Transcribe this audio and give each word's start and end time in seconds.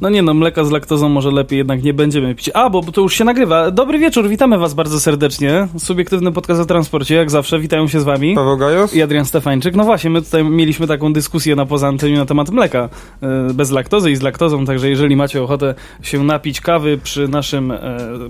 No 0.00 0.10
nie 0.10 0.22
no, 0.22 0.34
mleka 0.34 0.64
z 0.64 0.70
laktozą 0.70 1.08
może 1.08 1.30
lepiej 1.30 1.58
jednak 1.58 1.82
nie 1.82 1.94
będziemy 1.94 2.34
pić. 2.34 2.50
A, 2.54 2.70
bo 2.70 2.82
to 2.82 3.00
już 3.00 3.14
się 3.14 3.24
nagrywa. 3.24 3.70
Dobry 3.70 3.98
wieczór, 3.98 4.28
witamy 4.28 4.58
was 4.58 4.74
bardzo 4.74 5.00
serdecznie. 5.00 5.68
Subiektywny 5.78 6.32
podcast 6.32 6.60
o 6.60 6.64
transporcie, 6.64 7.14
jak 7.14 7.30
zawsze, 7.30 7.58
witają 7.60 7.88
się 7.88 8.00
z 8.00 8.04
wami. 8.04 8.34
Paweł 8.34 8.56
Gajos? 8.56 8.94
I 8.94 9.02
Adrian 9.02 9.24
Stefańczyk. 9.24 9.74
No 9.74 9.84
właśnie, 9.84 10.10
my 10.10 10.22
tutaj 10.22 10.44
mieliśmy 10.44 10.86
taką 10.86 11.12
dyskusję 11.12 11.56
na 11.56 11.66
poza 11.66 11.88
anteniu 11.88 12.16
na 12.16 12.26
temat 12.26 12.50
mleka 12.50 12.88
e, 13.22 13.54
bez 13.54 13.70
laktozy 13.70 14.10
i 14.10 14.16
z 14.16 14.22
laktozą, 14.22 14.66
także 14.66 14.88
jeżeli 14.90 15.16
macie 15.16 15.42
ochotę 15.42 15.74
się 16.02 16.24
napić 16.24 16.60
kawy 16.60 16.98
przy 16.98 17.28
naszym 17.28 17.70
e, 17.70 17.78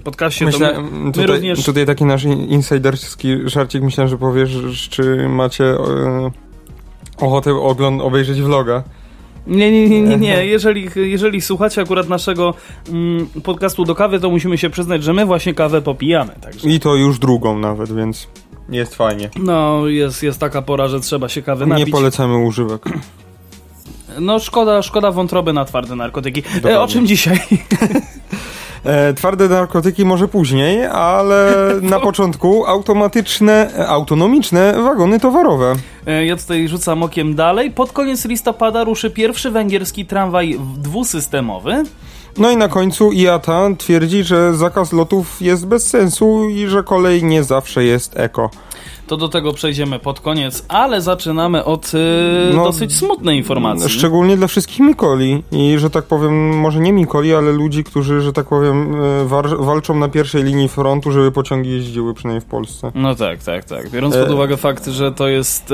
podcaście, 0.04 0.44
Myślę, 0.44 0.74
to 0.74 0.82
my, 0.82 0.90
my 0.90 1.12
tutaj, 1.12 1.26
również... 1.26 1.64
tutaj 1.64 1.86
taki 1.86 2.04
nasz 2.04 2.24
insiderski 2.24 3.36
żarcik, 3.44 3.82
myślałem, 3.82 4.08
że 4.08 4.18
powiesz, 4.18 4.50
czy 4.90 5.28
macie 5.28 5.64
e, 5.64 6.30
ochotę 7.18 7.50
ogląd- 7.50 8.02
obejrzeć 8.02 8.42
vloga. 8.42 8.82
Nie, 9.46 9.72
nie, 9.72 9.88
nie, 9.88 10.02
nie, 10.02 10.16
nie. 10.16 10.46
Jeżeli, 10.54 10.88
jeżeli 10.96 11.40
słuchacie 11.40 11.82
akurat 11.82 12.08
naszego 12.08 12.54
mm, 12.88 13.26
podcastu 13.26 13.84
do 13.84 13.94
kawy, 13.94 14.20
to 14.20 14.30
musimy 14.30 14.58
się 14.58 14.70
przyznać, 14.70 15.04
że 15.04 15.12
my 15.12 15.26
właśnie 15.26 15.54
kawę 15.54 15.82
popijamy. 15.82 16.32
Także. 16.40 16.68
I 16.68 16.80
to 16.80 16.96
już 16.96 17.18
drugą 17.18 17.58
nawet, 17.58 17.92
więc 17.92 18.28
jest 18.68 18.94
fajnie. 18.94 19.30
No, 19.36 19.86
jest, 19.86 20.22
jest 20.22 20.40
taka 20.40 20.62
pora, 20.62 20.88
że 20.88 21.00
trzeba 21.00 21.28
się 21.28 21.42
kawy 21.42 21.66
napić. 21.66 21.86
Nie 21.86 21.92
polecamy 21.92 22.38
używek. 22.38 22.82
No, 24.18 24.38
szkoda, 24.38 24.82
szkoda 24.82 25.10
wątroby 25.10 25.52
na 25.52 25.64
twarde 25.64 25.96
narkotyki. 25.96 26.42
E, 26.64 26.80
o 26.80 26.88
czym 26.88 27.06
dzisiaj? 27.06 27.40
E, 28.84 29.14
twarde 29.14 29.48
narkotyki 29.48 30.04
może 30.04 30.28
później, 30.28 30.86
ale 30.86 31.54
na 31.82 32.00
początku 32.00 32.66
automatyczne, 32.66 33.70
autonomiczne 33.88 34.74
wagony 34.82 35.20
towarowe. 35.20 35.74
E, 36.06 36.26
ja 36.26 36.36
tutaj 36.36 36.68
rzucam 36.68 37.02
okiem 37.02 37.34
dalej. 37.34 37.70
Pod 37.70 37.92
koniec 37.92 38.24
listopada 38.24 38.84
ruszy 38.84 39.10
pierwszy 39.10 39.50
węgierski 39.50 40.06
tramwaj 40.06 40.58
dwusystemowy. 40.76 41.84
No 42.38 42.50
i 42.50 42.56
na 42.56 42.68
końcu 42.68 43.12
IATA 43.12 43.68
twierdzi, 43.78 44.24
że 44.24 44.54
zakaz 44.54 44.92
lotów 44.92 45.42
jest 45.42 45.66
bez 45.66 45.86
sensu 45.86 46.48
i 46.48 46.66
że 46.66 46.82
kolej 46.82 47.24
nie 47.24 47.44
zawsze 47.44 47.84
jest 47.84 48.16
eko. 48.16 48.50
To 49.10 49.16
do 49.16 49.28
tego 49.28 49.52
przejdziemy 49.52 49.98
pod 49.98 50.20
koniec, 50.20 50.64
ale 50.68 51.00
zaczynamy 51.00 51.64
od 51.64 51.92
e, 51.94 52.54
No, 52.54 52.64
dosyć 52.64 52.96
smutnej 52.96 53.38
informacji. 53.38 53.88
Szczególnie 53.90 54.36
dla 54.36 54.46
wszystkich 54.46 54.80
Mikoli. 54.80 55.42
I 55.52 55.74
że 55.78 55.90
tak 55.90 56.04
powiem, 56.04 56.58
może 56.58 56.80
nie 56.80 56.92
Mikoli, 56.92 57.34
ale 57.34 57.52
ludzi, 57.52 57.84
którzy, 57.84 58.20
że 58.20 58.32
tak 58.32 58.46
powiem, 58.46 58.94
e, 58.94 59.24
war- 59.24 59.56
walczą 59.64 59.94
na 59.94 60.08
pierwszej 60.08 60.42
linii 60.44 60.68
frontu, 60.68 61.12
żeby 61.12 61.32
pociągi 61.32 61.70
jeździły 61.70 62.14
przynajmniej 62.14 62.40
w 62.40 62.44
Polsce. 62.44 62.92
No 62.94 63.14
tak, 63.14 63.42
tak, 63.42 63.64
tak. 63.64 63.90
Biorąc 63.90 64.16
pod 64.16 64.28
E. 64.28 64.34
uwagę 64.34 64.56
fakt, 64.56 64.86
że 64.86 65.12
to 65.12 65.28
jest 65.28 65.70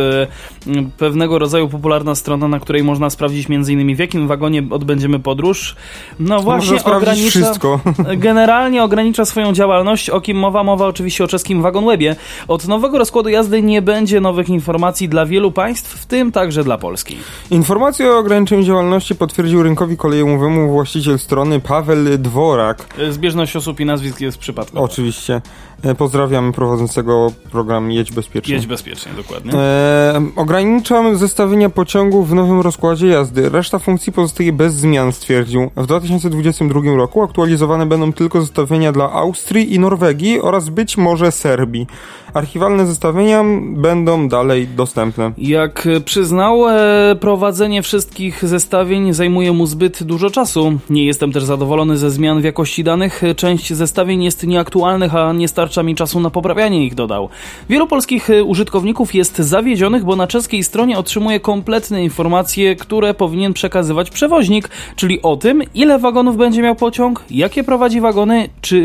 m, 0.67 0.91
pewnego 0.99 1.39
rodzaju 1.39 1.69
popularna 1.69 2.15
strona, 2.15 2.49
na 2.49 2.61
której 2.61 2.85
można 2.85 3.11
sprawdzić 3.11 3.47
m.in. 3.51 3.97
w 3.97 3.99
jakim 3.99 4.29
wagonie 4.29 4.63
odbędziemy 4.71 5.19
podróż, 5.21 5.77
no 6.21 6.41
właśnie 6.43 6.73
Można 6.73 6.97
ogranicza, 6.97 7.31
wszystko. 7.31 7.81
generalnie 8.17 8.85
ogranicza 8.85 9.25
swoją 9.25 9.53
działalność. 9.53 10.11
O 10.11 10.21
kim 10.21 10.37
mowa? 10.39 10.65
Mowa 10.65 10.87
oczywiście 10.87 11.25
o 11.25 11.29
czeskim 11.29 11.63
Wagonwebie. 11.63 12.17
Od 12.49 12.69
nowego 12.69 12.99
rozkładu 12.99 13.26
jazdy 13.29 13.63
nie 13.63 13.83
będzie 13.83 14.21
nowych 14.21 14.49
informacji 14.49 15.09
dla 15.09 15.27
wielu 15.27 15.53
państw, 15.53 15.99
w 15.99 16.07
tym 16.07 16.33
także 16.33 16.65
dla 16.65 16.79
Polski. 16.79 17.17
Informację 17.51 18.11
o 18.11 18.19
ograniczeniu 18.19 18.63
działalności 18.63 19.15
potwierdził 19.15 19.63
rynkowi 19.63 19.97
kolejowemu 19.97 20.71
właściciel 20.71 21.19
strony 21.19 21.61
Paweł 21.61 22.19
Dworak. 22.19 22.95
Zbieżność 23.11 23.57
osób 23.57 23.81
i 23.81 23.85
nazwisk 23.85 24.21
jest 24.21 24.39
przypadkowa. 24.39 24.81
Oczywiście. 24.81 25.41
E, 25.83 25.95
Pozdrawiam 25.95 26.53
prowadzącego 26.53 27.33
program 27.53 27.91
Jedź 27.93 28.13
Bezpiecznie. 28.13 28.55
Jedź 28.55 28.67
bezpiecznie, 28.67 29.13
dokładnie. 29.17 29.53
E, 29.55 30.23
ograniczam 30.37 31.17
zestawienia 31.17 31.71
pociągów 31.71 32.29
w 32.29 32.35
nowym 32.35 32.61
rozkładzie 32.61 33.07
jazdy. 33.07 33.49
Reszta 33.49 33.79
funkcji 33.79 34.13
pozostaje 34.13 34.53
bez 34.53 34.75
zmian, 34.75 35.13
stwierdził. 35.13 35.71
W 35.77 35.87
2022 35.87 36.81
roku 36.97 37.23
aktualizowane 37.23 37.87
będą 37.87 38.13
tylko 38.13 38.41
zestawienia 38.41 38.93
dla 38.93 39.13
Austrii 39.13 39.75
i 39.75 39.79
Norwegii 39.79 40.41
oraz 40.41 40.69
być 40.69 40.97
może 40.97 41.33
Serbii. 41.33 41.87
Archiwalne 42.35 42.87
zestawienia 42.87 43.45
będą 43.77 44.29
dalej 44.29 44.69
dostępne. 44.69 45.33
Jak 45.39 45.89
przyznał, 46.05 46.69
e, 46.69 47.17
prowadzenie 47.21 47.83
wszystkich 47.83 48.49
zestawień 48.49 49.13
zajmuje 49.13 49.53
mu 49.53 49.67
zbyt 49.67 50.03
dużo 50.03 50.31
czasu. 50.31 50.79
Nie 50.91 51.07
jestem 51.07 51.33
też 51.33 51.45
zadowolony 51.45 51.97
ze 51.97 52.11
zmian 52.11 52.41
w 52.41 52.45
jakości 52.45 52.85
danych. 52.85 53.23
Część 53.37 53.73
zestawień 53.73 54.25
jest 54.25 54.47
nieaktualnych, 54.47 55.15
a 55.15 55.33
nie 55.33 55.49
starcza 55.67 55.83
mi 55.83 55.95
czasu 55.95 56.21
na 56.21 56.31
poprawianie 56.31 56.87
ich, 56.87 56.95
dodał. 56.95 57.29
Wielu 57.69 57.87
polskich 57.87 58.31
e, 58.31 58.45
użytkowników 58.45 59.15
jest 59.15 59.39
zawiedzionych, 59.39 60.05
bo 60.05 60.17
na 60.17 60.27
czeskiej 60.27 60.65
stronie 60.65 60.99
otrzymuje 60.99 61.41
kompletne 61.41 62.05
informacje, 62.05 62.77
które 62.77 63.15
powinien 63.15 63.53
przekazywać 63.53 64.11
przewoźnik, 64.11 64.69
czyli 64.97 65.23
o 65.23 65.37
tym, 65.37 65.63
ile 65.75 65.99
wagonów 65.99 66.37
będzie 66.37 66.63
miał 66.63 66.75
pociąg, 66.75 67.25
jakie 67.31 67.65
prowadzi 67.65 68.01
wagony, 68.01 68.49
czy 68.61 68.77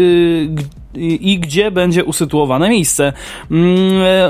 g- 0.50 0.66
i 0.96 1.40
gdzie 1.40 1.72
będzie 1.72 2.04
usytuowane 2.06 2.70
miejsce. 2.70 3.14
Mm, 3.52 3.68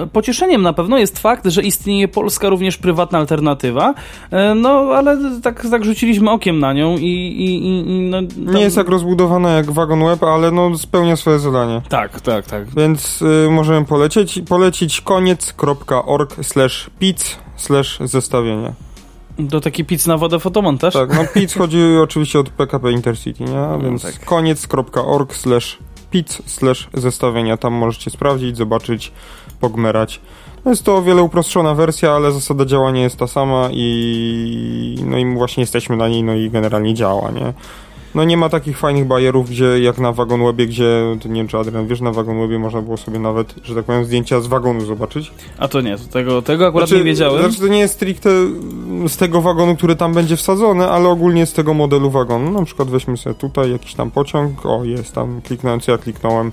e, 0.03 0.07
Pocieszeniem 0.13 0.61
na 0.61 0.73
pewno 0.73 0.97
jest 0.97 1.19
fakt, 1.19 1.45
że 1.47 1.61
istnieje 1.61 2.07
polska 2.07 2.49
również 2.49 2.77
prywatna 2.77 3.19
alternatywa, 3.19 3.93
e, 4.31 4.55
no 4.55 4.69
ale 4.69 5.17
tak, 5.43 5.67
tak 5.71 5.85
rzuciliśmy 5.85 6.31
okiem 6.31 6.59
na 6.59 6.73
nią 6.73 6.97
i... 6.97 7.03
i, 7.03 7.67
i 7.67 7.81
no, 8.09 8.17
tam- 8.21 8.55
Nie 8.55 8.61
jest 8.61 8.75
tak 8.75 8.89
rozbudowana 8.89 9.49
jak 9.49 9.71
Wagon 9.71 10.05
Web, 10.05 10.23
ale 10.23 10.51
no 10.51 10.77
spełnia 10.77 11.15
swoje 11.15 11.39
zadanie. 11.39 11.81
Tak, 11.89 12.21
tak, 12.21 12.45
tak. 12.45 12.65
Więc 12.75 13.21
y, 13.21 13.47
możemy 13.51 13.85
polecieć, 13.85 14.39
polecić 14.49 15.01
koniec.org 15.01 16.35
slash 16.41 16.89
pic 16.99 17.37
slash 17.55 17.99
zestawienia. 18.03 18.73
To 19.49 19.61
taki 19.61 19.85
pic 19.85 20.07
na 20.07 20.17
wodę 20.17 20.39
fotomontaż? 20.39 20.93
Tak, 20.93 21.15
no 21.15 21.21
PIC 21.33 21.53
chodzi 21.61 21.77
oczywiście 22.03 22.39
od 22.39 22.49
PKP 22.49 22.91
Intercity, 22.91 23.43
nie? 23.43 23.59
A 23.59 23.77
Więc 23.77 24.01
tak. 24.03 24.25
koniec.org 24.25 25.35
slash 25.35 25.77
PIC 26.11 26.41
slash 26.45 26.89
zestawienia. 26.93 27.57
Tam 27.57 27.73
możecie 27.73 28.11
sprawdzić, 28.11 28.57
zobaczyć, 28.57 29.11
pogmerać. 29.59 30.21
No 30.65 30.71
Jest 30.71 30.83
to 30.83 30.97
o 30.97 31.01
wiele 31.01 31.21
uproszczona 31.23 31.73
wersja, 31.73 32.11
ale 32.11 32.31
zasada 32.31 32.65
działania 32.65 33.01
jest 33.01 33.17
ta 33.17 33.27
sama 33.27 33.69
i 33.71 34.95
no 35.05 35.17
i 35.17 35.33
właśnie 35.35 35.61
jesteśmy 35.61 35.97
na 35.97 36.07
niej, 36.07 36.23
no 36.23 36.33
i 36.33 36.49
generalnie 36.49 36.93
działa, 36.93 37.31
nie? 37.31 37.53
No 38.15 38.23
nie 38.23 38.37
ma 38.37 38.49
takich 38.49 38.77
fajnych 38.77 39.07
bajerów, 39.07 39.49
gdzie 39.49 39.79
jak 39.79 39.99
na 39.99 40.11
WagonWebie, 40.11 40.67
gdzie, 40.67 41.17
to 41.21 41.27
nie 41.27 41.35
wiem 41.35 41.47
czy 41.47 41.57
Adrian 41.57 41.87
wiesz, 41.87 42.01
na 42.01 42.11
WagonWebie 42.11 42.59
można 42.59 42.81
było 42.81 42.97
sobie 42.97 43.19
nawet, 43.19 43.55
że 43.63 43.75
tak 43.75 43.85
powiem, 43.85 44.05
zdjęcia 44.05 44.41
z 44.41 44.47
wagonu 44.47 44.85
zobaczyć. 44.85 45.31
A 45.57 45.67
to 45.67 45.81
nie, 45.81 45.97
to 45.97 46.03
tego, 46.03 46.41
tego 46.41 46.67
akurat 46.67 46.91
nie 46.91 47.03
wiedziałem. 47.03 47.39
Znaczy 47.39 47.59
to 47.59 47.67
nie 47.67 47.79
jest 47.79 47.93
stricte 47.93 48.29
z 49.07 49.17
tego 49.17 49.41
wagonu, 49.41 49.75
który 49.75 49.95
tam 49.95 50.13
będzie 50.13 50.35
wsadzony, 50.35 50.87
ale 50.87 51.09
ogólnie 51.09 51.45
z 51.45 51.53
tego 51.53 51.73
modelu 51.73 52.09
wagonu. 52.09 52.51
Na 52.51 52.65
przykład 52.65 52.89
weźmy 52.89 53.17
sobie 53.17 53.35
tutaj 53.35 53.71
jakiś 53.71 53.93
tam 53.93 54.11
pociąg, 54.11 54.65
o 54.65 54.83
jest 54.83 55.15
tam, 55.15 55.41
kliknąłem 55.41 55.79
co 55.79 55.91
ja 55.91 55.97
kliknąłem, 55.97 56.51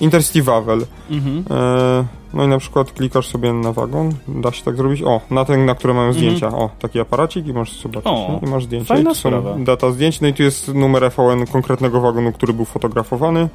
Intercity 0.00 0.42
Wawel. 0.42 0.86
Mhm. 1.10 1.44
E, 1.50 2.04
no 2.34 2.44
i 2.44 2.48
na 2.48 2.58
przykład 2.58 2.92
klikasz 2.92 3.26
sobie 3.28 3.52
na 3.52 3.72
wagon, 3.72 4.12
da 4.28 4.52
się 4.52 4.64
tak 4.64 4.76
zrobić, 4.76 5.02
o, 5.02 5.20
na 5.30 5.44
ten, 5.44 5.64
na 5.66 5.74
które 5.74 5.94
mają 5.94 6.12
zdjęcia, 6.12 6.48
o, 6.48 6.70
taki 6.78 7.00
aparacik 7.00 7.46
i 7.46 7.52
możesz 7.52 7.80
zobaczyć, 7.82 8.06
Mhm. 8.12 8.38
O, 8.38 8.46
i 8.46 8.50
masz 8.50 8.64
zdjęcia. 8.64 8.94
fajna 8.94 9.10
I 9.10 9.14
są 9.14 9.64
data 9.64 9.90
zdjęć, 9.90 10.20
no 10.20 10.28
i 10.28 10.34
tu 10.34 10.42
jest 10.42 10.74
numer 10.74 11.10
VN 11.12 11.46
konkretnego 11.46 12.00
wagonu, 12.00 12.32
który 12.32 12.52
był 12.52 12.64
fotografowany. 12.64 13.48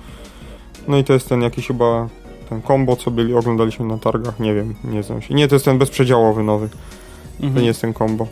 No 0.88 0.98
i 0.98 1.04
to 1.04 1.14
jest 1.14 1.30
ten 1.30 1.42
jakiś 1.42 1.68
chyba 1.68 2.08
ten 2.50 2.62
combo, 2.62 2.96
co 2.96 3.12
byli, 3.12 3.34
oglądaliśmy 3.34 3.86
na 3.86 3.98
targach, 3.98 4.40
nie 4.40 4.54
wiem, 4.54 4.76
nie 4.84 5.04
znam 5.04 5.22
się. 5.22 5.34
Nie, 5.34 5.48
to 5.48 5.56
jest 5.56 5.66
ten 5.66 5.78
bezprzedziałowy 5.78 6.44
nowy. 6.44 6.70
To 6.70 7.46
Mhm. 7.46 7.62
nie 7.62 7.68
jest 7.68 7.82
ten 7.82 7.94
combo. 7.94 8.28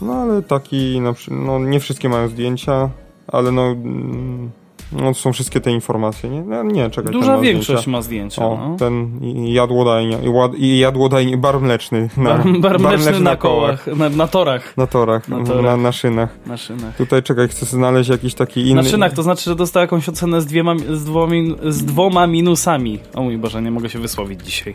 No 0.00 0.12
ale 0.12 0.42
taki, 0.42 1.00
no 1.30 1.58
nie 1.58 1.80
wszystkie 1.80 2.08
mają 2.08 2.28
zdjęcia, 2.28 2.90
ale 3.26 3.52
no, 3.52 3.62
mm, 3.66 4.50
no 4.92 5.14
są 5.14 5.32
wszystkie 5.32 5.60
te 5.60 5.70
informacje, 5.70 6.30
nie? 6.30 6.42
No, 6.42 6.62
nie, 6.62 6.90
czekaj. 6.90 7.12
Duża 7.12 7.36
ma 7.36 7.42
większość 7.42 7.66
zdjęcia. 7.82 7.90
ma 7.90 8.02
zdjęcia. 8.02 8.44
O, 8.46 8.68
no. 8.68 8.76
ten 8.76 9.20
jadłodajnia, 9.46 10.18
i, 10.56 11.36
bar 11.36 11.60
mleczny. 11.60 12.08
Na, 12.16 12.38
Bar, 12.60 12.80
bar 12.80 12.98
mleczny 12.98 13.20
na 13.20 13.36
kołach, 13.36 13.86
na, 13.86 14.08
na 14.08 14.26
torach, 14.26 14.76
Na 14.76 14.86
torach, 14.86 15.28
Na 15.28 15.38
na, 15.38 15.44
torach. 15.44 15.64
na, 15.64 15.76
na 15.76 15.92
szynach. 15.92 16.38
na 16.46 16.56
szynach. 16.56 16.96
Tutaj 16.96 17.22
czekaj, 17.22 17.48
chcę 17.48 17.66
znaleźć 17.66 18.10
jakiś 18.10 18.34
taki 18.34 18.60
inny... 18.60 18.82
Na 18.82 18.88
szynach 18.88 19.12
to 19.12 19.22
znaczy, 19.22 19.44
że 19.44 19.56
dostał 19.56 19.80
jakąś 19.80 20.08
ocenę 20.08 20.40
z, 20.40 20.46
dwiema, 20.46 20.74
z, 20.90 21.04
dwoma, 21.04 21.34
z 21.68 21.84
dwoma 21.84 22.26
minusami. 22.26 22.98
O 23.14 23.22
mój 23.22 23.38
Boże, 23.38 23.62
nie 23.62 23.70
mogę 23.70 23.88
się 23.90 23.98
wysłowić 23.98 24.42
dzisiaj. 24.44 24.74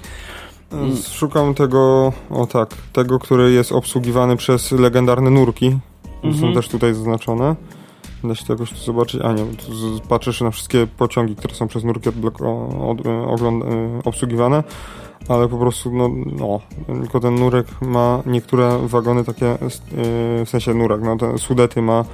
Szukam 1.14 1.54
tego, 1.54 2.14
o 2.30 2.46
tak, 2.46 2.70
tego, 2.94 3.20
który 3.20 3.52
jest 3.52 3.72
obsługiwany 3.72 4.36
przez 4.38 4.72
legendarne 4.72 5.30
nurki. 5.30 5.78
Mhm. 6.24 6.36
Są 6.42 6.54
też 6.54 6.68
tutaj 6.68 6.94
zaznaczone. 6.94 7.56
Da 8.28 8.36
się 8.36 8.46
to 8.46 8.54
jakoś 8.54 8.70
tu 8.70 8.78
zobaczyć. 8.78 9.22
A 9.22 9.34
nie, 9.34 9.46
patrzysz 10.10 10.42
na 10.42 10.52
wszystkie 10.52 10.88
pociągi, 10.98 11.36
które 11.36 11.56
są 11.56 11.68
przez 11.68 11.84
nurki 11.84 12.10
e, 12.10 12.12
e, 12.12 14.02
obsługiwane. 14.06 14.64
ale 15.30 15.48
po 15.48 15.58
prostu, 15.58 15.92
no, 15.94 16.10
no, 16.40 16.60
tylko 17.02 17.20
ten 17.20 17.36
nurek 17.36 17.68
ma 17.82 18.22
niektóre 18.26 18.78
wagony 18.88 19.24
takie, 19.24 19.46
yy, 19.46 19.58
w 20.46 20.50
sensie 20.50 20.74
nurek, 20.74 21.02
no, 21.02 21.18
te 21.18 21.38
sudety 21.38 21.82
ma 21.82 22.06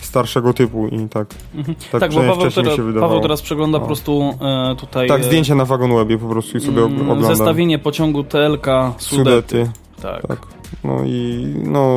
starszego 0.00 0.52
typu 0.52 0.86
i 0.88 1.08
tak. 1.08 1.26
Mhm. 1.54 1.74
Tak, 1.92 2.00
Tak, 2.00 2.12
bo 2.12 2.20
Paweł, 2.20 2.36
teraz, 2.50 2.76
się 2.76 2.82
wydawało. 2.82 3.08
Paweł 3.08 3.22
teraz 3.22 3.42
przegląda 3.42 3.78
po 3.78 3.82
No. 3.82 3.86
prostu 3.86 4.34
e, 4.40 4.76
tutaj 4.76 5.08
Tak, 5.08 5.20
e, 5.20 5.24
zdjęcie 5.24 5.54
na 5.54 5.64
wagon 5.64 5.94
webie 5.96 6.18
po 6.18 6.28
prostu 6.28 6.58
i 6.58 6.60
sobie 6.60 6.82
mm, 6.82 7.00
oglądam. 7.00 7.36
zestawienie 7.36 7.78
pociągu 7.78 8.24
TLK 8.24 8.66
Sudety. 8.98 9.30
Sudety. 9.58 9.70
Tak. 10.02 10.26
Tak. 10.26 10.38
No 10.84 11.04
i 11.04 11.46
no. 11.64 11.96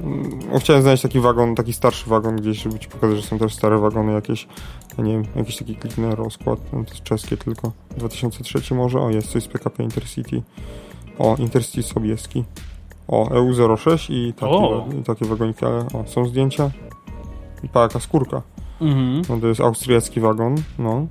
Mm, 0.00 0.40
Chciałem 0.60 0.82
znaleźć 0.82 1.02
taki 1.02 1.20
wagon, 1.20 1.54
taki 1.54 1.72
starszy 1.72 2.10
wagon 2.10 2.36
gdzieś, 2.36 2.62
żeby 2.62 2.78
ci 2.78 2.88
pokazać, 2.88 3.16
że 3.16 3.22
są 3.22 3.38
też 3.38 3.54
stare 3.54 3.78
wagony 3.78 4.12
jakieś. 4.12 4.48
Ja 4.98 5.04
nie 5.04 5.12
wiem, 5.12 5.24
jakiś 5.36 5.56
taki 5.56 5.76
kliknę 5.76 6.14
rozkład, 6.14 6.60
no 6.72 6.84
to 6.84 6.90
jest 6.90 7.02
czeskie 7.02 7.36
tylko. 7.36 7.72
2003 7.96 8.74
może? 8.74 9.00
O, 9.00 9.10
jest 9.10 9.28
coś 9.30 9.42
z 9.42 9.48
PKP 9.48 9.82
Intercity. 9.82 10.42
O, 11.18 11.36
Intercity 11.38 11.82
Sobieski. 11.82 12.44
O, 13.08 13.24
EU06 13.28 14.12
i 14.12 14.32
i 15.00 15.02
takie 15.02 15.24
wagoniki, 15.24 15.64
ale 15.64 15.78
o, 15.78 16.04
są 16.06 16.24
zdjęcia. 16.24 16.70
I 17.62 17.68
pa, 17.68 17.82
jaka 17.82 18.00
skórka. 18.00 18.42
Mhm. 18.80 19.22
No 19.28 19.40
to 19.40 19.46
jest 19.46 19.60
austriacki 19.60 20.20
wagon, 20.20 20.54
no. 20.78 21.06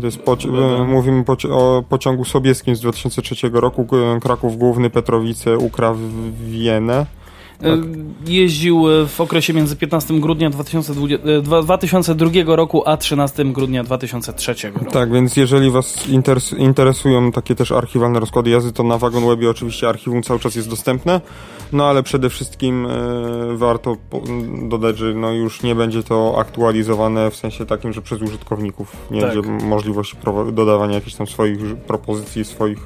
To 0.00 0.06
jest 0.06 0.18
poci- 0.18 0.80
e, 0.80 0.84
mówimy 0.84 1.22
poci- 1.24 1.52
o 1.52 1.84
pociągu 1.88 2.24
sobieskim 2.24 2.76
z 2.76 2.80
2003 2.80 3.60
roku, 3.60 3.86
Kraków 4.22 4.56
Główny, 4.56 4.90
Petrowice, 4.90 5.58
Ukraw, 5.58 5.96
Wienę. 6.46 7.06
Tak. 7.58 7.66
E, 7.66 7.82
Jeździł 8.26 8.90
e, 8.90 9.06
w 9.06 9.20
okresie 9.20 9.52
między 9.52 9.76
15 9.76 10.20
grudnia 10.20 10.50
2020, 10.50 11.28
e, 11.28 11.40
dwa- 11.42 11.62
2002 11.62 12.56
roku 12.56 12.88
a 12.88 12.96
13 12.96 13.44
grudnia 13.44 13.84
2003 13.84 14.54
roku. 14.70 14.90
Tak, 14.90 15.12
więc 15.12 15.36
jeżeli 15.36 15.70
Was 15.70 16.08
interes- 16.08 16.58
interesują 16.58 17.32
takie 17.32 17.54
też 17.54 17.72
archiwalne 17.72 18.20
rozkłady 18.20 18.50
jazdy, 18.50 18.72
to 18.72 18.82
na 18.82 18.98
Wagon 18.98 19.26
Webie 19.26 19.50
oczywiście 19.50 19.88
archiwum 19.88 20.22
cały 20.22 20.40
czas 20.40 20.54
jest 20.54 20.70
dostępne, 20.70 21.20
no 21.72 21.86
ale 21.86 22.02
przede 22.02 22.30
wszystkim 22.30 22.86
e, 22.86 22.90
warto 23.56 23.96
dodać, 24.68 24.98
że 24.98 25.14
no 25.14 25.32
już 25.32 25.62
nie 25.62 25.74
będzie 25.74 26.02
to 26.02 26.34
aktualizowane 26.38 27.30
w 27.30 27.36
sensie 27.36 27.66
takim, 27.66 27.92
że 27.92 28.02
przez 28.02 28.22
użytkowników 28.22 28.96
nie 29.10 29.20
Tak. 29.20 29.34
będzie 29.34 29.50
możliwości 29.66 30.16
dodawania 30.52 30.94
jakichś 30.94 31.14
tam 31.16 31.26
swoich 31.26 31.58
propozycji, 31.76 32.44
swoich 32.44 32.78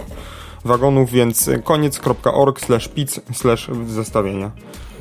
wagonów, 0.64 1.10
więc 1.10 1.50
koniec.org 1.64 2.60
slash 2.60 2.88
pic 2.88 3.20
slash 3.32 3.68
zestawienia. 3.86 4.50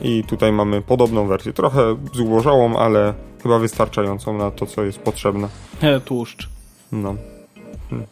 I 0.01 0.23
tutaj 0.23 0.51
mamy 0.51 0.81
podobną 0.81 1.27
wersję, 1.27 1.53
trochę 1.53 1.95
zubożałą, 2.13 2.77
ale 2.77 3.13
chyba 3.43 3.59
wystarczającą 3.59 4.37
na 4.37 4.51
to, 4.51 4.65
co 4.65 4.83
jest 4.83 4.99
potrzebne. 4.99 5.47
E, 5.81 5.99
tłuszcz. 5.99 6.49
No. 6.91 7.15
Hmm. 7.89 8.07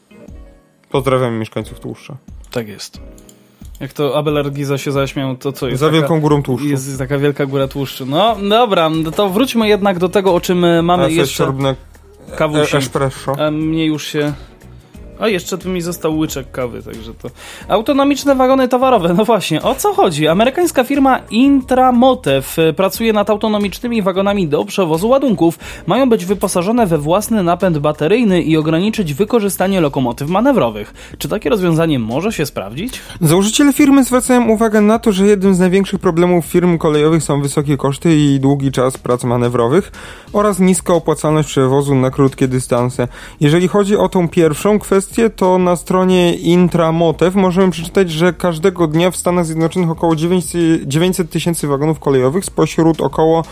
Pozdrawiam 0.91 1.37
mieszkańców 1.37 1.79
Tłuszcza. 1.79 2.15
Tak 2.51 2.67
jest. 2.67 3.01
Jak 3.79 3.93
to 3.93 4.17
Abel 4.17 4.37
Argiza 4.37 4.77
się 4.77 4.91
zaśmiał, 4.91 5.35
to 5.35 5.51
co 5.51 5.67
jest? 5.67 5.79
Za 5.79 5.85
taka- 5.85 5.97
wielką 5.99 6.21
górą 6.21 6.43
Tłuszczu. 6.43 6.67
Jest 6.67 6.97
taka 6.99 7.17
wielka 7.17 7.45
góra 7.45 7.67
tłuszczu. 7.67 8.05
No 8.05 8.35
dobra, 8.49 8.89
no 8.89 9.11
to 9.11 9.29
wróćmy 9.29 9.67
jednak 9.67 9.99
do 9.99 10.09
tego, 10.09 10.35
o 10.35 10.41
czym 10.41 10.65
e, 10.65 10.81
mamy 10.81 11.03
A 11.03 11.07
jeszcze. 11.07 11.35
siorbne 11.35 11.75
Kawusi. 12.37 12.75
e- 12.75 12.79
espresso. 12.79 13.35
A 13.39 13.51
mnie 13.51 13.85
już 13.85 14.03
się. 14.07 14.33
A 15.19 15.27
jeszcze 15.27 15.57
tu 15.57 15.69
mi 15.69 15.81
został 15.81 16.17
łyczek 16.17 16.51
kawy, 16.51 16.83
także 16.83 17.13
to. 17.13 17.29
Autonomiczne 17.67 18.35
wagony 18.35 18.67
towarowe, 18.67 19.13
no 19.13 19.25
właśnie, 19.25 19.61
o 19.61 19.75
co 19.75 19.93
chodzi? 19.93 20.27
Amerykańska 20.27 20.83
firma 20.83 21.19
Intramotev 21.29 22.61
e, 22.61 22.73
pracuje 22.73 23.13
nad 23.13 23.29
autonomicznymi 23.29 24.01
wagonami 24.01 24.47
do 24.47 24.65
przewozu 24.65 25.09
ładunków. 25.09 25.59
Mają 25.87 26.09
być 26.09 26.25
wyposażone 26.25 26.87
we 26.87 26.97
własny 26.97 27.43
napęd 27.43 27.77
bateryjny 27.77 28.41
i 28.41 28.57
ograniczyć 28.57 29.13
wykorzystanie 29.13 29.81
lokomotyw 29.81 30.29
manewrowych. 30.29 30.93
Czy 31.17 31.29
takie 31.29 31.49
rozwiązanie 31.49 31.99
może 31.99 32.31
się 32.31 32.45
sprawdzić? 32.45 33.01
Założyciele 33.21 33.73
firmy 33.73 34.03
zwracają 34.03 34.49
uwagę 34.49 34.81
na 34.81 34.99
to, 34.99 35.11
że 35.11 35.25
jednym 35.25 35.55
z 35.55 35.59
największych 35.59 35.99
problemów 35.99 36.45
firm 36.45 36.77
kolejowych 36.77 37.23
są 37.23 37.41
wysokie 37.41 37.77
koszty 37.77 38.15
i 38.15 38.39
długi 38.39 38.71
czas 38.71 38.97
prac 38.97 39.23
manewrowych 39.23 39.91
oraz 40.33 40.59
niska 40.59 40.93
opłacalność 40.93 41.47
przewozu 41.47 41.95
na 41.95 42.11
krótkie 42.11 42.47
dystanse. 42.47 43.07
Jeżeli 43.39 43.67
chodzi 43.67 43.97
o 43.97 44.09
tą 44.09 44.29
pierwszą 44.29 44.79
kwestię, 44.79 45.04
to 45.35 45.57
na 45.57 45.75
stronie 45.75 46.35
Intramotev 46.35 47.39
możemy 47.39 47.71
przeczytać, 47.71 48.11
że 48.11 48.33
każdego 48.33 48.87
dnia 48.87 49.11
w 49.11 49.15
Stanach 49.15 49.45
Zjednoczonych 49.45 49.89
około 49.89 50.15
900 50.85 51.29
tysięcy 51.29 51.67
wagonów 51.67 51.99
kolejowych 51.99 52.45
spośród 52.45 53.01
około 53.01 53.43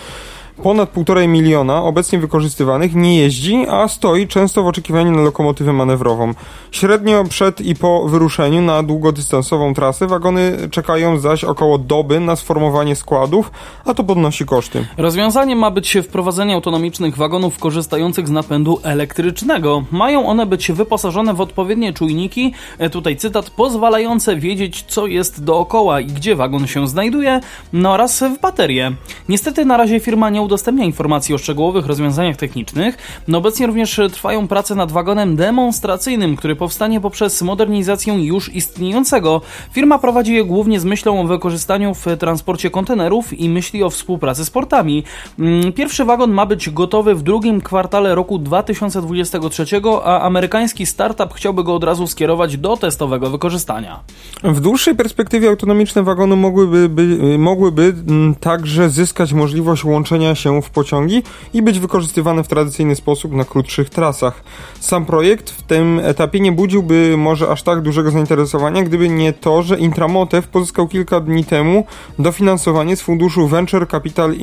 ponad 0.64 0.94
1,5 0.94 1.28
miliona 1.28 1.84
obecnie 1.84 2.20
wykorzystywanych 2.20 2.96
nie 2.96 3.18
jeździ, 3.18 3.66
a 3.70 3.88
stoi 3.88 4.28
często 4.28 4.64
w 4.64 4.68
oczekiwaniu 4.68 5.12
na 5.12 5.22
lokomotywę 5.22 5.74
manewrową. 5.74 6.34
Średnio 6.72 7.24
przed 7.24 7.62
i 7.62 7.76
po 7.76 8.08
wyruszeniu 8.08 8.62
na 8.62 8.84
długodystansową 8.84 9.74
trasę 9.74 10.08
wagony 10.08 10.58
czekają 10.72 11.20
zaś 11.20 11.44
około 11.44 11.78
doby 11.78 12.20
na 12.20 12.36
sformowanie 12.36 12.96
składów, 12.96 13.52
a 13.86 13.94
to 13.94 14.04
podnosi 14.04 14.46
koszty. 14.46 14.86
Rozwiązaniem 14.98 15.60
ma 15.60 15.72
być 15.72 15.98
wprowadzenie 16.04 16.54
autonomicznych 16.54 17.18
wagonów 17.18 17.60
korzystających 17.60 18.28
z 18.28 18.32
napędu 18.32 18.80
elektrycznego. 18.84 19.84
Mają 19.92 20.26
one 20.26 20.46
być 20.46 20.72
wyposażone 20.72 21.34
w 21.34 21.42
odpowiednie 21.42 21.94
czujniki, 21.94 22.54
e, 22.78 22.90
tutaj 22.90 23.18
cytat, 23.18 23.50
pozwalające 23.50 24.36
wiedzieć, 24.36 24.86
co 24.88 25.08
jest 25.08 25.44
dookoła 25.44 26.00
i 26.00 26.06
gdzie 26.06 26.36
wagon 26.36 26.68
się 26.68 26.88
znajduje, 26.88 27.40
no 27.74 27.92
oraz 27.92 28.24
w 28.24 28.42
baterie. 28.42 28.92
Niestety 29.30 29.66
na 29.66 29.78
razie 29.78 30.00
firma 30.00 30.30
nie 30.30 30.42
udostępnia 30.44 30.86
informacji 30.86 31.36
o 31.36 31.38
szczegółowych 31.38 31.86
rozwiązaniach 31.86 32.38
technicznych. 32.38 32.98
No 33.28 33.38
obecnie 33.38 33.68
również 33.68 34.00
trwają 34.12 34.48
prace 34.48 34.76
nad 34.76 34.92
wagonem 34.92 35.36
demonstracyjnym, 35.36 36.36
który 36.36 36.56
powstanie 36.56 37.02
poprzez 37.02 37.42
modernizację 37.42 38.14
już 38.14 38.56
istniejącego. 38.56 39.42
Firma 39.72 40.00
prowadzi 40.00 40.34
je 40.34 40.46
głównie 40.46 40.80
z 40.80 40.86
myślą 40.86 41.22
o 41.22 41.24
wykorzystaniu 41.24 41.94
w 41.94 42.06
transporcie 42.20 42.70
kontenerów 42.70 43.40
i 43.40 43.50
myśli 43.50 43.84
o 43.84 43.90
współpracy 43.90 44.46
z 44.46 44.50
portami. 44.50 45.04
Mm, 45.40 45.74
Pierwszy 45.74 46.06
wagon 46.06 46.32
ma 46.32 46.46
być 46.46 46.70
gotowy 46.70 47.16
w 47.16 47.22
drugim 47.24 47.62
kwartale 47.62 48.16
roku 48.16 48.40
2023, 48.40 49.66
a 50.04 50.22
amerykański 50.22 50.86
startup 50.86 51.34
chciałby 51.34 51.64
go 51.64 51.76
od 51.76 51.84
razu 51.84 52.08
skierować 52.08 52.58
do 52.58 52.78
testowego 52.78 53.30
wykorzystania. 53.30 54.00
W 54.44 54.60
dłuższej 54.60 54.96
perspektywie 54.96 55.50
autonomiczne 55.50 56.04
wagony 56.04 56.36
mogłyby, 56.36 56.90
by, 56.90 57.38
mogłyby 57.38 57.94
mm, 58.08 58.36
także 58.36 58.90
zyskać 58.90 59.34
możliwość 59.34 59.84
łączenia 59.84 60.33
się 60.36 60.62
w 60.62 60.70
pociągi 60.70 61.24
i 61.54 61.62
być 61.62 61.80
wykorzystywane 61.80 62.44
w 62.44 62.48
tradycyjny 62.48 62.96
sposób 62.96 63.32
na 63.34 63.46
krótszych 63.46 63.90
trasach. 63.90 64.44
Sam 64.80 65.06
projekt 65.06 65.50
w 65.50 65.62
tym 65.62 66.00
etapie 66.04 66.40
nie 66.40 66.52
budziłby 66.52 67.16
może 67.18 67.48
aż 67.50 67.64
tak 67.64 67.82
dużego 67.82 68.12
zainteresowania, 68.12 68.84
gdyby 68.84 69.10
nie 69.10 69.34
to, 69.34 69.64
że 69.64 69.80
Intramotev 69.80 70.48
pozyskał 70.48 70.88
kilka 70.88 71.20
dni 71.20 71.46
temu 71.46 71.86
dofinansowanie 72.20 72.96
z 72.96 73.02
funduszu 73.02 73.48
Venture 73.48 73.88
Capital 73.88 74.34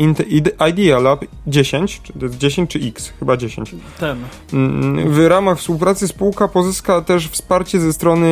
Idea 0.70 0.99
Lab 1.00 1.25
10, 1.47 2.00
czy 2.02 2.12
to 2.12 2.25
jest 2.25 2.38
10 2.38 2.70
czy 2.70 2.78
X? 2.78 3.12
Chyba 3.18 3.37
10. 3.37 3.75
Ten. 4.00 4.18
Mm, 4.52 5.11
W 5.12 5.26
ramach 5.26 5.59
współpracy 5.59 6.09
spółka 6.09 6.49
pozyska 6.49 7.00
też 7.00 7.28
wsparcie 7.28 7.80
ze 7.80 7.92
strony 7.92 8.28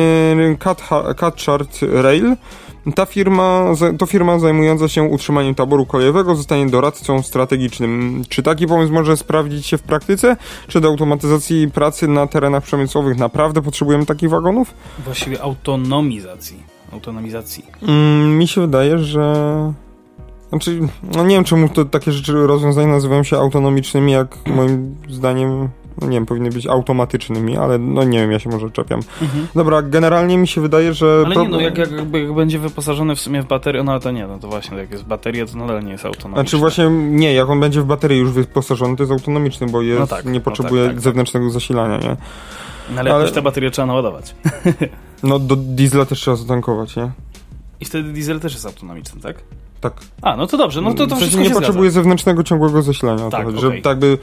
Cat- 0.59 1.15
Catchart 1.15 1.79
Rail. 1.91 2.35
Ta 2.95 3.05
firma, 3.05 3.65
to 3.97 4.05
firma 4.05 4.39
zajmująca 4.39 4.87
się 4.87 5.03
utrzymaniem 5.03 5.55
taboru 5.55 5.85
kolejowego 5.85 6.35
zostanie 6.35 6.69
doradcą 6.69 7.23
strategicznym. 7.23 8.23
Czy 8.29 8.43
taki 8.43 8.67
pomysł 8.67 8.93
może 8.93 9.17
sprawdzić 9.17 9.65
się 9.65 9.77
w 9.77 9.83
praktyce? 9.83 10.37
Czy 10.67 10.81
do 10.81 10.87
automatyzacji 10.87 11.71
pracy 11.71 12.07
na 12.07 12.27
terenach 12.27 12.63
przemysłowych 12.63 13.17
naprawdę 13.17 13.61
potrzebujemy 13.61 14.05
takich 14.05 14.29
wagonów? 14.29 14.73
Właściwie 15.05 15.41
autonomizacji. 15.41 16.63
Autonomizacji. 16.91 17.65
Mm, 17.87 18.37
mi 18.37 18.47
się 18.47 18.61
wydaje, 18.61 18.99
że... 18.99 19.33
Znaczy, 20.49 20.79
no 21.15 21.23
nie 21.23 21.35
wiem 21.35 21.43
czemu 21.43 21.69
to 21.69 21.85
takie 21.85 22.11
rzeczy, 22.11 22.33
rozwiązania 22.33 22.87
nazywają 22.87 23.23
się 23.23 23.37
autonomicznymi, 23.37 24.11
jak 24.11 24.35
moim 24.47 24.95
zdaniem, 25.09 25.69
no 26.01 26.07
nie 26.07 26.17
wiem, 26.17 26.25
powinny 26.25 26.49
być 26.49 26.67
automatycznymi, 26.67 27.57
ale 27.57 27.77
no 27.77 28.03
nie 28.03 28.19
wiem, 28.19 28.31
ja 28.31 28.39
się 28.39 28.49
może 28.49 28.71
czepiam. 28.71 28.99
Mhm. 29.21 29.47
Dobra, 29.55 29.81
generalnie 29.81 30.37
mi 30.37 30.47
się 30.47 30.61
wydaje, 30.61 30.93
że... 30.93 31.23
Ale 31.25 31.33
pro- 31.35 31.43
nie, 31.43 31.49
no 31.49 31.59
jak, 31.61 31.77
jak, 31.77 31.91
jak 32.13 32.33
będzie 32.33 32.59
wyposażony 32.59 33.15
w 33.15 33.19
sumie 33.19 33.41
w 33.41 33.47
baterię, 33.47 33.83
no 33.83 33.91
ale 33.91 34.01
to 34.01 34.11
nie, 34.11 34.27
no 34.27 34.39
to 34.39 34.47
właśnie, 34.47 34.77
jak 34.77 34.91
jest 34.91 35.03
bateria, 35.03 35.45
to 35.45 35.57
nadal 35.57 35.83
nie 35.83 35.91
jest 35.91 36.05
autonomiczny. 36.05 36.41
Znaczy 36.43 36.57
właśnie, 36.57 36.89
nie, 36.91 37.33
jak 37.33 37.49
on 37.49 37.59
będzie 37.59 37.81
w 37.81 37.85
baterię 37.85 38.17
już 38.17 38.31
wyposażony, 38.31 38.95
to 38.95 39.03
jest 39.03 39.11
autonomiczny, 39.13 39.67
bo 39.67 39.81
jest, 39.81 39.99
No 39.99 40.07
tak, 40.07 40.25
nie 40.25 40.31
no 40.31 40.39
potrzebuje 40.39 40.81
tak, 40.81 40.89
tak, 40.89 40.95
tak. 40.95 41.03
zewnętrznego 41.03 41.49
zasilania, 41.49 41.97
nie? 41.97 42.17
No, 42.89 42.99
ale 42.99 43.11
ale- 43.11 43.19
jakoś 43.19 43.35
tę 43.35 43.41
baterię 43.41 43.71
trzeba 43.71 43.85
naładować. 43.85 44.35
No 45.23 45.39
do 45.39 45.55
diesla 45.55 46.05
też 46.05 46.19
trzeba 46.19 46.37
zatankować, 46.37 46.95
nie? 46.95 47.11
I 47.79 47.85
wtedy 47.85 48.13
diesel 48.13 48.39
też 48.39 48.53
jest 48.53 48.65
autonomiczny, 48.65 49.21
tak? 49.21 49.35
Tak. 49.81 49.93
A, 50.21 50.35
no 50.35 50.47
to 50.47 50.57
dobrze, 50.57 50.81
no 50.81 50.93
to, 50.93 51.07
to 51.07 51.15
wszystko 51.15 51.41
nie 51.41 51.49
potrzebuje 51.49 51.91
zewnętrznego 51.91 52.43
ciągłego 52.43 52.81
zasilania. 52.81 53.25
o 53.25 53.29
Tak. 53.29 53.59
Że 53.59 53.71
tak 53.71 53.99
by 53.99 54.17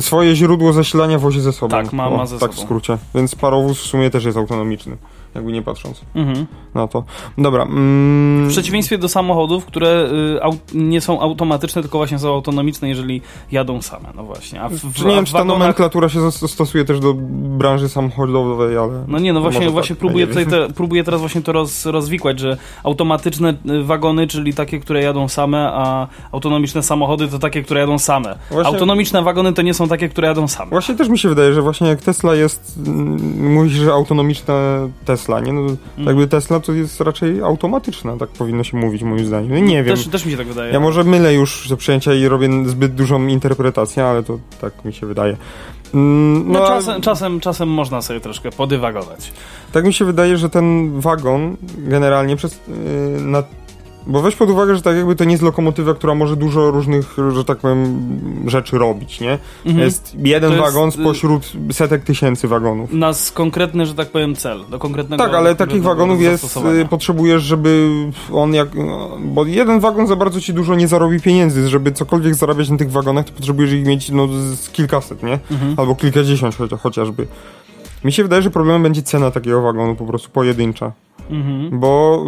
swoje 0.00 0.36
źródło 0.36 0.72
zasilania 0.72 1.18
wozi 1.18 1.40
ze 1.40 1.52
sobą. 1.52 1.70
Tak, 1.70 1.92
ma- 1.92 2.10
ma 2.10 2.22
O, 2.22 2.26
ze 2.26 2.38
Tak 2.38 2.50
w 2.52 2.58
skrócie. 2.60 2.98
Więc 3.14 3.34
parowóz 3.34 3.78
w 3.78 3.86
sumie 3.86 4.10
też 4.10 4.24
jest 4.24 4.38
autonomiczny, 4.38 4.96
jakby 5.34 5.52
nie 5.52 5.62
patrząc 5.62 6.00
Mhm. 6.14 6.46
Na 6.76 6.88
to. 6.88 7.04
Dobra. 7.38 7.62
Mm, 7.62 8.46
W 8.48 8.50
przeciwieństwie 8.52 8.98
do 8.98 9.08
samochodów, 9.08 9.64
które 9.64 10.08
y, 10.74 10.78
nie 10.78 11.00
są 11.00 11.20
automatyczne, 11.20 11.82
tylko 11.82 11.98
właśnie 11.98 12.18
są 12.18 12.34
autonomiczne, 12.34 12.88
jeżeli 12.88 13.22
jadą 13.52 13.82
same. 13.82 14.08
No 14.14 14.22
właśnie. 14.24 14.62
A 14.62 14.68
w, 14.68 14.72
w, 14.74 15.04
nie 15.04 15.14
wiem, 15.14 15.24
czy 15.24 15.32
ta 15.32 15.38
wagonach- 15.38 15.46
nomenklatura 15.46 16.08
się 16.08 16.30
stosuje 16.32 16.84
też 16.84 17.00
do 17.00 17.14
branży 17.58 17.88
samochodowej, 17.88 18.76
ale... 18.78 19.04
No 19.08 19.18
nie, 19.18 19.32
no 19.32 19.40
właśnie, 19.40 19.60
może 19.60 19.70
właśnie 19.70 19.96
tak, 19.96 20.00
próbuję, 20.00 20.26
tutaj 20.26 20.46
te, 20.46 20.68
próbuję 20.74 21.04
teraz 21.04 21.20
właśnie 21.20 21.42
to 21.42 21.52
roz, 21.52 21.86
rozwikłać, 21.86 22.38
że 22.40 22.56
automatyczne 22.84 23.54
y, 23.70 23.82
wagony, 23.84 24.26
czyli 24.26 24.54
takie, 24.54 24.80
które 24.80 25.02
jadą 25.02 25.28
same, 25.28 25.70
a 25.72 26.06
autonomiczne 26.32 26.82
samochody 26.82 27.28
to 27.28 27.38
takie, 27.38 27.62
które 27.62 27.80
jadą 27.80 27.98
same. 27.98 28.38
Właśnie- 28.50 28.66
Autonomiczne 28.72 29.22
wagony 29.22 29.52
to 29.52 29.62
nie 29.62 29.74
są 29.74 29.88
takie, 29.88 30.08
które 30.08 30.28
jadą 30.28 30.48
same. 30.48 30.70
Właśnie 30.70 30.94
też 30.94 31.08
mi 31.08 31.18
się 31.18 31.28
wydaje, 31.28 31.52
że 31.52 31.62
właśnie 31.62 31.88
jak 31.88 32.00
Tesla 32.02 32.34
jest, 32.34 32.78
mm, 32.86 33.54
mówi 33.54 33.70
się, 33.70 33.76
że 33.76 33.92
autonomiczna 33.92 34.54
Tesla, 35.04 35.40
nie? 35.40 35.52
No, 35.52 35.60
Mm. 35.60 35.76
jakby 36.06 36.26
Tesla 36.26 36.60
to 36.66 36.72
jest 36.72 37.00
raczej 37.00 37.42
automatyczna, 37.42 38.16
tak 38.16 38.28
powinno 38.28 38.64
się 38.64 38.76
mówić 38.76 39.02
moim 39.02 39.26
zdaniem. 39.26 39.50
No, 39.50 39.58
nie 39.58 39.82
wiem. 39.84 39.96
Też, 39.96 40.06
też 40.08 40.24
mi 40.26 40.32
się 40.32 40.38
tak 40.38 40.46
wydaje. 40.46 40.72
Ja 40.72 40.80
może 40.80 41.04
mylę 41.04 41.34
już 41.34 41.68
te 41.68 41.76
przyjęcia 41.76 42.14
i 42.14 42.28
robię 42.28 42.48
zbyt 42.68 42.94
dużą 42.94 43.26
interpretację, 43.26 44.04
ale 44.04 44.22
to 44.22 44.38
tak 44.60 44.84
mi 44.84 44.92
się 44.92 45.06
wydaje. 45.06 45.36
Mm, 45.94 46.52
No, 46.52 46.58
No, 46.60 46.66
czasem, 46.66 47.00
czasem, 47.00 47.40
czasem 47.40 47.68
można 47.68 48.02
sobie 48.02 48.20
troszkę 48.20 48.50
podywagować. 48.50 49.32
tak 49.72 49.84
mi 49.84 49.92
się 49.92 50.04
wydaje, 50.04 50.36
że 50.36 50.50
ten 50.50 50.90
wagon 51.00 51.56
generalnie 51.78 52.36
przez, 52.36 52.60
yy, 52.68 53.20
na, 53.20 53.42
bo 54.06 54.22
weź 54.22 54.36
pod 54.36 54.50
uwagę, 54.50 54.76
że 54.76 54.82
tak 54.82 54.96
jakby 54.96 55.16
to 55.16 55.24
nie 55.24 55.30
jest 55.30 55.42
lokomotywa, 55.42 55.94
która 55.94 56.14
może 56.14 56.36
dużo 56.36 56.70
różnych, 56.70 57.16
że 57.34 57.44
tak 57.44 57.58
powiem, 57.58 58.08
rzeczy 58.46 58.78
robić, 58.78 59.20
nie? 59.20 59.38
Mhm. 59.66 59.84
Jest 59.84 60.16
jeden 60.18 60.52
To 60.52 60.62
wagon 60.62 60.88
y- 60.88 60.92
spośród 60.92 61.52
setek 61.72 62.04
tysięcy 62.04 62.48
wagonów. 62.48 62.92
Nas 62.92 63.32
konkretny, 63.32 63.86
że 63.86 63.94
tak 63.94 64.08
powiem, 64.10 64.36
cel. 64.36 64.60
Do 64.70 64.78
konkretnego 64.78 65.24
Tak, 65.24 65.34
ale 65.34 65.54
takich 65.54 65.82
wagonów 65.82 66.20
jest, 66.22 66.56
y, 66.82 66.86
potrzebujesz, 66.90 67.42
żeby 67.42 67.88
on 68.32 68.54
jak, 68.54 68.68
bo 69.24 69.44
jeden 69.44 69.80
wagon 69.80 70.06
za 70.06 70.16
bardzo 70.16 70.40
ci 70.40 70.54
dużo 70.54 70.74
nie 70.74 70.88
zarobi 70.88 71.20
pieniędzy, 71.20 71.68
żeby 71.68 71.92
cokolwiek 71.92 72.34
zarabiać 72.34 72.68
na 72.70 72.76
tych 72.76 72.90
wagonach, 72.90 73.24
to 73.26 73.32
potrzebujesz 73.32 73.72
ich 73.72 73.86
mieć 73.86 74.10
no 74.10 74.28
z 74.54 74.70
kilkaset, 74.70 75.22
nie? 75.22 75.38
Mhm. 75.50 75.74
Albo 75.76 75.94
kilkadziesiąt 75.94 76.56
choć- 76.58 76.78
chociażby. 76.80 77.26
Mi 78.04 78.12
się 78.12 78.22
wydaje, 78.22 78.42
że 78.42 78.50
problemem 78.50 78.82
będzie 78.82 79.02
cena 79.02 79.30
takiego 79.30 79.62
wagonu, 79.62 79.94
po 79.96 80.04
prostu 80.06 80.30
pojedyncza, 80.30 80.92
Mhm. 81.30 81.80
bo 81.80 82.22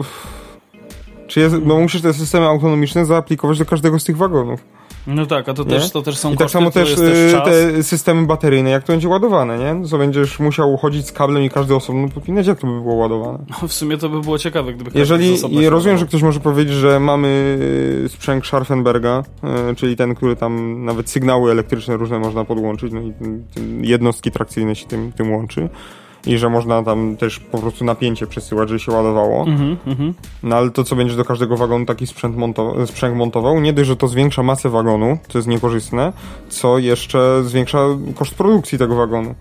czy 1.28 1.40
jest, 1.40 1.56
no 1.64 1.78
musisz 1.78 2.02
te 2.02 2.12
systemy 2.12 2.46
autonomiczne 2.46 3.04
zaaplikować 3.04 3.58
do 3.58 3.64
każdego 3.64 3.98
z 3.98 4.04
tych 4.04 4.16
wagonów. 4.16 4.60
No 5.06 5.26
tak, 5.26 5.48
a 5.48 5.54
to 5.54 5.64
Nie? 5.64 5.70
też, 5.70 5.90
to 5.90 6.02
też 6.02 6.18
są 6.18 6.32
I 6.32 6.36
tak 6.36 6.50
samo 6.50 6.70
też, 6.70 6.94
też 6.94 7.32
y, 7.32 7.40
te 7.44 7.82
systemy 7.82 8.26
bateryjne, 8.26 8.70
jak 8.70 8.84
to 8.84 8.92
będzie 8.92 9.08
ładowane, 9.08 9.58
nie? 9.58 9.88
Co 9.88 9.98
będziesz 9.98 10.38
musiał 10.38 10.76
chodzić 10.76 11.06
z 11.06 11.12
kablem 11.12 11.42
i 11.42 11.50
każdy 11.50 11.74
osobno 11.74 12.08
podpinać, 12.08 12.46
jak 12.46 12.58
to 12.58 12.66
by 12.66 12.80
było 12.80 12.94
ładowane? 12.94 13.38
No, 13.50 13.68
w 13.68 13.72
sumie 13.72 13.98
to 13.98 14.08
by 14.08 14.20
było 14.20 14.38
ciekawe, 14.38 14.72
gdyby 14.72 14.98
Jeżeli, 14.98 15.36
i 15.50 15.68
rozumiem, 15.68 15.98
że 15.98 16.06
ktoś 16.06 16.22
może 16.22 16.40
powiedzieć, 16.40 16.74
że 16.74 17.00
mamy 17.00 17.58
y, 18.04 18.08
sprzęg 18.08 18.46
Scharfenberga, 18.46 19.22
y, 19.70 19.74
czyli 19.74 19.96
ten, 19.96 20.14
który 20.14 20.36
tam 20.36 20.84
nawet 20.84 21.10
sygnały 21.10 21.50
elektryczne 21.50 21.96
różne 21.96 22.18
można 22.18 22.44
podłączyć, 22.44 22.92
no 22.92 23.00
i 23.00 23.12
jednostki 23.88 24.30
trakcyjne 24.30 24.76
się 24.76 24.86
tym, 24.86 25.12
tym 25.12 25.32
łączy. 25.32 25.68
I 26.28 26.38
że 26.38 26.48
można 26.48 26.82
tam 26.82 27.16
też 27.16 27.38
po 27.38 27.58
prostu 27.58 27.84
napięcie 27.84 28.26
przesyłać, 28.26 28.68
żeby 28.68 28.80
się 28.80 28.92
ładowało. 28.92 29.46
Mhm, 29.46 29.76
mhm. 29.86 30.14
No 30.42 30.56
ale 30.56 30.70
to 30.70 30.84
co 30.84 30.96
będziesz 30.96 31.16
do 31.16 31.24
każdego 31.24 31.56
wagonu 31.56 31.86
taki 31.86 32.06
sprzęt, 32.06 32.36
monto- 32.36 32.86
sprzęg 32.86 33.16
montował, 33.16 33.60
nie 33.60 33.72
dość, 33.72 33.88
że 33.88 33.96
to 33.96 34.08
zwiększa 34.08 34.42
masę 34.42 34.70
wagonu, 34.70 35.18
co 35.28 35.38
jest 35.38 35.48
niekorzystne, 35.48 36.12
co 36.48 36.78
jeszcze 36.78 37.42
zwiększa 37.44 37.78
koszt 38.14 38.34
produkcji 38.34 38.78
tego 38.78 38.96
wagonu. 38.96 39.34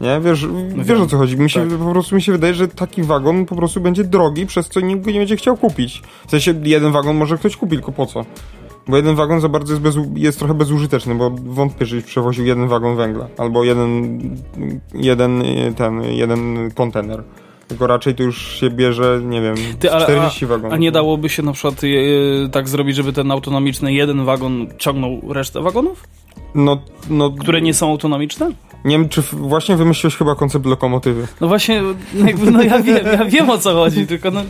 Nie? 0.00 0.20
Wiesz, 0.20 0.46
wiesz 0.76 0.86
wiem. 0.86 1.02
o 1.02 1.06
co 1.06 1.18
chodzi. 1.18 1.36
Mi 1.36 1.50
się, 1.50 1.68
Tak. 1.70 1.78
Po 1.78 1.90
prostu 1.90 2.14
mi 2.14 2.22
się 2.22 2.32
wydaje, 2.32 2.54
że 2.54 2.68
taki 2.68 3.02
wagon 3.02 3.46
po 3.46 3.56
prostu 3.56 3.80
będzie 3.80 4.04
drogi, 4.04 4.46
przez 4.46 4.68
co 4.68 4.80
nikt 4.80 5.04
go 5.04 5.10
nie 5.10 5.18
będzie 5.18 5.36
chciał 5.36 5.56
kupić. 5.56 6.02
W 6.26 6.30
sensie 6.30 6.54
jeden 6.62 6.92
wagon 6.92 7.16
może 7.16 7.38
ktoś 7.38 7.56
kupić, 7.56 7.76
tylko 7.76 7.92
po 7.92 8.06
co? 8.06 8.24
Bo 8.88 8.96
jeden 8.96 9.14
wagon 9.14 9.40
za 9.40 9.48
bardzo 9.48 9.72
jest, 9.72 9.82
bez, 9.82 9.96
jest 10.16 10.38
trochę 10.38 10.54
bezużyteczny, 10.54 11.14
bo 11.14 11.30
wątpię, 11.30 11.86
żebyś 11.86 12.04
przewoził 12.04 12.46
jeden 12.46 12.68
wagon 12.68 12.96
węgla. 12.96 13.26
Albo 13.38 13.64
jeden, 13.64 14.20
jeden, 14.94 15.42
ten, 15.76 16.02
jeden 16.02 16.70
kontener. 16.74 17.22
Tylko 17.68 17.86
raczej 17.86 18.14
to 18.14 18.22
już 18.22 18.60
się 18.60 18.70
bierze, 18.70 19.20
nie 19.24 19.40
wiem, 19.42 19.54
Ty, 19.78 19.92
ale- 19.92 20.04
40 20.04 20.46
wagonów. 20.46 20.72
A 20.72 20.76
nie 20.76 20.92
dałoby 20.92 21.28
się 21.28 21.42
na 21.42 21.52
przykład 21.52 21.80
tak 22.52 22.68
zrobić, 22.68 22.96
żeby 22.96 23.12
ten 23.12 23.30
autonomiczny 23.30 23.92
jeden 23.92 24.24
wagon 24.24 24.66
ciągnął 24.78 25.20
resztę 25.28 25.62
wagonów, 25.62 26.04
No, 26.54 26.82
no, 27.10 27.30
które 27.30 27.60
nie 27.60 27.74
są 27.74 27.90
autonomiczne? 27.90 28.50
Nie 28.84 28.98
wiem, 28.98 29.08
czy 29.08 29.22
właśnie 29.32 29.76
wymyśliłeś 29.76 30.16
chyba 30.16 30.34
koncept 30.34 30.66
lokomotywy. 30.66 31.26
No 31.40 31.48
właśnie, 31.48 31.82
jakby, 32.24 32.50
no 32.50 32.62
ja 32.62 32.82
wiem, 32.82 33.06
ja 33.12 33.24
wiem 33.24 33.50
o 33.50 33.58
co 33.58 33.74
chodzi, 33.74 34.06
tylko 34.06 34.30
no, 34.30 34.40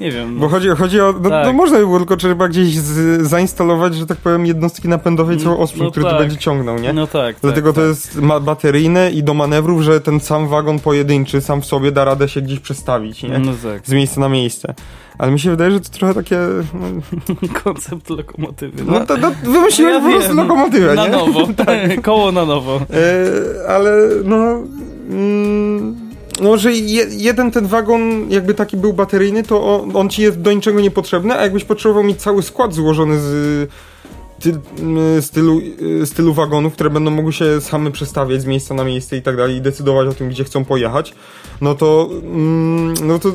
nie 0.00 0.10
wiem. 0.10 0.38
Bo 0.38 0.48
chodzi, 0.48 0.68
chodzi 0.68 1.00
o, 1.00 1.14
no, 1.22 1.30
Tak. 1.30 1.46
no 1.46 1.52
można 1.52 1.78
by 1.78 1.84
było, 1.84 1.98
tylko 1.98 2.16
trzeba 2.16 2.48
gdzieś 2.48 2.76
z, 2.78 3.22
zainstalować, 3.26 3.94
że 3.94 4.06
tak 4.06 4.18
powiem, 4.18 4.46
jednostki 4.46 4.88
napędowe 4.88 5.34
i 5.34 5.38
cały 5.38 5.58
osprzęt, 5.58 5.84
No 5.84 5.90
który 5.90 6.04
to 6.04 6.10
tak. 6.10 6.20
będzie 6.20 6.36
ciągnął, 6.36 6.78
nie? 6.78 6.92
No 6.92 7.06
tak. 7.06 7.36
Dlatego 7.42 7.68
tak, 7.72 7.74
to 7.74 7.80
tak. 7.80 7.88
jest 7.88 8.16
ma 8.16 8.40
bateryjne 8.40 9.10
i 9.10 9.22
do 9.22 9.34
manewrów, 9.34 9.82
że 9.82 10.00
ten 10.00 10.20
sam 10.20 10.48
wagon 10.48 10.78
pojedynczy, 10.78 11.40
sam 11.40 11.62
w 11.62 11.66
sobie 11.66 11.92
da 11.92 12.04
radę 12.04 12.28
się 12.28 12.40
gdzieś 12.42 12.58
przestawić, 12.60 13.22
nie? 13.22 13.38
No 13.38 13.52
tak, 13.62 13.86
Z 13.86 13.92
miejsca 13.92 14.20
na 14.20 14.28
miejsce. 14.28 14.74
Ale 15.18 15.32
mi 15.32 15.40
się 15.40 15.50
wydaje, 15.50 15.70
że 15.70 15.80
to 15.80 15.88
trochę 15.88 16.14
takie... 16.14 16.38
No, 16.74 17.48
koncept 17.64 18.10
lokomotywy. 18.10 18.84
no 18.86 19.06
to, 19.06 19.16
no, 19.16 19.30
wymyśliłeś 19.44 19.94
ja 19.94 20.00
po 20.00 20.10
prostu 20.10 20.34
lokomotywę, 20.34 20.94
Na 20.94 21.04
nie? 21.04 21.10
nowo, 21.10 21.48
koło 22.02 22.32
na 22.32 22.44
nowo. 22.44 22.76
E, 22.76 23.68
ale 23.70 23.81
no. 24.24 24.62
Mm, 25.10 26.12
no, 26.40 26.58
że 26.58 26.72
je, 26.72 27.06
jeden 27.10 27.50
ten 27.50 27.66
wagon, 27.66 28.30
jakby 28.30 28.54
taki 28.54 28.76
był 28.76 28.92
bateryjny, 28.92 29.42
to 29.42 29.64
on, 29.64 29.96
on 29.96 30.08
ci 30.08 30.22
jest 30.22 30.40
do 30.40 30.52
niczego 30.52 30.80
niepotrzebny, 30.80 31.34
a 31.34 31.42
jakbyś 31.42 31.64
potrzebował 31.64 32.04
mieć 32.04 32.22
cały 32.22 32.42
skład 32.42 32.74
złożony 32.74 33.20
z 33.20 33.32
y, 34.46 35.22
stylu, 35.22 35.60
y, 36.02 36.06
stylu 36.06 36.34
wagonów, 36.34 36.72
które 36.72 36.90
będą 36.90 37.10
mogły 37.10 37.32
się 37.32 37.60
same 37.60 37.90
przestawiać 37.90 38.42
z 38.42 38.46
miejsca 38.46 38.74
na 38.74 38.84
miejsce 38.84 39.16
i 39.16 39.22
tak 39.22 39.36
dalej, 39.36 39.56
i 39.56 39.60
decydować 39.60 40.08
o 40.08 40.14
tym, 40.14 40.28
gdzie 40.28 40.44
chcą 40.44 40.64
pojechać, 40.64 41.14
no 41.60 41.74
to, 41.74 42.08
mm, 42.22 42.94
no 43.02 43.18
to 43.18 43.32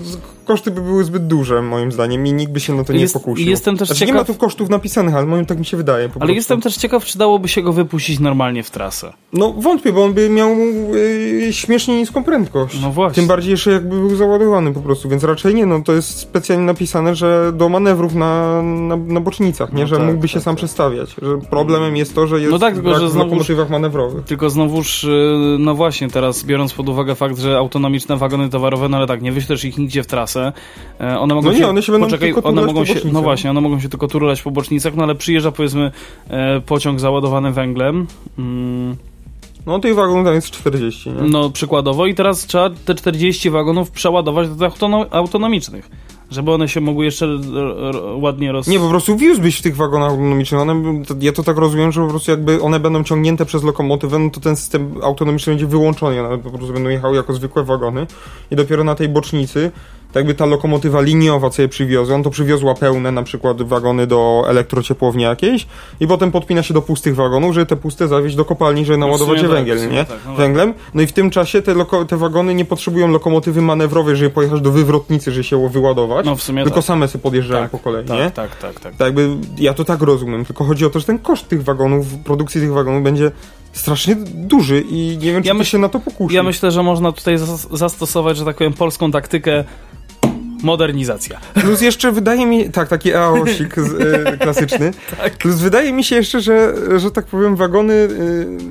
koszty 0.48 0.72
by 0.72 0.82
były 0.82 1.04
zbyt 1.04 1.28
duże, 1.28 1.62
moim 1.62 1.92
zdaniem, 1.92 2.28
i 2.28 2.34
nikt 2.34 2.52
by 2.52 2.60
się 2.60 2.76
na 2.76 2.84
to 2.84 2.94
nie 2.94 3.00
Jest- 3.00 3.14
pokusił. 3.14 3.50
jestem 3.50 3.78
też 3.78 3.88
znaczy, 3.88 4.02
nie 4.06 4.08
ciekaw- 4.08 4.16
ma 4.22 4.24
tu 4.26 4.34
kosztów 4.36 4.70
napisanych, 4.70 5.16
ale 5.16 5.26
moim 5.26 5.46
tak 5.46 5.60
mi 5.60 5.66
się 5.66 5.78
wydaje. 5.78 6.10
Ale 6.20 6.34
jestem 6.34 6.62
też 6.62 6.78
ciekaw, 6.78 7.06
czy 7.06 7.18
dałoby 7.18 7.48
się 7.48 7.62
go 7.62 7.74
wypuścić 7.74 8.20
normalnie 8.20 8.64
w 8.64 8.72
trasę. 8.72 9.14
No 9.34 9.54
wątpię, 9.54 9.94
bo 9.94 10.04
on 10.04 10.14
by 10.14 10.30
miał 10.30 10.50
y, 10.96 11.48
śmiesznie 11.54 11.98
niską 11.98 12.24
prędkość. 12.24 12.80
No 12.82 12.92
właśnie. 12.92 13.16
Tym 13.16 13.28
bardziej 13.28 13.52
jeszcze 13.52 13.72
jakby 13.72 13.90
był 13.96 14.16
załadowany 14.16 14.74
po 14.74 14.80
prostu, 14.82 15.10
więc 15.10 15.24
raczej 15.24 15.56
nie, 15.56 15.66
no 15.66 15.82
to 15.82 15.94
jest 15.94 16.18
specjalnie 16.20 16.66
napisane, 16.66 17.16
że 17.16 17.52
do 17.56 17.70
manewrów 17.70 18.14
na, 18.16 18.62
na, 18.62 18.98
na 18.98 19.20
bocznicach, 19.22 19.74
nie, 19.74 19.82
No 19.82 19.88
że 19.88 19.98
tak, 19.98 20.06
mógłby 20.06 20.28
się 20.28 20.34
tak, 20.34 20.44
sam 20.44 20.56
tak. 20.56 20.58
przestawiać, 20.58 21.16
że 21.22 21.38
problemem 21.38 21.96
jest 21.98 22.16
to, 22.16 22.28
że 22.28 22.40
jest 22.40 22.52
No 22.52 22.60
tak, 22.60 22.74
tylko 22.74 22.90
brak 22.90 23.02
że 23.02 23.08
w 23.08 23.12
znowuż- 23.12 23.18
lokomotywach 23.24 23.70
manewrowych. 23.70 24.26
Tylko 24.26 24.50
znowuż, 24.50 25.04
y, 25.04 25.08
no 25.60 25.76
właśnie, 25.76 26.10
teraz 26.10 26.44
biorąc 26.44 26.74
pod 26.74 26.90
uwagę 26.90 27.16
fakt, 27.16 27.40
że 27.40 27.58
autonomiczne 27.58 28.18
wagony 28.18 28.50
towarowe, 28.50 28.90
no 28.90 28.98
ale 28.98 29.08
tak, 29.08 29.22
nie 29.22 29.32
wyślesz 29.32 29.66
ich 29.66 29.78
nigdzie 29.78 30.04
w 30.04 30.08
trasę. 30.08 30.37
E, 31.02 31.20
One 31.20 31.36
mogą 31.36 31.52
No 31.52 31.58
nie, 31.58 31.68
one 31.68 31.82
się 31.82 31.92
będą 31.92 32.08
tylko 32.10 32.44
one 32.44 32.62
mogą 32.66 32.86
się. 32.86 32.96
No 33.12 33.22
właśnie, 33.22 33.50
one 33.50 33.62
mogą 33.62 33.80
się 33.80 33.90
tylko 33.90 34.08
turlać 34.08 34.42
po 34.42 34.52
bocznicach, 34.52 34.96
no 34.96 35.04
ale 35.04 35.16
przyjeżdża 35.16 35.52
powiedzmy 35.52 35.92
e, 36.30 36.62
pociąg 36.62 37.00
załadowany 37.00 37.52
węglem. 37.52 38.08
Mm, 38.40 38.96
No 39.66 39.80
tej 39.80 39.94
wagon 39.94 40.26
tam 40.26 40.34
jest 40.34 40.52
40, 40.52 41.10
nie? 41.10 41.22
No 41.30 41.50
przykładowo 41.50 42.06
i 42.06 42.16
teraz 42.16 42.46
trzeba 42.46 42.70
te 42.86 42.96
40 42.96 43.50
wagonów 43.50 43.92
przeładować 43.92 44.50
do 44.50 44.56
tych 44.56 44.74
autono- 44.80 45.06
autonomicznych, 45.12 45.90
żeby 46.32 46.52
one 46.52 46.68
się 46.70 46.82
mogły 46.82 47.06
jeszcze 47.06 47.28
ładnie 48.16 48.52
roz... 48.52 48.68
Nie, 48.68 48.80
po 48.80 48.90
prostu 48.90 49.18
wiózłbyś 49.18 49.58
w 49.58 49.62
tych 49.62 49.76
wagonach 49.76 50.10
autonomicznych. 50.12 50.62
One, 50.62 51.04
ja 51.20 51.32
to 51.32 51.44
tak 51.44 51.58
rozumiem, 51.58 51.92
że 51.92 52.02
po 52.02 52.08
prostu 52.08 52.32
jakby 52.32 52.62
one 52.62 52.80
będą 52.80 53.04
ciągnięte 53.04 53.46
przez 53.46 53.64
lokomotywę, 53.64 54.20
no 54.20 54.30
to 54.30 54.40
ten 54.40 54.56
system 54.56 54.94
autonomiczny 55.04 55.52
będzie 55.54 55.68
wyłączony. 55.68 56.22
One 56.28 56.38
po 56.38 56.50
prostu 56.50 56.74
będą 56.74 56.90
jechały 56.90 57.16
jako 57.16 57.34
zwykłe 57.34 57.64
wagony 57.64 58.08
i 58.52 58.56
dopiero 58.56 58.84
na 58.84 58.96
tej 58.96 59.10
bocznicy, 59.10 59.72
tak 60.08 60.16
jakby 60.16 60.34
ta 60.34 60.46
lokomotywa 60.46 61.02
liniowa, 61.02 61.50
co 61.50 61.62
je 61.62 61.68
przywiozła, 61.68 62.16
on 62.16 62.24
to 62.24 62.30
przywiozła 62.30 62.74
pełne 62.76 63.12
na 63.12 63.24
przykład 63.24 63.62
wagony 63.62 64.08
do 64.08 64.46
elektrociepłowni 64.48 65.24
jakiejś 65.24 65.68
i 66.00 66.08
potem 66.08 66.32
podpina 66.32 66.64
się 66.64 66.74
do 66.74 66.82
pustych 66.82 67.16
wagonów, 67.16 67.54
żeby 67.54 67.66
te 67.66 67.76
puste 67.76 68.08
zawieźć 68.08 68.36
do 68.36 68.46
kopalni, 68.46 68.86
żeby 68.86 68.98
naładować 68.98 69.38
je 69.38 69.44
tak, 69.44 69.52
węgiel, 69.52 69.80
sumie 69.80 69.92
nie? 69.92 70.06
tak, 70.06 70.18
no 70.26 70.32
tak. 70.32 70.38
Węglem. 70.38 70.74
No 70.94 71.02
i 71.02 71.08
w 71.08 71.12
tym 71.14 71.30
czasie 71.30 71.62
te, 71.62 71.76
te 72.08 72.18
wagony 72.18 72.54
nie 72.56 72.66
potrzebują 72.66 73.08
lokomotywy 73.08 73.62
manewrowej, 73.62 74.16
żeby 74.16 74.30
pojechać 74.30 74.62
do 74.62 74.72
wywrotnicy, 74.72 75.32
żeby 75.32 75.44
się 75.44 75.70
wyładować, 75.70 76.26
No 76.26 76.36
w 76.36 76.44
sumie 76.44 76.64
tylko 76.64 76.80
tak. 76.80 76.86
same 76.86 77.08
sobie 77.08 77.22
podjeżdżają 77.22 77.62
Tak, 77.62 77.72
po 77.72 77.80
kolei, 77.80 78.06
tak, 78.06 78.18
nie? 78.20 78.32
tak, 78.32 78.56
tak, 78.56 78.80
tak. 78.80 78.96
Tak 78.96 79.00
jakby 79.08 79.30
ja 79.58 79.74
to 79.74 79.84
tak 79.86 80.02
rozumiem, 80.02 80.46
tylko 80.46 80.64
chodzi 80.64 80.86
o 80.86 80.90
to, 80.90 81.00
że 81.00 81.06
ten 81.06 81.20
koszt 81.20 81.48
tych 81.48 81.64
wagonów, 81.64 82.06
produkcji 82.24 82.62
tych 82.62 82.74
wagonów 82.74 83.04
będzie 83.04 83.32
strasznie 83.74 84.16
duży 84.34 84.82
i 84.90 85.18
nie 85.22 85.32
wiem, 85.32 85.42
czy 85.44 85.48
Ja 85.48 85.54
ja 85.54 85.60
myśl- 85.60 85.64
się 85.72 85.78
na 85.78 85.90
to 85.90 86.00
pokusi. 86.00 86.36
Ja 86.36 86.44
myślę, 86.44 86.72
że 86.72 86.84
można 86.84 87.12
tutaj 87.12 87.38
zas- 87.38 87.78
zastosować, 87.78 88.38
że 88.38 88.46
tak 88.46 88.58
powiem, 88.58 88.74
polską 88.74 89.12
taktykę 89.12 89.64
Modernizacja. 90.64 91.40
Plus 91.54 91.82
jeszcze 91.82 92.12
wydaje 92.12 92.46
mi, 92.46 92.70
tak, 92.70 92.88
taki 92.90 93.14
aosik 93.14 93.76
e, 93.78 94.38
klasyczny. 94.44 94.92
Tak. 95.18 95.38
Plus 95.38 95.56
wydaje 95.56 95.94
mi 95.94 96.04
się 96.04 96.16
jeszcze, 96.16 96.42
że, 96.42 96.74
że 97.00 97.12
tak 97.12 97.26
powiem, 97.26 97.56
wagony, 97.56 98.08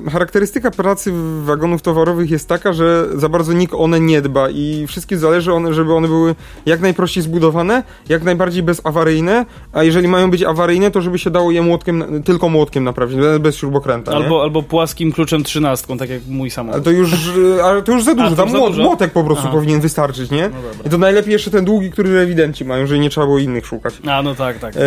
e, 0.07 0.09
charakterystyka 0.09 0.71
pracy 0.71 1.11
wagonów 1.43 1.81
towarowych 1.81 2.31
jest 2.31 2.47
taka, 2.49 2.73
że 2.73 3.05
za 3.15 3.29
bardzo 3.29 3.53
nikt 3.53 3.73
one 3.73 3.99
nie 3.99 4.21
dba 4.21 4.49
i 4.49 4.85
wszystkim 4.87 5.19
zależy, 5.19 5.53
one, 5.53 5.73
żeby 5.73 5.93
one 5.93 6.07
były 6.07 6.35
jak 6.65 6.81
najprościej 6.81 7.23
zbudowane, 7.23 7.83
jak 8.09 8.23
najbardziej 8.23 8.63
bezawaryjne, 8.63 9.45
a 9.73 9.83
jeżeli 9.83 10.07
mają 10.07 10.31
być 10.31 10.43
awaryjne, 10.43 10.91
to 10.91 11.01
żeby 11.01 11.19
się 11.19 11.29
dało 11.29 11.51
je 11.51 11.61
młotkiem, 11.61 12.23
tylko 12.23 12.49
młotkiem 12.49 12.83
naprawić, 12.83 13.17
bez 13.39 13.55
śrubokręta, 13.55 14.11
nie? 14.11 14.17
Albo, 14.17 14.41
albo 14.41 14.63
płaskim 14.63 15.11
kluczem 15.11 15.43
trzynastką, 15.43 15.97
tak 15.97 16.09
jak 16.09 16.21
mój 16.27 16.47
Ale 16.47 16.51
samochód. 16.51 16.83
to 16.83 16.91
już, 16.91 17.11
e, 17.57 17.63
ale 17.63 17.81
to 17.81 17.91
już 17.91 18.03
za 18.03 18.15
dużo, 18.15 18.29
to 18.29 18.35
tam 18.35 18.49
młot, 18.49 18.77
młotek 18.77 19.11
po 19.11 19.23
prostu 19.23 19.43
Aha. 19.47 19.53
powinien 19.53 19.81
wystarczyć, 19.81 20.31
nie? 20.31 20.49
No. 20.49 20.55
I 20.85 20.89
to 20.89 20.97
najlepiej 20.97 21.33
jeszcze 21.33 21.51
ten 21.51 21.65
długi, 21.65 21.76
który 21.91 22.13
rewidenci 22.13 22.65
mają, 22.65 22.87
żeby 22.87 22.99
nie 22.99 23.09
trzeba 23.09 23.27
było 23.27 23.39
innych 23.39 23.65
szukać. 23.65 23.93
A, 24.07 24.21
no 24.21 24.35
tak, 24.35 24.59
tak. 24.59 24.73
E, 24.77 24.79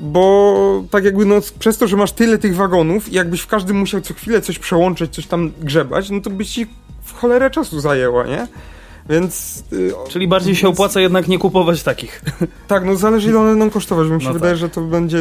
bo 0.00 0.84
tak 0.90 1.04
jakby 1.04 1.24
no, 1.24 1.34
przez 1.58 1.78
to, 1.78 1.88
że 1.88 1.96
masz 1.96 2.12
tyle 2.12 2.38
tych 2.38 2.56
wagonów 2.56 3.08
i 3.08 3.14
jakbyś 3.14 3.40
w 3.40 3.46
każdym 3.46 3.76
musiał 3.76 4.00
co 4.00 4.14
chwilę 4.14 4.40
coś 4.40 4.58
przełączyć, 4.58 5.14
coś 5.14 5.26
tam 5.26 5.52
grzebać, 5.60 6.10
no 6.10 6.20
to 6.20 6.30
by 6.30 6.44
ci 6.44 6.66
w 7.02 7.12
cholerę 7.14 7.50
czasu 7.50 7.80
zajęło, 7.80 8.24
nie? 8.24 8.46
Więc 9.08 9.62
y, 9.72 9.92
Czyli 10.08 10.28
bardziej 10.28 10.56
się 10.56 10.66
więc- 10.66 10.74
opłaca 10.78 11.00
jednak 11.00 11.28
nie 11.28 11.38
kupować 11.38 11.82
takich. 11.82 12.22
Tak, 12.68 12.84
no 12.84 12.96
zależy 12.96 13.28
ile 13.28 13.38
one 13.38 13.50
będą 13.50 13.70
kosztować, 13.70 14.08
bo 14.08 14.14
mi 14.14 14.20
się 14.20 14.28
No 14.28 14.34
wydaje, 14.34 14.52
tak. 14.52 14.60
że 14.60 14.68
to 14.68 14.80
będzie 14.80 15.18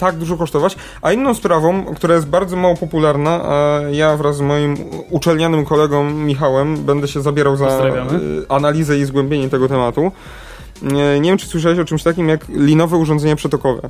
tak 0.00 0.16
dużo 0.16 0.36
kosztować. 0.36 0.76
A 1.02 1.12
inną 1.12 1.34
sprawą, 1.34 1.84
która 1.84 2.14
jest 2.14 2.26
bardzo 2.26 2.56
mało 2.56 2.76
popularna, 2.76 3.30
a 3.44 3.80
ja 3.92 4.16
wraz 4.16 4.36
z 4.36 4.40
moim 4.40 4.76
uczelnianym 5.10 5.64
kolegą 5.64 6.10
Michałem 6.10 6.76
będę 6.76 7.08
się 7.08 7.22
zabierał 7.22 7.56
za 7.56 7.66
y, 7.66 8.48
analizę 8.48 8.98
i 8.98 9.04
zgłębienie 9.04 9.48
tego 9.48 9.68
tematu. 9.68 10.12
Nie, 10.82 11.20
nie 11.20 11.30
wiem, 11.30 11.38
czy 11.38 11.46
słyszałeś 11.46 11.78
o 11.78 11.84
czymś 11.84 12.02
takim 12.02 12.28
jak 12.28 12.48
linowe 12.48 12.96
urządzenia 12.96 13.36
przetokowe. 13.36 13.88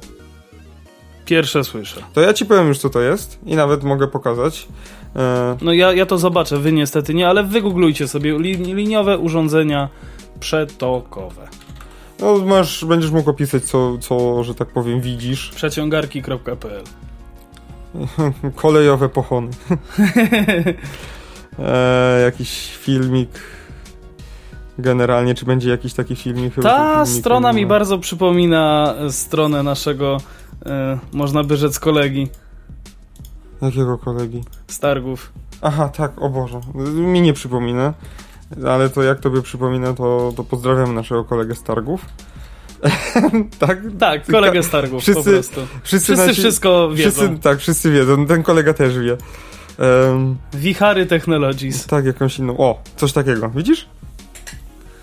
Pierwsze 1.24 1.64
słyszę. 1.64 2.00
To 2.12 2.20
ja 2.20 2.32
ci 2.32 2.46
powiem 2.46 2.68
już, 2.68 2.78
co 2.78 2.90
to 2.90 3.00
jest 3.00 3.38
i 3.46 3.56
nawet 3.56 3.84
mogę 3.84 4.08
pokazać. 4.08 4.68
E, 5.16 5.56
No 5.62 5.72
ja, 5.72 5.92
ja 5.92 6.06
to 6.06 6.18
zobaczę, 6.18 6.58
wy 6.58 6.72
niestety 6.72 7.14
nie, 7.14 7.28
ale 7.28 7.44
wygooglujcie 7.44 8.08
sobie 8.08 8.38
li, 8.38 8.56
liniowe 8.56 9.18
urządzenia 9.18 9.88
przetokowe. 10.40 11.48
No, 12.20 12.38
masz, 12.38 12.84
będziesz 12.84 13.10
mógł 13.10 13.30
opisać, 13.30 13.64
co, 13.64 13.98
co, 13.98 14.44
że 14.44 14.54
tak 14.54 14.68
powiem, 14.68 15.00
widzisz. 15.00 15.50
Przeciągarki.pl 15.54 16.82
Kolejowe 18.54 19.08
pochony. 19.08 19.50
e, 21.58 22.20
jakiś 22.24 22.76
filmik. 22.76 23.30
Generalnie, 24.78 25.34
czy 25.34 25.44
będzie 25.44 25.70
jakiś 25.70 25.94
taki 25.94 26.16
filmik? 26.16 26.54
Chyba 26.54 26.68
Ta 26.68 27.06
strona 27.06 27.52
mi 27.52 27.66
bardzo 27.66 27.98
przypomina 27.98 28.94
e, 28.98 29.12
stronę 29.12 29.62
naszego, 29.62 30.18
e, 30.66 30.98
można 31.12 31.44
by 31.44 31.56
rzec, 31.56 31.78
kolegi 31.78 32.28
Jakiego 33.62 33.98
kolegi? 33.98 34.44
z 34.68 34.78
targów. 34.78 35.32
Aha, 35.62 35.88
tak, 35.88 36.22
o 36.22 36.28
Boże. 36.28 36.60
Mi 36.94 37.20
nie 37.20 37.32
przypomina. 37.32 37.94
Ale 38.66 38.90
to 38.90 39.02
jak 39.02 39.20
tobie 39.20 39.42
przypomina, 39.42 39.92
to, 39.94 40.32
to 40.36 40.44
pozdrawiam 40.44 40.94
naszego 40.94 41.24
kolegę 41.24 41.54
z 41.54 41.62
targów. 41.62 42.06
tak? 43.58 43.78
Tak, 43.98 44.26
kolegę 44.26 44.62
z 44.62 44.70
targów 44.70 45.02
Wszyscy- 45.02 45.24
po 45.24 45.30
prostu. 45.30 45.60
Wszyscy, 45.82 46.14
Wszyscy 46.14 46.34
wszystko 46.34 46.90
wiedzą. 46.94 47.10
Wszyscy, 47.10 47.38
tak, 47.42 47.58
wszyscy 47.58 47.90
wiedzą. 47.90 48.26
Ten 48.26 48.42
kolega 48.42 48.74
też 48.74 48.98
wie. 48.98 49.16
Em, 49.78 50.36
Wichary 50.54 51.06
Technologies. 51.06 51.86
tak, 51.86 52.04
jakąś 52.04 52.38
inną. 52.38 52.58
O, 52.58 52.82
coś 52.96 53.12
takiego. 53.12 53.50
Widzisz? 53.50 53.88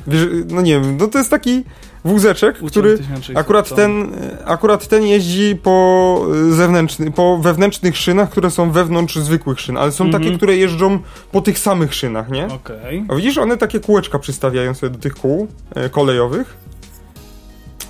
Wiesz, 0.07 0.27
no 0.47 0.61
nie 0.61 0.71
wiem, 0.79 0.97
no 0.97 1.07
to 1.07 1.17
jest 1.17 1.29
taki 1.29 1.63
wózeczek, 2.07 2.55
który 2.55 2.93
Uciąg 2.93 3.07
1600 3.07 3.37
akurat 3.37 3.75
ten, 3.75 4.11
akurat 4.45 4.87
ten 4.87 5.03
jeździ 5.03 5.55
po 5.63 6.25
y, 6.49 6.53
zewnętrznych, 6.53 7.13
po 7.13 7.37
wewnętrznych 7.37 7.97
szynach, 7.97 8.29
które 8.29 8.51
są 8.51 8.71
wewnątrz 8.71 9.15
zwykłych 9.15 9.59
szyn, 9.59 9.77
ale 9.77 9.91
są 9.91 10.05
Mhm. 10.05 10.23
takie, 10.23 10.37
które 10.37 10.55
jeżdżą 10.55 10.99
po 11.31 11.41
tych 11.41 11.59
samych 11.59 11.93
szynach, 11.93 12.29
nie? 12.29 12.47
Okej. 12.47 13.05
A 13.07 13.15
widzisz, 13.15 13.37
one 13.37 13.57
takie 13.57 13.79
kółeczka 13.79 14.19
przystawiają 14.19 14.73
sobie 14.73 14.89
do 14.93 14.99
tych 14.99 15.15
kół 15.15 15.47
e, 15.75 15.89
kolejowych. 15.89 16.57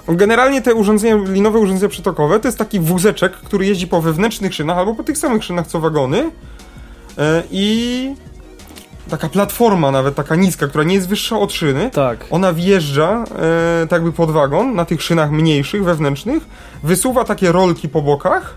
Generalnie 0.09 0.62
te 0.62 0.74
urządzenia, 0.75 1.15
linowe 1.29 1.59
urządzenia 1.59 1.89
przetokowe, 1.89 2.39
to 2.39 2.47
jest 2.47 2.57
taki 2.57 2.79
wózeczek, 2.79 3.33
który 3.33 3.65
jeździ 3.65 3.88
po 3.88 4.01
wewnętrznych 4.01 4.53
szynach 4.53 4.77
albo 4.77 4.95
po 4.95 5.03
tych 5.03 5.17
samych 5.17 5.43
szynach 5.43 5.67
co 5.67 5.79
wagony. 5.79 6.31
E, 7.17 7.43
I 7.51 8.15
taka 9.07 9.29
platforma 9.29 9.91
nawet, 9.91 10.15
taka 10.15 10.35
niska, 10.35 10.67
która 10.67 10.83
nie 10.83 10.95
jest 10.95 11.07
wyższa 11.09 11.39
od 11.39 11.53
szyny. 11.53 11.89
Tak. 11.93 12.25
Ona 12.31 12.53
wjeżdża 12.53 13.23
e, 13.83 13.87
tak 13.87 14.03
by 14.03 14.11
pod 14.11 14.31
wagon 14.31 14.75
na 14.75 14.85
tych 14.85 15.01
szynach 15.03 15.31
mniejszych, 15.31 15.83
wewnętrznych, 15.83 16.46
wysuwa 16.83 17.24
takie 17.24 17.51
rolki 17.51 17.89
po 17.89 18.01
bokach 18.01 18.55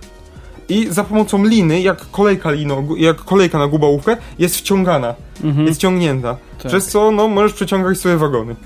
i 0.68 0.86
za 0.90 1.04
pomocą 1.04 1.44
liny, 1.44 1.80
jak 1.80 2.10
kolejka, 2.10 2.50
lino, 2.50 2.82
jak 2.96 3.16
kolejka 3.16 3.58
na 3.58 3.66
gubałówkę, 3.66 4.16
jest 4.38 4.56
wciągana, 4.56 5.14
Mhm. 5.44 5.66
jest 5.66 5.80
ciągnięta. 5.80 6.36
Tak. 6.58 6.66
Przez 6.68 6.86
co 6.88 7.10
no, 7.10 7.28
możesz 7.28 7.52
przeciągać 7.52 7.98
sobie 7.98 8.16
wagony. 8.16 8.56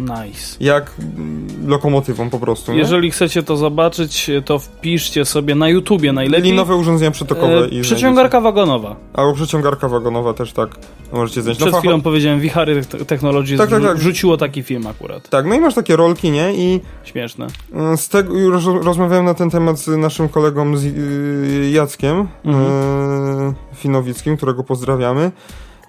Nice. 0.00 0.56
Jak 0.60 0.92
mm, 0.98 1.46
lokomotywą 1.66 2.30
po 2.30 2.38
prostu. 2.38 2.72
Nie? 2.72 2.78
Jeżeli 2.78 3.10
chcecie 3.10 3.42
to 3.42 3.56
zobaczyć, 3.56 4.30
to 4.44 4.58
wpiszcie 4.58 5.24
sobie 5.24 5.54
na 5.54 5.68
YouTubie 5.68 6.12
najlepiej. 6.12 6.50
Linowe 6.50 6.74
urządzenia 6.76 7.10
przetokowe 7.10 7.64
e, 7.64 7.68
i 7.68 7.80
przeciągarka 7.82 8.40
wagonowa. 8.40 8.96
Albo 9.12 9.34
przeciągarka 9.34 9.88
wagonowa 9.88 10.34
też 10.34 10.52
tak 10.52 10.70
możecie 11.12 11.42
znaleźć. 11.42 11.60
Przed 11.60 11.72
facho- 11.74 11.78
chwilą 11.78 12.00
powiedziałem, 12.00 12.40
Wichary 12.40 12.84
Te- 12.84 13.04
Technologies 13.04 13.58
Tak, 13.58 13.70
tak, 13.70 13.82
tak. 13.82 13.96
wrzuciło 13.96 14.36
taki 14.36 14.62
film 14.62 14.86
akurat. 14.86 15.28
Tak, 15.28 15.46
no 15.46 15.54
i 15.54 15.60
masz 15.60 15.74
takie 15.74 15.96
rolki, 15.96 16.30
nie? 16.30 16.52
I 16.54 16.80
Śmieszne. 17.04 17.46
E, 17.74 17.96
Z 17.96 18.08
tego 18.08 18.34
już 18.38 18.64
rozmawiałem 18.66 19.24
na 19.24 19.34
ten 19.34 19.50
temat 19.50 19.78
z 19.78 19.88
naszym 19.88 20.28
kolegą 20.28 20.76
z, 20.76 20.84
y, 20.84 21.70
Jackiem 21.72 22.28
Mhm. 22.44 22.66
e, 22.66 23.54
Finowickim, 23.74 24.36
którego 24.36 24.64
pozdrawiamy. 24.64 25.32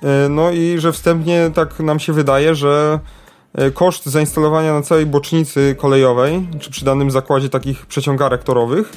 E, 0.04 0.30
no 0.30 0.52
i 0.52 0.76
że 0.80 0.92
wstępnie 0.92 1.52
tak 1.54 1.80
nam 1.80 2.00
się 2.00 2.14
wydaje, 2.14 2.56
że 2.56 3.00
koszt 3.74 4.06
zainstalowania 4.06 4.74
na 4.74 4.82
całej 4.82 5.06
bocznicy 5.06 5.76
kolejowej, 5.80 6.48
czy 6.60 6.72
przy 6.72 6.86
danym 6.86 7.12
zakładzie 7.12 7.50
takich 7.50 7.86
przeciągarek 7.86 8.44
torowych 8.44 8.94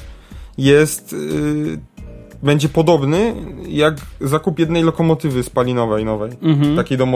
jest 0.57 1.13
y, 1.13 1.79
będzie 2.43 2.69
podobny 2.69 3.35
jak 3.67 3.95
zakup 4.21 4.59
jednej 4.59 4.83
lokomotywy 4.83 5.43
spalinowej 5.43 6.05
nowej 6.05 6.31
Mhm. 6.41 6.75
takiej 6.75 6.97
do, 6.97 7.07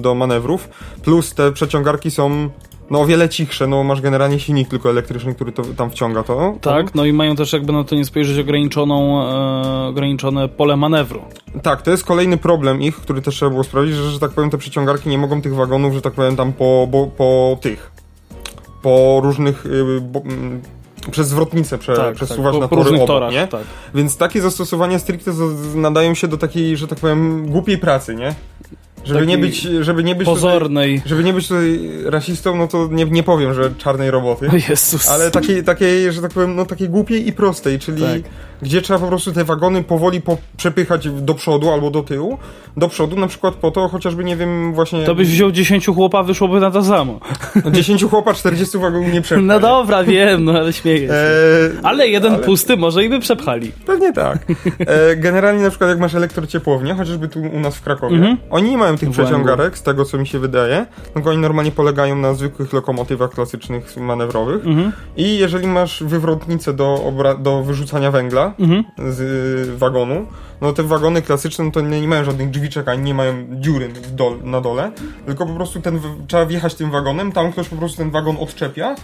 do 0.00 0.14
manewrów. 0.14 0.68
Plus 1.02 1.34
te 1.34 1.52
przeciągarki 1.52 2.10
są 2.10 2.50
no 2.90 3.00
o 3.00 3.06
wiele 3.06 3.28
cichsze, 3.28 3.66
no 3.66 3.84
masz 3.84 4.00
generalnie 4.00 4.40
silnik 4.40 4.68
tylko 4.68 4.90
elektryczny, 4.90 5.34
który 5.34 5.52
to 5.52 5.62
tam 5.76 5.90
wciąga 5.90 6.22
to. 6.22 6.54
Tak, 6.60 6.94
no 6.94 7.04
i 7.04 7.12
mają 7.12 7.36
też 7.36 7.52
jakby 7.52 7.72
na 7.72 7.84
to 7.84 7.94
nie 7.94 8.04
spojrzeć 8.04 8.38
ograniczoną, 8.38 9.22
e, 9.22 9.88
ograniczone 9.88 10.48
pole 10.48 10.76
manewru. 10.76 11.22
Tak, 11.62 11.82
to 11.82 11.90
jest 11.90 12.04
kolejny 12.04 12.36
problem 12.36 12.82
ich, 12.82 12.96
który 12.96 13.22
też 13.22 13.34
trzeba 13.34 13.50
było 13.50 13.64
sprawdzić, 13.64 13.94
że, 13.94 14.10
że 14.10 14.20
tak 14.20 14.30
powiem 14.30 14.50
te 14.50 14.58
przeciągarki 14.58 15.08
nie 15.08 15.18
mogą 15.18 15.42
tych 15.42 15.54
wagonów, 15.54 15.94
że 15.94 16.02
tak 16.02 16.12
powiem 16.12 16.36
tam 16.36 16.52
po, 16.52 16.88
bo, 16.90 17.06
po 17.06 17.58
tych, 17.60 17.92
po 18.82 19.20
różnych, 19.22 19.66
y, 19.66 20.00
bo, 20.00 20.20
mm, 20.20 20.62
przez 21.10 21.28
zwrotnicę 21.28 21.78
prze, 21.78 21.96
tak, 21.96 22.14
przesuwać 22.14 22.52
tak, 22.52 22.60
na 22.60 22.68
tory 22.68 22.90
obok, 22.96 23.06
torach, 23.06 23.32
nie? 23.32 23.46
tak. 23.46 23.62
Więc 23.94 24.16
takie 24.16 24.40
zastosowania 24.40 24.98
stricte 24.98 25.30
nadają 25.74 26.14
się 26.14 26.28
do 26.28 26.38
takiej, 26.38 26.76
że 26.76 26.86
tak 26.86 26.98
powiem, 26.98 27.46
głupiej 27.46 27.78
pracy, 27.78 28.14
nie? 28.14 28.34
Żeby 29.08 29.26
nie 29.26 29.38
być, 29.38 29.60
żeby 29.80 30.04
nie 30.04 30.14
być 30.14 30.28
tutaj, 30.28 30.42
Pozornej. 30.42 31.02
żeby 31.06 31.24
nie 31.24 31.32
być 31.32 31.48
tutaj 31.48 31.80
rasistą, 32.04 32.56
no 32.56 32.68
to 32.68 32.88
nie, 32.90 33.04
nie 33.04 33.22
powiem, 33.22 33.54
że 33.54 33.70
czarnej 33.78 34.10
roboty. 34.10 34.48
Jezus. 34.68 35.08
Ale 35.08 35.30
takiej, 35.30 35.64
takiej, 35.64 36.12
że 36.12 36.22
tak 36.22 36.30
powiem, 36.30 36.56
no 36.56 36.64
takiej 36.66 36.88
głupiej 36.88 37.28
i 37.28 37.32
prostej, 37.32 37.78
czyli 37.78 38.02
Tak. 38.02 38.22
gdzie 38.62 38.82
trzeba 38.82 38.98
po 38.98 39.06
prostu 39.08 39.32
te 39.32 39.44
wagony 39.44 39.82
powoli 39.82 40.20
po, 40.20 40.36
przepychać 40.56 41.08
do 41.08 41.34
przodu 41.34 41.70
albo 41.70 41.90
do 41.90 42.02
tyłu. 42.02 42.38
Do 42.76 42.88
przodu 42.88 43.16
na 43.16 43.26
przykład 43.26 43.54
po 43.54 43.70
to, 43.70 43.88
chociażby 43.88 44.24
nie 44.24 44.36
wiem, 44.36 44.74
właśnie 44.74 45.04
To 45.04 45.14
byś 45.14 45.28
wziął 45.28 45.50
10 45.50 45.86
chłopa, 45.86 46.22
wyszłoby 46.22 46.60
na 46.60 46.70
to 46.70 46.84
samo. 46.84 47.20
10 47.72 48.04
chłopa 48.04 48.34
40 48.34 48.78
wagonów 48.78 49.12
nie 49.12 49.20
przepchnie. 49.20 49.46
No 49.46 49.60
dobra, 49.60 50.04
wiem, 50.04 50.44
no 50.44 50.52
ale 50.52 50.72
śmieję 50.72 50.98
się. 51.08 51.12
Eee, 51.14 51.70
Ale 51.82 52.08
jeden 52.08 52.34
ale- 52.34 52.42
pusty 52.44 52.76
może 52.76 53.04
i 53.04 53.08
by 53.08 53.20
przepchali. 53.20 53.72
Pewnie 53.86 54.12
tak. 54.12 54.38
E, 54.78 55.16
generalnie 55.16 55.62
na 55.62 55.70
przykład 55.70 55.90
jak 55.90 55.98
masz 55.98 56.14
elektrociepłownię, 56.14 56.94
chociażby 56.94 57.28
tu 57.28 57.40
u 57.40 57.60
nas 57.60 57.76
w 57.76 57.82
Krakowie, 57.82 58.16
Mhm. 58.16 58.36
oni 58.50 58.70
nie 58.70 58.78
mają 58.78 58.97
tych 58.98 59.10
przeciągarek, 59.10 59.78
z 59.78 59.82
tego 59.82 60.04
co 60.04 60.18
mi 60.18 60.26
się 60.26 60.38
wydaje, 60.38 60.86
tylko 61.14 61.30
oni 61.30 61.38
normalnie 61.38 61.70
polegają 61.70 62.16
na 62.16 62.34
zwykłych 62.34 62.72
lokomotywach 62.72 63.30
klasycznych, 63.30 63.96
manewrowych. 63.96 64.66
Mhm. 64.66 64.92
I 65.16 65.38
jeżeli 65.38 65.66
masz 65.66 66.02
wywrotnicę 66.02 66.74
do, 66.74 67.12
do 67.38 67.62
wyrzucania 67.62 68.10
węgla 68.10 68.54
Mhm. 68.58 68.84
z 69.12 69.20
y, 69.68 69.76
wagonu, 69.76 70.26
no 70.60 70.72
te 70.72 70.82
wagony 70.82 71.22
klasyczne 71.22 71.64
no 71.64 71.70
to 71.70 71.80
nie, 71.80 72.00
nie 72.00 72.08
mają 72.08 72.24
żadnych 72.24 72.50
drzwiczek, 72.50 72.88
ani 72.88 73.02
nie 73.02 73.14
mają 73.14 73.34
dziury 73.52 73.88
dol, 74.12 74.38
na 74.44 74.60
dole, 74.60 74.92
tylko 75.26 75.46
po 75.46 75.54
prostu 75.54 75.80
ten, 75.80 76.00
trzeba 76.26 76.46
wjechać 76.46 76.74
tym 76.74 76.90
wagonem, 76.90 77.32
tam 77.32 77.52
ktoś 77.52 77.68
po 77.68 77.76
prostu 77.76 77.98
ten 77.98 78.10
wagon 78.10 78.36
odczepia 78.40 78.94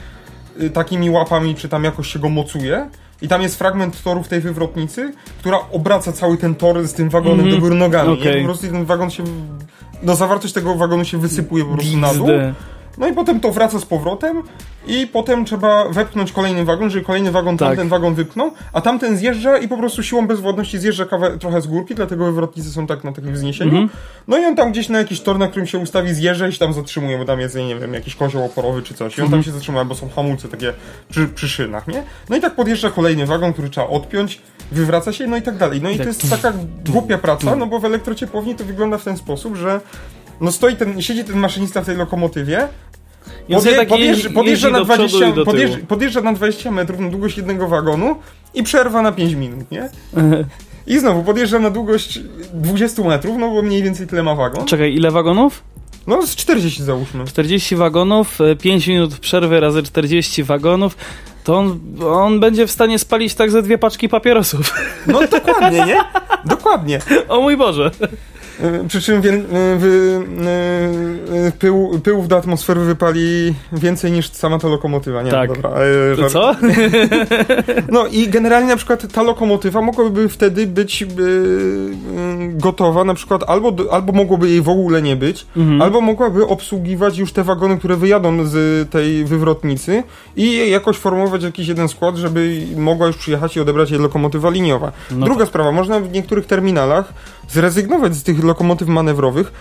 y, 0.62 0.70
takimi 0.70 1.11
łapami, 1.11 1.54
czy 1.54 1.68
tam 1.68 1.85
jakoś 1.85 2.12
się 2.12 2.18
go 2.18 2.28
mocuje 2.28 2.90
i 3.22 3.29
tam 3.29 3.42
jest 3.42 3.59
fragment 3.59 4.03
toru 4.03 4.22
w 4.22 4.29
tej 4.29 4.40
wywrotnicy, 4.40 5.12
która 5.38 5.59
obraca 5.72 6.12
cały 6.12 6.37
ten 6.37 6.55
tor 6.55 6.87
z 6.88 6.92
tym 6.92 7.09
wagonem 7.11 7.40
Mhm. 7.40 7.55
do 7.55 7.61
góry 7.61 7.74
nogami, 7.74 8.09
nie? 8.14 8.20
Okej. 8.20 8.40
Po 8.42 8.48
prostu 8.48 8.66
ten 8.66 8.85
wagon 8.85 9.11
się... 9.11 9.24
No 10.03 10.16
zawartość 10.16 10.55
tego 10.55 10.74
wagonu 10.74 11.05
się 11.05 11.18
wysypuje 11.18 11.64
po 11.64 11.74
prostu 11.74 11.96
na 11.96 12.14
dół. 12.14 12.27
No 12.98 13.09
i 13.09 13.12
potem 13.12 13.40
to 13.40 13.52
wraca 13.52 13.78
z 13.78 13.85
powrotem 13.87 14.42
i 14.87 15.07
potem 15.07 15.44
trzeba 15.44 15.88
wepchnąć 15.88 16.33
kolejny 16.33 16.64
wagon, 16.64 16.90
żeby 16.90 17.04
kolejny 17.04 17.30
wagon 17.33 17.57
Tak. 17.57 17.68
tamten 17.68 17.88
wagon 17.88 18.14
wypchnął, 18.14 18.50
a 18.72 18.80
tamten 18.80 19.16
zjeżdża 19.16 19.59
i 19.59 19.68
po 19.68 19.76
prostu 19.76 20.02
siłą 20.02 20.26
bezwładności 20.26 20.78
zjeżdża 20.78 21.04
kawę, 21.04 21.38
trochę 21.38 21.61
z 21.61 21.66
górki, 21.66 21.94
dlatego 21.94 22.24
wywrotnicy 22.24 22.70
są 22.70 22.87
tak 22.87 23.04
na 23.04 23.12
takim 23.12 23.33
wzniesieniu. 23.33 23.70
Mhm. 23.70 23.88
No 24.28 24.38
i 24.38 24.44
on 24.44 24.57
tam 24.57 24.72
gdzieś 24.72 24.88
na 24.88 24.98
jakiś 24.98 25.20
tor, 25.20 25.38
na 25.38 25.48
którym 25.48 25.66
się 25.66 25.78
ustawi, 25.78 26.14
zjeżdża 26.14 26.48
i 26.48 26.52
się 26.52 26.59
tam 26.59 26.72
zatrzymuje, 26.72 27.18
bo 27.18 27.24
tam 27.24 27.40
jest, 27.40 27.54
nie 27.54 27.76
wiem, 27.76 27.94
jakiś 27.94 28.14
kozioł 28.14 28.44
oporowy 28.44 28.83
czy 28.83 28.94
coś. 28.94 29.18
I 29.18 29.20
on 29.20 29.24
Mhm. 29.24 29.42
tam 29.42 29.44
się 29.44 29.52
zatrzymuje, 29.57 29.85
bo 29.85 29.94
są 29.94 30.09
hamulce 30.09 30.48
takie 30.48 30.72
przy, 31.11 31.26
przy 31.28 31.48
szynach, 31.48 31.88
nie? 31.88 32.02
No 32.30 32.37
i 32.37 32.40
tak 32.40 32.54
podjeżdża 32.54 32.90
kolejny 32.90 33.26
wagon, 33.26 33.52
który 33.52 33.70
trzeba 33.70 33.87
odpiąć, 33.87 34.40
wywraca 34.72 35.12
się, 35.12 35.26
no 35.26 35.37
i 35.37 35.42
tak 35.42 35.57
dalej. 35.57 35.80
No 35.83 35.90
i 35.90 35.96
to 35.96 36.02
jest 36.04 36.30
taka 36.30 36.52
głupia 36.90 37.18
praca, 37.18 37.57
no 37.61 37.66
bo 37.66 37.78
w 37.78 37.85
elektrociepłowni 37.85 38.54
to 38.54 38.64
wygląda 38.64 38.98
w 38.98 39.04
ten 39.04 39.16
sposób, 39.16 39.57
że 39.57 39.80
no 40.40 40.53
stoi 40.53 40.77
ten, 40.77 41.03
siedzi 41.03 41.25
ten 41.25 41.37
maszynista 41.37 41.83
w 41.83 41.87
tej 41.87 41.97
lokomotywie, 41.97 42.68
Podje, 43.53 43.75
tak 43.77 43.88
podjeżdża, 44.35 44.70
na 44.70 44.79
do 44.79 44.85
przodu 44.85 45.09
20, 45.09 45.18
i 45.18 45.29
do 45.29 45.33
tyłu. 45.35 45.44
podjeżdża, 45.44 45.79
podjeżdża 45.88 46.20
na 46.20 46.33
20 46.33 46.70
metrów 46.70 47.01
na 47.01 47.09
długość 47.09 47.37
jednego 47.37 47.68
wagonu 47.68 48.16
i 48.55 48.62
przerwa 48.62 49.03
na 49.03 49.12
5 49.12 49.35
minut, 49.35 49.70
nie? 49.70 49.88
I 50.87 50.99
znowu 50.99 51.23
podjeżdża 51.23 51.59
na 51.59 51.70
długość 51.70 52.20
20 52.55 53.03
metrów, 53.03 53.37
no 53.38 53.51
bo 53.51 53.62
mniej 53.62 53.83
więcej 53.83 54.07
tyle 54.07 54.23
ma 54.23 54.35
wagon. 54.35 54.66
Czekaj, 54.66 54.94
ile 54.94 55.11
wagonów? 55.11 55.62
No 56.07 56.27
z 56.27 56.37
40 56.37 56.85
załóżmy. 56.85 57.25
40 57.25 57.77
wagonów, 57.77 58.38
5 58.61 58.87
minut 58.87 59.18
przerwy 59.18 59.61
razy 59.61 59.83
40 59.83 60.42
wagonów. 60.42 60.97
To 61.44 61.59
on, 61.59 61.81
on 62.07 62.40
będzie 62.40 62.66
w 62.66 62.70
stanie 62.70 62.99
spalić 62.99 63.35
tak 63.35 63.51
ze 63.51 63.62
dwie 63.62 63.79
paczki 63.79 64.09
papierosów. 64.09 64.75
No 65.07 65.20
dokładnie, 65.27 65.85
nie? 65.87 65.97
Dokładnie. 66.44 66.99
o 67.29 67.40
mój 67.40 67.57
Boże. 67.57 67.90
E, 68.62 68.88
Przy 68.88 69.00
czym 69.02 69.20
wie, 69.22 69.32
wy, 69.76 70.20
e, 70.46 71.46
e, 71.46 71.52
pył, 71.58 72.00
pyłów 72.04 72.28
do 72.28 72.36
atmosfery 72.36 72.80
wypali 72.80 73.54
więcej 73.72 74.12
niż 74.12 74.30
sama 74.32 74.58
ta 74.58 74.68
lokomotywa. 74.68 75.22
Nie, 75.22 75.30
Tak. 75.30 75.48
dobra. 75.52 75.70
żart. 76.16 76.32
Co? 76.32 76.56
No 77.92 78.06
i 78.06 78.28
generalnie 78.28 78.68
na 78.68 78.76
przykład 78.76 79.12
ta 79.12 79.22
lokomotywa 79.22 79.82
mogłaby 79.82 80.28
wtedy 80.28 80.66
być 80.66 81.04
gotowa, 82.48 83.04
na 83.04 83.14
przykład 83.14 83.42
albo, 83.46 83.72
albo 83.90 84.12
mogłoby 84.12 84.48
jej 84.50 84.62
w 84.62 84.68
ogóle 84.68 85.02
nie 85.02 85.16
być, 85.16 85.46
Mhm. 85.56 85.82
albo 85.82 86.00
mogłaby 86.00 86.46
obsługiwać 86.46 87.18
już 87.18 87.32
te 87.32 87.44
wagony, 87.44 87.78
które 87.78 87.96
wyjadą 87.96 88.44
z 88.46 88.90
tej 88.90 89.24
wywrotnicy 89.24 90.02
i 90.36 90.70
jakoś 90.70 90.96
formować 90.96 91.42
jakiś 91.42 91.68
jeden 91.68 91.88
skład, 91.88 92.16
żeby 92.16 92.60
mogła 92.76 93.06
już 93.06 93.16
przyjechać 93.16 93.56
i 93.56 93.60
odebrać 93.60 93.90
jej 93.90 94.00
lokomotywa 94.00 94.50
liniowa. 94.50 94.92
No 95.10 95.26
Druga 95.26 95.46
sprawa, 95.46 95.72
można 95.72 96.00
w 96.00 96.12
niektórych 96.12 96.46
terminalach 96.46 97.12
zrezygnować 97.50 98.14
z 98.14 98.22
tych 98.22 98.43
lokomotyw 98.44 98.88
manewrowych, 98.88 99.52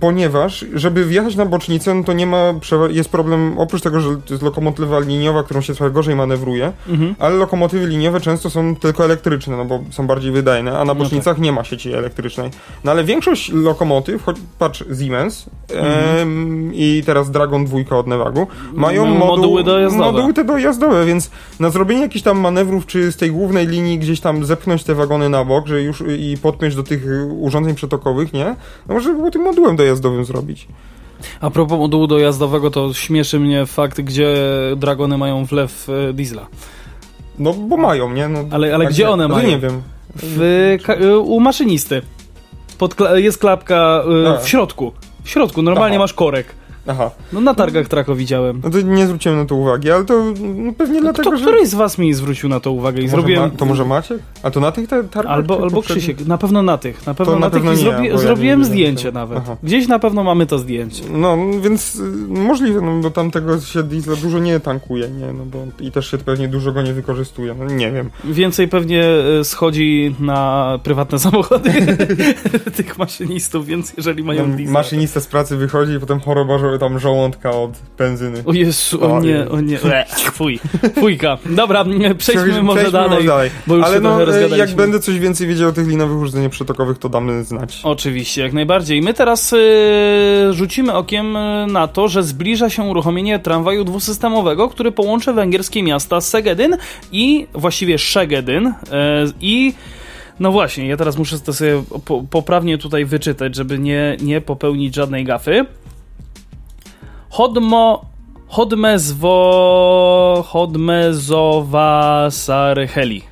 ponieważ, 0.00 0.64
żeby 0.74 1.04
wjechać 1.04 1.36
na 1.36 1.46
bocznicę, 1.46 1.94
no 1.94 2.04
to 2.04 2.12
nie 2.12 2.26
ma, 2.26 2.54
jest 2.90 3.08
problem, 3.10 3.58
oprócz 3.58 3.82
tego, 3.82 4.00
że 4.00 4.08
to 4.16 4.34
jest 4.34 4.42
lokomotywa 4.42 5.00
liniowa, 5.00 5.42
którą 5.42 5.60
się 5.60 5.74
trochę 5.74 5.90
gorzej 5.92 6.14
manewruje, 6.16 6.72
Mhm. 6.88 7.14
ale 7.18 7.34
lokomotywy 7.36 7.86
liniowe 7.86 8.20
często 8.20 8.50
są 8.50 8.76
tylko 8.76 9.04
elektryczne, 9.04 9.56
no 9.56 9.64
bo 9.64 9.80
są 9.90 10.06
bardziej 10.06 10.32
wydajne, 10.32 10.70
a 10.70 10.74
na 10.78 10.84
No 10.84 10.94
bocznicach 10.94 11.38
nie 11.38 11.52
ma 11.52 11.64
sieci 11.64 11.92
elektrycznej. 11.92 12.50
No 12.84 12.90
ale 12.90 13.04
większość 13.04 13.52
lokomotyw, 13.52 14.22
choć 14.24 14.36
patrz 14.58 14.84
Siemens 15.00 15.46
em, 15.74 16.70
i 16.74 17.02
teraz 17.06 17.30
Dragon 17.30 17.64
2 17.64 17.96
od 17.96 18.06
Nevagu, 18.06 18.46
mają 18.72 19.06
moduł, 19.06 19.26
moduły 19.36 19.64
dojazdowe. 19.64 20.12
moduły 20.12 20.34
te 20.34 20.44
dojazdowe, 20.44 21.04
więc 21.06 21.30
na 21.60 21.70
zrobienie 21.70 22.02
jakichś 22.02 22.22
tam 22.24 22.38
manewrów, 22.40 22.86
czy 22.86 23.12
z 23.12 23.16
tej 23.16 23.30
głównej 23.30 23.66
linii 23.66 23.98
gdzieś 23.98 24.20
tam 24.20 24.44
zepchnąć 24.44 24.84
te 24.84 24.94
wagony 24.94 25.28
na 25.28 25.44
bok, 25.44 25.66
że 25.66 25.82
już 25.82 26.04
i 26.18 26.36
podpiąć 26.42 26.76
do 26.76 26.82
tych 26.82 27.02
urządzeń 27.40 27.74
przetokowych, 27.74 28.32
nie? 28.32 28.56
No 28.88 28.94
może 28.94 29.12
było 29.14 29.30
tym 29.30 29.42
modułem 29.42 29.69
dojazdowym 29.76 30.24
zrobić. 30.24 30.68
A 31.40 31.50
propos 31.50 31.78
modułu 31.78 32.06
dojazdowego, 32.06 32.70
to 32.70 32.94
śmieszy 32.94 33.40
mnie 33.40 33.66
fakt, 33.66 34.00
gdzie 34.00 34.34
dragony 34.76 35.18
mają 35.18 35.44
wlew 35.44 35.88
e, 35.88 36.12
diesla. 36.12 36.46
No 37.38 37.52
bo 37.52 37.76
mają, 37.76 38.12
nie? 38.12 38.28
No, 38.28 38.38
Ale- 38.50 38.74
ale 38.74 38.86
gdzie 38.86 39.10
one 39.10 39.28
no, 39.28 39.34
mają? 39.34 39.48
Nie 39.48 39.58
wiem. 39.58 39.82
W, 40.16 40.42
e, 40.88 41.18
u 41.18 41.40
maszynisty. 41.40 42.02
Jest 43.14 43.38
klapka 43.38 44.04
e, 44.38 44.44
w 44.44 44.48
środku. 44.48 44.92
W 45.24 45.28
środku, 45.30 45.62
normalnie 45.62 45.96
Aha. 45.96 46.04
masz 46.04 46.14
korek. 46.14 46.46
Aha. 46.86 47.10
No 47.32 47.40
na 47.40 47.54
targach 47.54 47.88
Trako 47.88 48.14
widziałem. 48.14 48.60
No 48.64 48.70
to 48.70 48.80
nie 48.80 49.06
zwróciłem 49.06 49.38
na 49.38 49.44
to 49.44 49.54
uwagi, 49.54 49.90
ale 49.90 50.04
to 50.04 50.24
no, 50.40 50.72
pewnie 50.72 51.00
dlatego, 51.00 51.30
Kto, 51.30 51.38
że... 51.38 51.44
któryś 51.46 51.68
z 51.68 51.74
was 51.74 51.98
mi 51.98 52.14
zwrócił 52.14 52.48
na 52.48 52.60
to 52.60 52.72
uwagę 52.72 52.98
i 52.98 53.02
Może 53.02 53.10
zrobiłem... 53.10 53.42
Ma, 53.42 53.56
to 53.58 53.64
może 53.64 53.84
Maciek? 53.84 54.18
A 54.42 54.50
to 54.50 54.60
na 54.60 54.72
tych 54.72 54.88
tar- 54.88 55.08
targach? 55.08 55.32
Albo, 55.32 55.62
albo? 55.62 55.82
Krzysiek, 55.82 56.26
na 56.26 56.38
pewno 56.38 56.62
na 56.62 56.78
tych, 56.78 57.06
na 57.06 57.14
pewno 57.14 57.32
To 57.32 57.38
na, 57.38 57.46
na 57.46 57.50
tych 57.50 57.62
pewno 57.62 57.72
i 57.72 57.76
nie 57.76 57.82
zrobi, 57.82 58.08
bo 58.08 58.14
ja 58.14 58.18
zrobiłem 58.18 58.58
nie 58.58 58.64
zdjęcie 58.64 59.12
nawet. 59.12 59.38
Aha. 59.38 59.56
Gdzieś 59.62 59.88
na 59.88 59.98
pewno 59.98 60.24
mamy 60.24 60.46
to 60.46 60.58
zdjęcie. 60.58 61.02
No, 61.12 61.36
więc 61.62 61.96
y, 61.96 62.02
możliwe, 62.28 62.80
no 62.80 63.00
bo 63.00 63.10
tam 63.10 63.30
tego 63.30 63.60
się 63.60 63.82
diesla 63.82 64.16
dużo 64.16 64.38
nie 64.38 64.60
tankuje, 64.60 65.08
nie? 65.08 65.32
No 65.32 65.44
bo 65.44 65.66
i 65.80 65.92
też 65.92 66.10
się 66.10 66.18
pewnie 66.18 66.48
dużo 66.48 66.72
go 66.72 66.82
nie 66.82 66.92
wykorzystuje, 66.92 67.54
no 67.54 67.64
nie 67.64 67.92
wiem. 67.92 68.10
Więcej 68.24 68.68
pewnie 68.68 69.04
e, 69.40 69.44
schodzi 69.44 70.14
na 70.20 70.78
prywatne 70.82 71.18
samochody 71.18 71.70
tych 72.76 72.98
maszynistów, 72.98 73.66
więc 73.66 73.92
jeżeli 73.96 74.24
mają 74.24 74.42
Tam 74.42 74.56
diesla. 74.56 74.72
maszynista 74.72 75.20
z 75.20 75.26
pracy 75.26 75.56
wychodzi 75.56 75.92
i 75.92 76.00
potem 76.00 76.20
choroba 76.20 76.58
tam 76.78 76.98
żołądka 76.98 77.50
od 77.50 77.70
benzyny. 77.98 78.42
O 78.46 78.52
Jezu, 78.52 79.04
o 79.04 79.20
nie, 79.20 79.48
o 79.48 79.60
nie, 79.60 79.82
e, 79.82 80.04
fuj, 80.32 80.60
fujka. 81.00 81.38
Dobra, 81.46 81.84
przejdźmy 81.84 82.14
Przejdźmy- 82.14 82.62
może 82.62 82.80
przejdźmy 82.80 82.98
dalej, 83.00 83.24
może 83.24 83.50
bo 83.66 83.76
już 83.76 83.86
Ale 83.86 83.94
się 83.94 84.00
no, 84.00 84.18
trochę 84.18 84.44
e, 84.44 84.58
jak 84.58 84.70
będę 84.70 85.00
coś 85.00 85.18
więcej 85.18 85.46
wiedział 85.46 85.68
o 85.68 85.72
tych 85.72 85.88
linowych 85.88 86.18
urządzeniach 86.18 86.50
przetokowych, 86.50 86.98
to 86.98 87.08
damy 87.08 87.44
znać. 87.44 87.80
Oczywiście, 87.82 88.42
jak 88.42 88.52
najbardziej. 88.52 89.02
My 89.02 89.14
teraz 89.14 89.52
e, 89.52 89.56
rzucimy 90.52 90.94
okiem 90.94 91.36
e, 91.36 91.66
na 91.66 91.88
to, 91.88 92.08
że 92.08 92.22
zbliża 92.22 92.70
się 92.70 92.82
uruchomienie 92.82 93.38
tramwaju 93.38 93.84
dwusystemowego, 93.84 94.68
który 94.68 94.92
połączy 94.92 95.32
węgierskie 95.32 95.82
miasta 95.82 96.20
Segedyn 96.20 96.76
i 97.12 97.46
właściwie 97.54 97.98
Szegedyn 97.98 98.74
i 99.40 99.74
no 100.40 100.52
właśnie, 100.52 100.88
ja 100.88 100.96
teraz 100.96 101.18
muszę 101.18 101.38
to 101.38 101.52
sobie 101.52 101.82
po, 102.04 102.22
poprawnie 102.30 102.78
tutaj 102.78 103.04
wyczytać, 103.04 103.56
żeby 103.56 103.78
nie, 103.78 104.16
nie 104.22 104.40
popełnić 104.40 104.94
żadnej 104.94 105.24
gafy. 105.24 105.66
Hodmo 107.30 108.04
Hodmezwo 108.48 110.44
Hodmezowasarheli. 110.48 113.22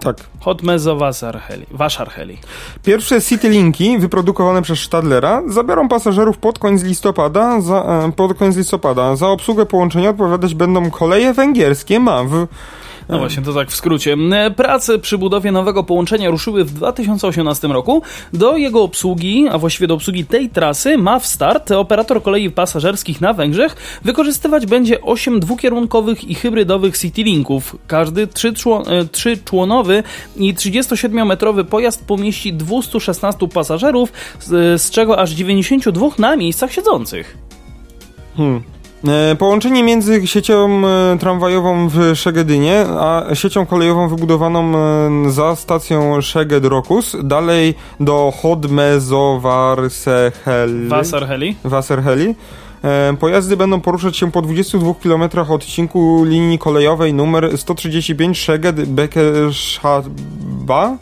Tak. 0.00 0.16
Hodmezowasarheli. 0.40 1.66
Waszarheli. 1.70 2.38
Pierwsze 2.82 3.22
Citylinki 3.22 3.98
wyprodukowane 3.98 4.62
przez 4.62 4.78
Stadlera 4.78 5.42
zabiorą 5.46 5.88
pasażerów 5.88 6.38
pod 6.38 6.58
koniec 6.58 6.82
listopada. 6.82 7.60
Za, 7.60 8.04
e, 8.06 8.12
pod 8.12 8.34
koniec 8.34 8.56
listopada. 8.56 9.16
Za 9.16 9.28
obsługę 9.28 9.66
połączenia 9.66 10.10
odpowiadać 10.10 10.54
będą 10.54 10.90
koleje 10.90 11.34
węgierskie 11.34 12.00
MAW. 12.00 12.30
No 13.08 13.18
właśnie, 13.18 13.42
to 13.42 13.52
tak 13.52 13.70
w 13.70 13.74
skrócie. 13.76 14.16
E, 14.32 14.50
Prace 14.50 14.98
przy 14.98 15.18
budowie 15.18 15.52
nowego 15.52 15.84
połączenia 15.84 16.30
ruszyły 16.30 16.64
w 16.64 16.72
2018 16.72 17.68
roku. 17.68 18.02
Do 18.32 18.56
jego 18.56 18.82
obsługi, 18.82 19.48
a 19.50 19.58
właściwie 19.58 19.86
do 19.86 19.94
obsługi 19.94 20.24
tej 20.24 20.50
trasy 20.50 20.98
ma 20.98 21.18
w 21.18 21.26
start 21.26 21.70
operator 21.70 22.22
kolei 22.22 22.50
pasażerskich 22.50 23.20
na 23.20 23.32
Węgrzech 23.32 23.76
wykorzystywać 24.04 24.66
będzie 24.66 25.02
8 25.02 25.40
dwukierunkowych 25.40 26.24
i 26.24 26.34
hybrydowych 26.34 26.98
Citylinków. 26.98 27.76
Każdy 27.86 28.26
trzyczło- 28.26 28.90
e, 28.92 29.04
trzyczłonowy 29.04 30.02
i 30.36 30.54
37-metrowy 30.54 31.64
pojazd 31.64 32.04
pomieści 32.06 32.52
216 32.52 33.48
pasażerów, 33.48 34.12
z, 34.40 34.82
z 34.82 34.90
czego 34.90 35.18
aż 35.18 35.30
92 35.30 36.08
na 36.18 36.36
miejscach 36.36 36.72
siedzących. 36.72 37.36
Hmm. 38.36 38.62
E, 39.08 39.36
Połączenie 39.36 39.82
między 39.82 40.26
siecią 40.26 40.82
e, 40.86 41.18
tramwajową 41.18 41.88
w 41.88 41.96
Szegedynie, 42.14 42.84
a 42.88 43.34
siecią 43.34 43.66
kolejową 43.66 44.08
wybudowaną 44.08 44.72
e, 44.76 45.10
za 45.30 45.56
stacją 45.56 46.18
Szeged-Rokus, 46.18 47.22
dalej 47.22 47.74
do 48.00 48.32
Hodmezowarseheli. 48.42 50.88
Wasarheli. 51.64 52.34
E, 52.84 53.16
Pojazdy 53.20 53.56
będą 53.56 53.80
poruszać 53.80 54.16
się 54.16 54.32
po 54.32 54.42
22 54.42 54.94
km 54.94 55.22
odcinku 55.48 56.24
linii 56.24 56.58
kolejowej 56.58 57.14
numer 57.14 57.58
135 57.58 58.38
Szeged 58.38 58.88
Bekeszaba 58.88 60.96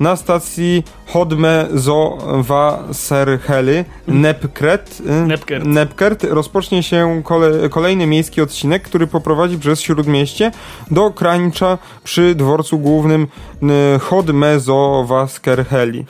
na 0.00 0.16
stacji 0.16 0.82
Hodmezowaserheli 1.06 3.84
Nepkret, 4.08 5.02
e, 5.08 5.12
Nepkert. 5.12 5.64
Nepkert 5.64 6.24
rozpocznie 6.24 6.82
się 6.82 7.22
kole, 7.24 7.68
kolejny 7.68 8.06
miejski 8.06 8.40
odcinek, 8.40 8.82
który 8.82 9.06
poprowadzi 9.06 9.58
przez 9.58 9.80
Śródmieście 9.80 10.52
do 10.90 11.10
Krańcza 11.10 11.78
przy 12.04 12.34
dworcu 12.34 12.78
głównym 12.78 13.26
e, 13.62 13.98
Hodmezowaskerheli. 13.98 16.04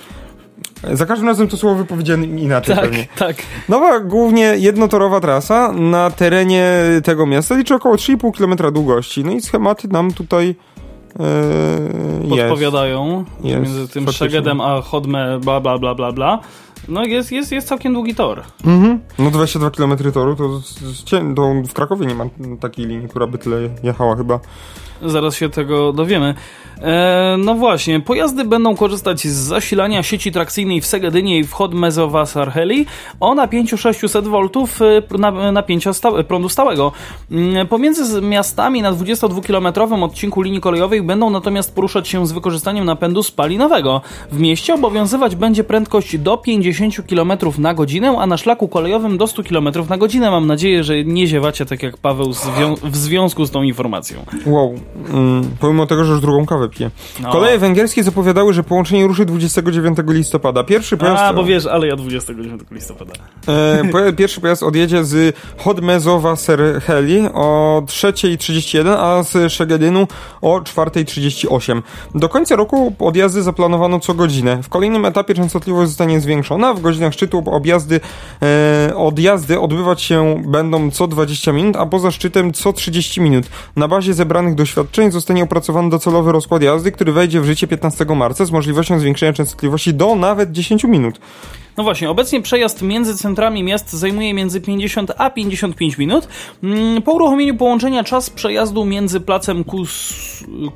Za 0.93 1.07
każdym 1.07 1.29
razem 1.29 1.49
to 1.49 1.57
słowo 1.57 1.77
wypowiedziane 1.77 2.27
inaczej 2.27 2.75
Tak, 2.77 2.85
pewnie. 2.85 3.07
tak. 3.19 3.37
Nowa, 3.69 4.01
głównie 4.01 4.43
jednotorowa 4.43 5.21
trasa 5.21 5.73
na 5.73 6.11
terenie 6.11 6.73
tego 7.05 7.27
miasta 7.27 7.55
liczy 7.57 7.75
około 7.75 7.95
3,5 7.97 8.33
km 8.39 8.73
długości. 8.75 9.25
No 9.25 9.33
i 9.33 9.41
schematy 9.41 9.89
nam 9.89 10.13
tutaj 10.13 10.55
jest. 12.25 12.41
podpowiadają 12.41 13.25
Jest, 13.45 13.57
między 13.63 13.89
tym 13.89 14.05
faktycznie. 14.05 14.13
Szegedem 14.13 14.61
a 14.61 14.81
Chodme 14.83 15.39
bla 15.41 15.61
bla 15.61 15.79
bla 15.79 15.95
bla 15.95 16.13
bla. 16.13 16.39
No 16.89 17.05
jest, 17.05 17.33
jest, 17.33 17.53
jest 17.53 17.69
całkiem 17.69 17.93
długi 17.95 18.15
tor. 18.15 18.43
Mhm. 18.67 19.01
No 19.19 19.31
22 19.31 19.71
km 19.71 20.13
toru 20.13 20.37
to, 20.37 20.59
z- 20.61 20.79
z- 20.79 21.05
cię- 21.05 21.35
to 21.35 21.53
w 21.69 21.73
Krakowie 21.73 22.07
nie 22.07 22.15
ma 22.15 22.25
takiej 22.61 22.87
linii, 22.87 23.09
która 23.09 23.27
by 23.27 23.39
tyle 23.39 23.57
jechała 23.83 24.17
chyba. 24.17 24.41
Zaraz 25.03 25.37
się 25.37 25.49
tego 25.49 25.93
dowiemy. 25.93 26.35
E, 26.83 27.37
no 27.39 27.55
właśnie, 27.55 28.01
pojazdy 28.01 28.45
będą 28.45 28.77
korzystać 28.77 29.21
z 29.21 29.35
zasilania 29.35 30.03
sieci 30.03 30.33
trakcyjnej 30.33 30.81
w 30.81 30.87
Segedynie 30.87 31.39
i 31.39 31.45
w 31.45 31.53
Chodmezowa 31.53 32.27
Sarheli 32.27 32.87
o 33.21 33.35
napięciu 33.35 33.77
600 33.77 34.25
V 34.29 34.39
e, 35.15 35.19
na, 35.19 35.53
napięcia 35.53 35.93
sta, 35.93 36.23
prądu 36.23 36.49
stałego. 36.49 36.93
Mm, 37.31 37.67
Pomiędzy 37.67 38.23
miastami 38.23 38.83
na 38.83 38.93
22-kilometrowym 38.93 40.05
odcinku 40.05 40.43
linii 40.43 40.61
kolejowej 40.61 41.03
będą 41.03 41.31
natomiast 41.31 41.75
poruszać 41.75 42.09
się 42.09 42.27
z 42.27 42.33
wykorzystaniem 42.33 42.85
napędu 42.85 43.23
spalinowego. 43.23 44.01
W 44.33 44.41
mieście 44.41 44.75
obowiązywać 44.75 45.37
będzie 45.37 45.65
prędkość 45.65 46.19
do 46.19 46.37
50 46.37 46.95
km 47.09 47.33
na 47.59 47.75
godzinę, 47.75 48.17
a 48.19 48.27
na 48.27 48.37
szlaku 48.37 48.69
kolejowym 48.69 49.19
do 49.19 49.27
100 49.27 49.43
km 49.43 49.69
na 49.89 49.99
godzinę. 49.99 50.31
Mam 50.31 50.47
nadzieję, 50.47 50.85
że 50.85 51.05
nie 51.05 51.27
ziewacie 51.27 51.67
tak 51.67 51.83
jak 51.83 51.97
Paweł 51.97 52.33
w 52.83 52.97
związku 52.97 53.45
z 53.45 53.51
tą 53.51 53.63
informacją. 53.63 54.25
Wow. 54.47 54.75
Mm, 55.09 55.51
pomimo 55.61 55.87
tego, 55.87 56.05
że 56.05 56.13
już 56.13 56.21
drugą 56.21 56.47
kawę 56.47 56.69
piję. 56.69 56.91
No. 57.21 57.33
Koleje 57.33 57.59
węgierskie 57.59 58.03
zapowiadały, 58.03 58.53
że 58.53 58.63
połączenie 58.63 59.07
ruszy 59.07 59.25
29 59.25 59.99
listopada. 60.09 60.65
Pierwszy 60.65 60.97
pojazd... 60.97 61.23
A, 61.23 61.33
bo 61.33 61.45
wiesz, 61.45 61.67
ale 61.67 61.87
ja 61.87 61.97
29 61.97 62.63
listopada. 62.71 63.13
E, 63.49 64.13
pierwszy 64.13 64.41
pojazd 64.41 64.63
odjedzie 64.63 65.05
z 65.05 65.37
Chodmezowa 65.59 66.37
Serheli 66.37 67.21
o 67.35 67.83
3.31, 67.87 68.89
a 68.99 69.23
z 69.23 69.53
Szegedynu 69.53 70.07
o 70.43 70.61
4.38. 70.61 71.83
Do 72.15 72.29
końca 72.29 72.57
roku 72.57 72.95
odjazdy 72.99 73.43
zaplanowano 73.43 74.01
co 74.01 74.15
godzinę. 74.15 74.63
W 74.63 74.69
kolejnym 74.69 75.05
etapie 75.05 75.35
częstotliwość 75.35 75.89
zostanie 75.89 76.21
zwiększona. 76.21 76.75
W 76.75 76.81
godzinach 76.81 77.13
szczytu 77.13 77.43
objazdy, 77.47 78.01
e, 78.43 78.97
odjazdy 78.97 79.61
odbywać 79.61 80.03
się 80.03 80.43
będą 80.47 80.91
co 80.91 81.07
20 81.07 81.53
minut, 81.53 81.77
a 81.77 81.87
poza 81.87 82.11
szczytem 82.11 82.53
co 82.53 82.73
30 82.73 83.21
minut. 83.21 83.47
Na 83.77 83.89
bazie 83.89 84.15
zebranych 84.15 84.55
doświadczeń 84.55 84.74
zostanie 85.13 85.43
opracowany 85.43 85.91
docelowy 85.91 86.33
rozkład 86.33 86.63
jazdy, 86.63 86.93
który 86.93 87.13
wejdzie 87.13 87.41
w 87.41 87.45
życie 87.45 87.67
15 87.67 88.05
marca 88.05 88.45
z 88.45 88.51
możliwością 88.51 88.99
zwiększenia 88.99 89.33
częstotliwości 89.33 89.95
do 89.95 90.15
nawet 90.15 90.53
10 90.53 90.85
minut. 90.85 91.21
No 91.77 91.85
właśnie, 91.85 92.11
obecnie 92.11 92.43
przejazd 92.43 92.83
między 92.83 93.17
centrami 93.17 93.63
miast 93.63 93.93
zajmuje 93.93 94.35
między 94.35 94.61
50 94.61 95.13
a 95.19 95.31
55 95.31 95.99
minut. 95.99 96.29
Mm, 96.63 97.03
Po 97.03 97.13
uruchomieniu 97.13 97.57
połączenia 97.57 98.05
czas 98.05 98.31
przejazdu 98.31 98.85
między 98.85 99.21
placem 99.21 99.65
Kus 99.65 100.15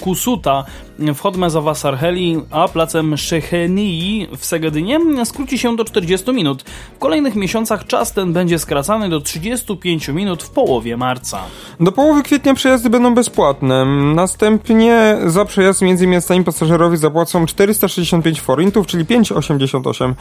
Kusuta 0.00 0.64
w 0.98 1.20
Chodmezowa 1.20 1.74
Sarheli 1.74 2.40
a 2.50 2.68
placem 2.68 3.16
Szechenii 3.16 4.28
w 4.36 4.44
Segedynie 4.44 5.00
skróci 5.24 5.58
się 5.58 5.76
do 5.76 5.84
40 5.84 6.32
minut. 6.32 6.62
W 6.96 6.98
kolejnych 6.98 7.34
miesiącach 7.34 7.86
czas 7.86 8.12
ten 8.12 8.32
będzie 8.32 8.58
skracany 8.58 9.08
do 9.08 9.20
35 9.20 10.08
minut 10.08 10.42
w 10.42 10.50
połowie 10.50 10.96
marca. 10.96 11.40
Do 11.80 11.92
połowy 11.92 12.22
kwietnia 12.22 12.54
przejazdy 12.54 12.90
będą 12.90 13.14
bezpłatne. 13.14 13.84
Następnie 14.14 15.16
za 15.26 15.44
przejazd 15.44 15.82
między 15.82 16.06
miastami 16.06 16.44
pasażerowie 16.44 16.96
zapłacą 16.96 17.46
465 17.46 18.40
forintów, 18.40 18.86
czyli 18.86 19.04
5,88. 19.04 20.14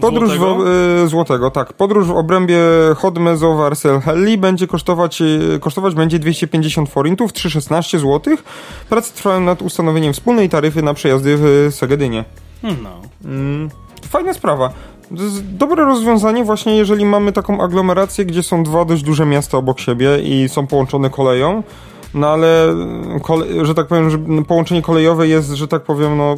Podróż 0.00 0.23
Złotego? 0.26 0.54
W, 0.54 0.66
y, 1.04 1.08
złotego, 1.08 1.50
tak. 1.50 1.72
Podróż 1.72 2.06
w 2.06 2.10
obrębie 2.10 2.58
Chodmezowa 2.96 3.66
Arselhelli 3.66 4.38
będzie 4.38 4.66
kosztować, 4.66 5.22
y, 5.22 5.58
kosztować 5.60 5.94
będzie 5.94 6.18
250 6.18 6.90
forintów, 6.90 7.32
3,16 7.32 7.98
zł. 7.98 8.36
Prace 8.88 9.14
trwają 9.14 9.40
nad 9.40 9.62
ustanowieniem 9.62 10.12
wspólnej 10.12 10.48
taryfy 10.48 10.82
na 10.82 10.94
przejazdy 10.94 11.36
w 11.36 11.74
Segedynie. 11.74 12.24
No. 12.62 12.90
Mm, 13.24 13.70
fajna 14.08 14.34
sprawa. 14.34 14.72
Dobre 15.42 15.84
rozwiązanie 15.84 16.44
właśnie, 16.44 16.76
jeżeli 16.76 17.04
mamy 17.04 17.32
taką 17.32 17.60
aglomerację, 17.60 18.24
gdzie 18.24 18.42
są 18.42 18.62
dwa 18.62 18.84
dość 18.84 19.02
duże 19.02 19.26
miasta 19.26 19.58
obok 19.58 19.80
siebie 19.80 20.18
i 20.18 20.48
są 20.48 20.66
połączone 20.66 21.10
koleją. 21.10 21.62
No 22.14 22.28
ale, 22.28 22.74
kole, 23.22 23.46
że 23.62 23.74
tak 23.74 23.86
powiem, 23.86 24.10
że 24.10 24.18
połączenie 24.48 24.82
kolejowe 24.82 25.28
jest, 25.28 25.50
że 25.50 25.68
tak 25.68 25.82
powiem, 25.82 26.16
no... 26.16 26.36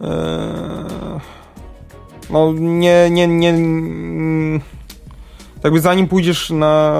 E, 0.00 1.33
no 2.30 2.52
nie, 2.56 3.08
nie, 3.10 3.26
nie... 3.28 3.50
mm, 3.50 4.60
Jakby 5.64 5.80
zanim 5.80 6.08
pójdziesz 6.08 6.50
na, 6.50 6.92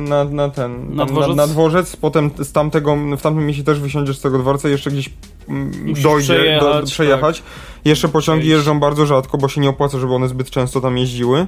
na, 0.00 0.24
na 0.24 0.48
ten... 0.48 0.94
Na 0.96 1.04
dworzec? 1.06 1.28
Na, 1.36 1.46
na 1.46 1.46
dworzec, 1.46 1.96
potem 1.96 2.30
z 2.38 2.52
tamtego, 2.52 2.96
w 3.18 3.22
tamtym 3.22 3.46
mieście 3.46 3.64
też 3.64 3.80
wysiądziesz 3.80 4.18
z 4.18 4.20
tego 4.20 4.38
dworca 4.38 4.68
i 4.68 4.72
jeszcze 4.72 4.90
gdzieś 4.90 5.10
mm, 5.48 5.72
Musisz 5.86 6.04
dojdzie, 6.04 6.34
przejechać, 6.34 6.80
do, 6.80 6.86
przejechać. 6.86 7.42
Jeszcze 7.84 8.08
pociągi 8.08 8.48
jeżdżą 8.48 8.80
bardzo 8.80 9.06
rzadko, 9.06 9.38
bo 9.38 9.48
się 9.48 9.60
nie 9.60 9.68
opłaca, 9.70 9.98
żeby 9.98 10.14
one 10.14 10.28
zbyt 10.28 10.50
często 10.50 10.80
tam 10.80 10.98
jeździły. 10.98 11.46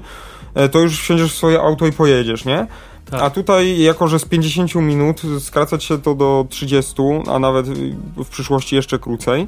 E, 0.55 0.69
To 0.69 0.79
już 0.81 1.01
wsiądziesz 1.01 1.33
w 1.33 1.37
swoje 1.37 1.61
auto 1.61 1.87
i 1.87 1.93
pojedziesz, 1.93 2.45
nie? 2.45 2.67
Tak. 3.11 3.23
A 3.23 3.31
tutaj, 3.31 3.79
jako 3.79 4.09
że 4.09 4.19
z 4.19 4.25
50 4.25 4.75
minut 4.75 5.23
skracać 5.41 5.85
się 5.85 5.99
to 5.99 6.15
do 6.15 6.47
30, 6.51 6.95
a 7.31 7.39
nawet 7.39 7.67
w 8.17 8.29
przyszłości 8.31 8.77
jeszcze 8.77 8.99
krócej. 8.99 9.47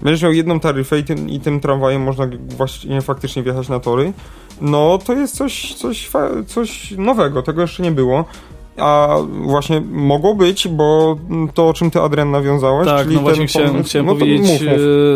Będziesz 0.00 0.22
miał 0.22 0.32
jedną 0.32 0.60
taryfę 0.60 0.98
i 0.98 1.04
tym, 1.04 1.28
i 1.28 1.40
tym 1.40 1.60
tramwajem 1.60 2.02
można 2.02 2.26
właśnie 2.56 3.02
faktycznie 3.02 3.42
wjechać 3.42 3.68
na 3.68 3.80
tory. 3.80 4.12
No 4.60 4.98
to 4.98 5.12
jest 5.12 5.36
coś, 5.36 5.74
coś, 5.74 6.10
coś 6.46 6.90
nowego, 6.90 7.42
tego 7.42 7.62
jeszcze 7.62 7.82
nie 7.82 7.92
było. 7.92 8.24
A 8.80 9.16
właśnie 9.42 9.80
mogło 9.90 10.34
być, 10.34 10.68
bo 10.68 11.16
to 11.54 11.68
o 11.68 11.72
czym 11.74 11.90
ty 11.90 12.00
Adrian 12.00 12.30
nawiązałeś, 12.30 12.88
Tak, 12.88 13.02
czyli 13.02 13.14
no 13.14 13.20
właśnie 13.22 13.38
ten 13.38 13.46
chciałem, 13.48 13.70
pomysł- 13.70 13.88
chciałem 13.88 14.06
no 14.06 14.14
powiedzieć 14.14 14.40
mów, 14.40 14.60
mów. 14.62 14.70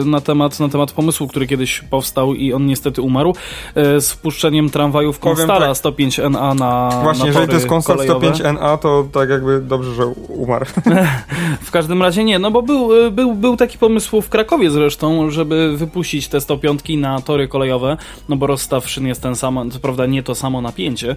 e, 0.04 0.10
Na, 0.10 0.20
temat, 0.20 0.60
na 0.60 0.68
temat 0.68 0.92
pomysłu, 0.92 1.28
który 1.28 1.46
kiedyś 1.46 1.80
powstał 1.80 2.34
i 2.34 2.52
on 2.52 2.66
niestety 2.66 3.02
umarł, 3.02 3.34
e, 3.74 4.00
z 4.00 4.12
wpuszczeniem 4.12 4.70
tramwajów 4.70 5.18
Konstala 5.18 5.60
tak. 5.66 5.76
105NA 5.76 6.54
na 6.54 6.90
Właśnie, 7.02 7.22
na 7.24 7.26
jeżeli 7.28 7.46
to 7.48 7.54
jest 7.54 7.66
Konstal 7.66 7.96
kolejowe. 7.96 8.26
105NA, 8.26 8.78
to 8.78 9.04
tak 9.12 9.30
jakby 9.30 9.60
dobrze, 9.60 9.94
że 9.94 10.06
umarł. 10.28 10.66
W 11.62 11.70
każdym 11.70 12.02
razie 12.02 12.24
nie, 12.24 12.38
no 12.38 12.50
bo 12.50 12.62
był, 12.62 13.06
e, 13.06 13.10
był, 13.10 13.34
był 13.34 13.56
taki 13.56 13.78
pomysł 13.78 14.20
w 14.20 14.28
Krakowie 14.28 14.70
zresztą, 14.70 15.30
żeby 15.30 15.76
wypuścić 15.76 16.28
te 16.28 16.40
105 16.40 16.80
na 16.98 17.20
tory 17.20 17.48
kolejowe, 17.48 17.96
no 18.28 18.36
bo 18.36 18.46
rozstaw 18.46 18.88
szyn 18.88 19.06
jest 19.06 19.22
ten 19.22 19.36
sam, 19.36 19.70
co 19.70 19.78
prawda 19.78 20.06
nie 20.06 20.22
to 20.22 20.34
samo 20.34 20.60
napięcie. 20.60 21.16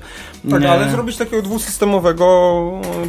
Tak, 0.50 0.64
ale 0.66 0.90
zrobić 0.90 1.18
takiego 1.18 1.42
dwusystemowego 1.42 2.35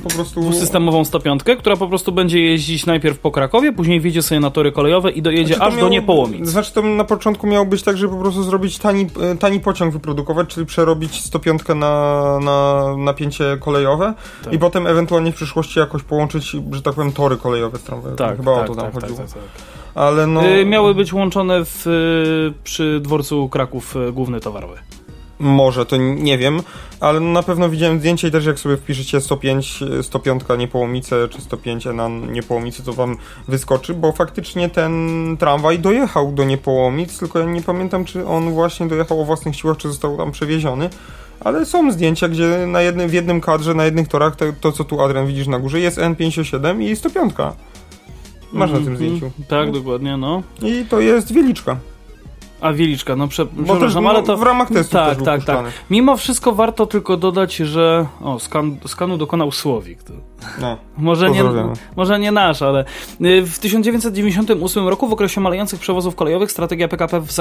po 0.03 0.09
prostu... 0.09 0.41
Dwusystemową 0.41 1.05
105, 1.05 1.43
która 1.59 1.77
po 1.77 1.89
prostu 1.89 2.12
będzie 2.12 2.41
jeździć 2.41 2.87
najpierw 2.87 3.19
po 3.19 3.31
Krakowie, 3.31 3.73
później 3.73 4.01
wjedzie 4.01 4.23
sobie 4.23 4.41
na 4.41 4.51
tory 4.51 4.73
kolejowe 4.73 5.11
i 5.11 5.23
dojedzie 5.23 5.55
Znaczy, 5.55 5.62
aż 5.69 5.75
do 5.75 5.79
miało- 5.81 5.91
Niepołomic. 5.91 6.49
Znaczy 6.49 6.73
to 6.73 6.83
na 6.83 7.05
początku 7.05 7.47
miało 7.47 7.67
być 7.67 7.83
tak, 7.83 7.97
żeby 7.97 8.15
po 8.15 8.21
prostu 8.21 8.43
zrobić 8.43 8.79
tani, 8.79 9.07
e, 9.33 9.37
tani 9.37 9.61
pociąg 9.61 9.93
wyprodukować, 9.93 10.49
czyli 10.49 10.67
przerobić 10.67 11.21
105 11.23 11.62
na, 11.75 12.39
na 12.41 12.85
napięcie 12.97 13.57
kolejowe 13.61 14.15
Tak. 14.45 14.53
i 14.53 14.59
potem 14.59 14.87
ewentualnie 14.87 15.33
w 15.33 15.35
przyszłości 15.35 15.79
jakoś 15.79 16.03
połączyć, 16.03 16.57
że 16.73 16.83
tak 16.83 16.95
powiem, 16.95 17.12
tory 17.12 17.37
kolejowe 17.37 17.79
z 17.79 17.83
tramwajem. 17.83 18.17
Tak, 18.17 18.37
Chyba 18.37 18.55
tak, 18.57 18.65
o 18.71 18.75
to 18.75 18.81
tam 18.81 18.93
tak, 18.93 19.01
chodziło. 19.03 19.19
tak, 19.19 19.27
tak, 19.29 19.35
tak. 19.43 19.43
Ale 19.95 20.27
no... 20.27 20.47
Y, 20.47 20.67
Miały 20.67 20.95
być 20.95 21.12
łączone 21.12 21.65
w, 21.65 21.87
y, 21.87 22.62
przy 22.65 23.01
dworcu 23.03 23.49
Kraków 23.49 23.97
y, 23.97 24.12
główny 24.12 24.41
towarowy. 24.41 24.75
Może, 25.38 25.87
to 25.87 25.96
nie 25.96 26.38
wiem, 26.38 26.61
ale 27.01 27.20
na 27.20 27.42
pewno 27.42 27.68
widziałem 27.68 27.99
zdjęcie 27.99 28.29
i 28.29 28.31
też 28.31 28.46
jak 28.46 28.59
sobie 28.59 28.77
wpiszecie 28.77 29.20
105, 29.20 29.81
105 30.03 30.42
Niepołomice 30.59 31.29
czy 31.29 31.40
105 31.40 31.85
na 31.94 32.09
Niepołomice, 32.09 32.83
to 32.83 32.92
wam 32.92 33.16
wyskoczy, 33.49 33.94
bo 33.94 34.12
faktycznie 34.12 34.68
ten 34.68 35.37
tramwaj 35.40 35.79
dojechał 35.79 36.33
do 36.33 36.44
Niepołomic, 36.44 37.18
tylko 37.18 37.38
ja 37.38 37.44
nie 37.44 37.62
pamiętam, 37.62 38.05
czy 38.05 38.27
on 38.27 38.51
właśnie 38.51 38.87
dojechał 38.87 39.20
o 39.20 39.25
własnych 39.25 39.57
siłach, 39.57 39.77
czy 39.77 39.88
został 39.88 40.16
tam 40.16 40.33
przewieziony. 40.33 40.90
Ale 41.40 41.66
są 41.66 41.92
zdjęcia, 41.92 42.29
gdzie 42.29 42.64
na 42.66 42.83
jednym, 42.83 43.09
w 43.09 43.12
jednym 43.12 43.40
kadrze, 43.40 43.75
na 43.75 43.85
jednych 43.85 44.09
torach, 44.09 44.37
to, 44.37 44.44
to 44.61 44.72
co 44.72 44.85
tu 44.85 45.01
Adrian 45.01 45.27
widzisz 45.27 45.46
na 45.46 45.59
górze, 45.59 45.81
jest 45.81 45.99
N57 45.99 46.83
i 46.83 46.96
105. 46.96 47.35
Masz 48.53 48.70
na 48.70 48.79
tym 48.79 48.88
Mhm. 48.88 48.96
zdjęciu. 48.96 49.31
Tak, 49.49 49.70
dokładnie, 49.72 50.16
no. 50.16 50.42
I 50.62 50.85
to 50.88 51.01
jest 51.01 51.33
Wieliczka. 51.33 51.77
A 52.61 52.73
Wieliczka, 52.73 53.16
no 53.16 53.29
prze, 53.29 53.47
też 53.47 53.64
przepraszam, 53.64 54.05
no, 54.05 54.11
ale 54.11 54.23
to... 54.23 54.37
w 54.37 54.42
ramach 54.42 54.69
testu 54.69 54.92
tak, 54.92 55.16
też 55.16 55.25
tak, 55.25 55.45
tak. 55.45 55.57
puszczany. 55.57 55.71
Mimo 55.90 56.16
wszystko 56.16 56.53
warto 56.53 56.87
tylko 56.87 57.16
dodać, 57.16 57.57
że... 57.57 58.07
O, 58.21 58.38
skan, 58.38 58.77
skanu 58.87 59.19
dokonał 59.19 59.53
Słowik. 59.53 60.03
To... 60.03 60.12
No. 60.61 60.77
Może 60.99 61.31
nie, 61.31 61.42
może 61.96 62.18
nie 62.18 62.33
nasz, 62.33 62.62
ale 62.62 62.85
y, 63.20 63.42
w 63.46 63.59
1998 63.59 64.88
roku 64.88 65.09
w 65.09 65.12
okresie 65.12 65.40
malejących 65.40 65.81
przewozów 65.81 66.14
kolejowych 66.14 66.53
strategia 66.53 66.88
PKP 66.88 67.20
w, 67.20 67.33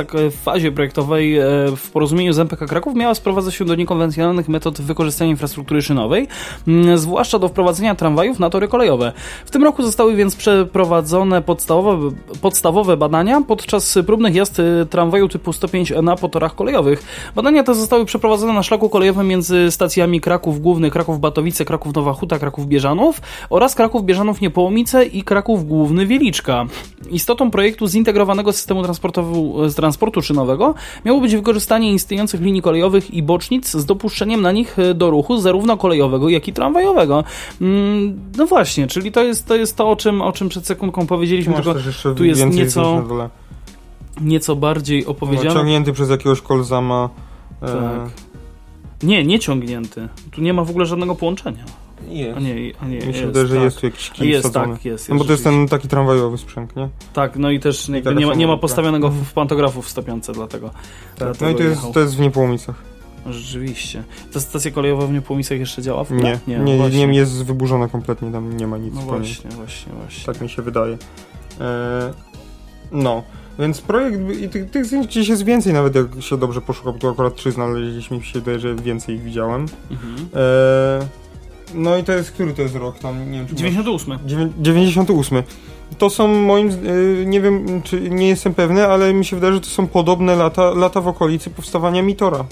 fazie 0.44 0.72
projektowej 0.72 1.38
e, 1.38 1.44
w 1.76 1.92
porozumieniu 1.92 2.34
z 2.34 2.40
MPK 2.40 2.66
Kraków 2.66 2.96
miała 2.96 3.16
sprowadzać 3.16 3.56
się 3.56 3.66
do 3.66 3.76
niekonwencjonalnych 3.76 4.50
metod 4.50 4.82
wykorzystania 4.82 5.32
infrastruktury 5.32 5.82
szynowej, 5.82 6.28
mm, 6.68 6.98
zwłaszcza 6.98 7.40
do 7.40 7.48
wprowadzenia 7.48 7.96
tramwajów 7.96 8.40
na 8.40 8.50
tory 8.50 8.68
kolejowe. 8.68 9.14
W 9.46 9.52
tym 9.52 9.64
roku 9.64 9.84
zostały 9.84 10.16
więc 10.16 10.36
przeprowadzone 10.36 11.42
podstawowe, 11.42 12.12
podstawowe 12.42 12.98
badania. 12.98 13.42
Podczas 13.48 13.98
próbnych 14.06 14.36
jazd 14.36 14.62
tram 14.90 15.06
tramwaju 15.06 15.28
typu 15.28 15.54
105 15.54 15.94
na 16.04 16.16
po 16.16 16.30
torach 16.30 16.56
kolejowych. 16.56 17.04
Badania 17.36 17.64
te 17.64 17.76
zostały 17.76 18.06
przeprowadzone 18.06 18.54
na 18.54 18.64
szlaku 18.64 18.90
kolejowym 18.90 19.28
między 19.28 19.72
stacjami 19.72 20.22
Kraków 20.22 20.62
Główny, 20.62 20.92
Kraków 20.92 21.20
Batowice, 21.20 21.66
Kraków 21.66 21.96
Nowa 21.96 22.14
Huta, 22.14 22.40
Kraków 22.40 22.68
Bieżanów 22.86 23.22
oraz 23.50 23.76
Kraków 23.76 24.06
Bieżanów 24.06 24.42
Niepołomice 24.42 25.06
i 25.06 25.24
Kraków 25.24 25.68
Główny 25.68 26.06
Wieliczka. 26.06 26.66
Istotą 27.12 27.52
projektu 27.52 27.88
zintegrowanego 27.88 28.54
systemu 28.54 28.84
transportu 29.76 30.22
szynowego 30.22 30.74
miało 31.06 31.22
być 31.22 31.36
wykorzystanie 31.36 31.94
istniejących 31.94 32.42
linii 32.42 32.62
kolejowych 32.62 33.14
i 33.14 33.24
bocznic 33.24 33.72
z 33.72 33.86
dopuszczeniem 33.86 34.42
na 34.42 34.52
nich 34.52 34.78
do 34.96 35.10
ruchu 35.10 35.38
zarówno 35.38 35.78
kolejowego, 35.78 36.30
jak 36.30 36.48
i 36.48 36.54
tramwajowego. 36.54 37.24
Mm, 37.62 38.20
no 38.38 38.46
właśnie, 38.46 38.88
czyli 38.88 39.12
to 39.12 39.24
jest 39.24 39.48
to, 39.48 39.56
jest 39.56 39.78
to 39.78 39.90
o, 39.90 39.96
czym, 39.96 40.22
o 40.22 40.32
czym 40.32 40.50
przed 40.50 40.68
sekundką 40.68 41.08
powiedzieliśmy, 41.08 41.54
Masz 41.54 41.66
tylko 41.66 42.16
tu 42.16 42.26
jest 42.26 42.46
nieco, 42.46 43.04
nieco 44.22 44.56
bardziej 44.56 45.06
opowiedziane. 45.06 45.54
Ciągnięty 45.54 45.94
przez 45.94 46.10
jakiegoś 46.10 46.42
kolzama. 46.42 47.10
e, 47.62 47.66
Tak. 47.68 48.10
Nie, 49.04 49.24
nie 49.24 49.40
ciągnięty. 49.40 50.08
Tu 50.32 50.42
nie 50.42 50.54
ma 50.54 50.64
w 50.64 50.70
ogóle 50.70 50.86
żadnego 50.86 51.16
połączenia. 51.16 51.66
Jest. 52.10 52.38
A 52.38 52.40
nie, 52.40 52.54
a 52.82 52.88
nie 52.88 52.96
Mi 52.96 53.02
się 53.02 53.08
jest, 53.08 53.22
wydaje, 53.22 53.48
że 53.48 53.56
tak. 53.56 53.64
jest 53.64 53.80
tu 53.80 53.86
jakiś 53.86 54.10
kij 54.10 54.30
Jest, 54.30 54.44
wsadzony. 54.44 54.74
tak, 54.74 54.86
jest. 54.86 55.10
No 55.10 55.16
bo 55.16 55.26
to 55.26 55.32
jest 55.32 55.44
ten 55.44 55.68
taki 55.68 55.88
tramwajowy 55.88 56.38
sprzęg, 56.38 56.76
nie? 56.76 56.90
Tak, 57.14 57.36
no 57.38 57.52
i 57.52 57.60
też 57.60 57.88
taka 58.04 58.14
nie, 58.20 58.28
ma, 58.28 58.36
nie 58.36 58.48
ma 58.48 58.58
postawionego 58.58 59.10
w 59.10 59.34
pantografu 59.34 59.82
w 59.82 59.90
stopiące, 59.90 60.34
dlatego. 60.34 60.70
Tak. 60.70 60.78
dlatego 61.18 61.46
No 61.46 61.52
i 61.52 61.56
to 61.56 61.64
jest, 61.64 61.82
to 61.94 62.00
jest 62.00 62.16
w 62.16 62.20
Niepołomicach. 62.20 62.76
Rzeczywiście. 63.30 64.04
Ta 64.34 64.40
stacja 64.40 64.72
kolejowa 64.72 65.08
w 65.08 65.12
Niepołomicach 65.14 65.60
jeszcze 65.60 65.82
działa? 65.82 66.04
w 66.04 66.12
Nie, 66.12 66.18
ogóle? 66.18 66.40
nie, 66.48 66.58
no 66.58 66.64
nie, 66.64 66.78
właśnie. 66.78 67.08
nie, 67.08 67.18
jest 67.18 67.44
wyburzone 67.46 67.90
kompletnie, 67.90 68.32
tam 68.32 68.58
nie 68.58 68.68
ma 68.68 68.78
nic 68.78 68.94
No 68.96 69.02
właśnie, 69.02 69.50
właśnie, 69.52 69.94
właśnie. 69.94 70.26
Tak 70.34 70.42
mi 70.42 70.50
się 70.50 70.62
wydaje. 70.62 70.98
E, 71.62 72.14
no, 72.92 73.24
więc 73.60 73.82
projekt, 73.82 74.20
i 74.42 74.50
tych, 74.50 74.72
tych 74.72 74.86
zdjęć 74.86 75.08
gdzieś 75.08 75.28
jest 75.28 75.44
więcej, 75.46 75.74
nawet 75.74 75.96
jak 75.96 76.06
się 76.20 76.38
dobrze 76.38 76.62
poszuka, 76.62 76.92
bo 76.92 76.98
tu 77.00 77.10
akurat 77.10 77.36
trzy 77.36 77.52
znaleźliśmy, 77.52 78.18
mi 78.18 78.24
się 78.24 78.40
wydaje, 78.40 78.60
że 78.60 78.76
więcej 78.76 79.16
ich 79.16 79.24
widziałem. 79.24 79.66
Mhm. 79.92 80.30
E, 80.36 81.08
no 81.76 81.98
i 81.98 82.04
to 82.04 82.12
jest, 82.12 82.32
który 82.32 82.54
to 82.54 82.62
jest 82.62 82.76
rok 82.76 83.00
tam, 83.00 83.32
nie 83.32 83.38
wiem 83.38 83.48
czy 83.48 83.56
98. 83.56 84.20
Dziewię- 84.26 84.50
98. 84.62 85.44
To 85.98 86.10
są 86.10 86.28
moim, 86.28 86.70
y, 86.70 87.24
nie 87.28 87.42
wiem, 87.42 87.82
czy 87.82 88.02
nie 88.10 88.28
jestem 88.28 88.54
pewny, 88.54 88.88
ale 88.88 89.14
mi 89.14 89.26
się 89.26 89.36
wydaje, 89.36 89.54
że 89.54 89.62
to 89.62 89.68
są 89.68 89.88
podobne 89.88 90.36
lata, 90.36 90.70
lata 90.72 91.02
w 91.02 91.08
okolicy 91.08 91.50
powstawania 91.50 92.02
Mitora. 92.02 92.46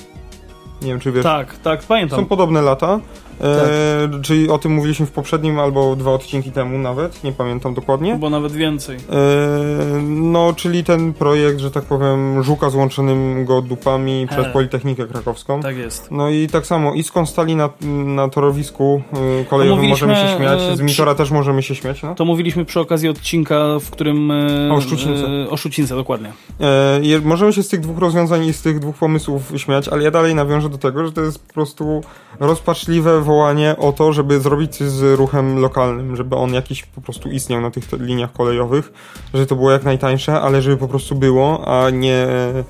Nie 0.82 0.88
wiem, 0.88 1.00
czy 1.00 1.12
wiesz. 1.12 1.24
Tak, 1.24 1.58
tak, 1.58 1.84
pamiętam. 1.84 2.20
Są 2.20 2.26
podobne 2.26 2.62
lata. 2.62 3.00
E, 3.42 4.10
czyli 4.22 4.50
o 4.50 4.58
tym 4.58 4.72
mówiliśmy 4.72 5.06
w 5.06 5.12
poprzednim 5.12 5.60
albo 5.60 5.96
dwa 5.96 6.12
odcinki 6.12 6.52
temu 6.52 6.78
nawet, 6.78 7.24
nie 7.24 7.32
pamiętam 7.32 7.74
dokładnie. 7.74 8.16
Bo 8.16 8.30
nawet 8.30 8.52
więcej. 8.52 8.98
E, 8.98 10.02
no, 10.08 10.54
czyli 10.56 10.84
ten 10.84 11.14
projekt, 11.14 11.60
że 11.60 11.72
tak 11.72 11.84
powiem, 11.84 12.44
Żuka 12.44 12.70
z 12.70 12.76
łączonym 12.76 13.46
go 13.46 13.62
dupami 13.62 14.28
przez 14.28 14.46
He. 14.46 14.52
Politechnikę 14.52 15.06
Krakowską. 15.08 15.62
Tak 15.62 15.78
jest. 15.78 16.12
No 16.12 16.30
i 16.30 16.48
tak 16.48 16.66
samo, 16.66 16.94
i 16.94 17.04
skąd 17.04 17.30
stali 17.30 17.56
na, 17.56 17.70
na 18.06 18.30
torowisku 18.30 19.02
y, 19.42 19.46
kolejowym 19.46 19.86
możemy 19.86 20.16
się 20.16 20.28
śmiać, 20.38 20.62
e, 20.62 20.76
z 20.76 20.82
Mitora 20.82 21.16
też 21.16 21.32
możemy 21.32 21.64
się 21.64 21.76
śmiać, 21.76 22.04
no. 22.04 22.16
To 22.16 22.26
mówiliśmy 22.26 22.66
przy 22.66 22.80
okazji 22.80 23.10
odcinka, 23.10 23.80
w 23.80 23.90
którym... 23.90 24.32
e, 24.32 24.74
O 24.74 24.82
Szczucince. 24.82 25.26
e, 25.26 25.50
O 25.50 25.58
Szczucince, 25.58 25.96
dokładnie. 25.96 26.32
E, 26.62 27.20
możemy 27.24 27.54
się 27.54 27.64
z 27.64 27.68
tych 27.70 27.80
dwóch 27.80 27.98
rozwiązań 27.98 28.46
i 28.46 28.54
z 28.54 28.62
tych 28.62 28.80
dwóch 28.80 28.96
pomysłów 28.96 29.54
śmiać, 29.58 29.88
ale 29.88 30.04
ja 30.04 30.12
dalej 30.12 30.36
nawiążę 30.36 30.70
do 30.70 30.78
tego, 30.78 31.06
że 31.06 31.12
to 31.12 31.22
jest 31.22 31.48
po 31.48 31.54
prostu 31.54 32.02
rozpaczliwe 32.40 33.22
wołanie 33.24 33.76
o 33.78 33.92
to, 33.92 34.14
żeby 34.14 34.40
zrobić 34.40 34.76
coś 34.76 34.88
z 34.88 35.20
ruchem 35.20 35.60
lokalnym, 35.60 36.16
żeby 36.16 36.36
on 36.36 36.54
jakiś 36.54 36.84
po 36.86 37.02
prostu 37.02 37.30
istniał 37.30 37.62
na 37.62 37.72
tych 37.72 37.92
liniach 37.92 38.34
kolejowych, 38.34 38.94
żeby 39.34 39.46
to 39.46 39.56
było 39.56 39.72
jak 39.72 39.84
najtańsze, 39.84 40.42
ale 40.42 40.62
żeby 40.62 40.78
po 40.78 40.88
prostu 40.88 41.16
było, 41.16 41.68
a 41.68 41.90
nie 41.90 42.16
e, 42.16 42.64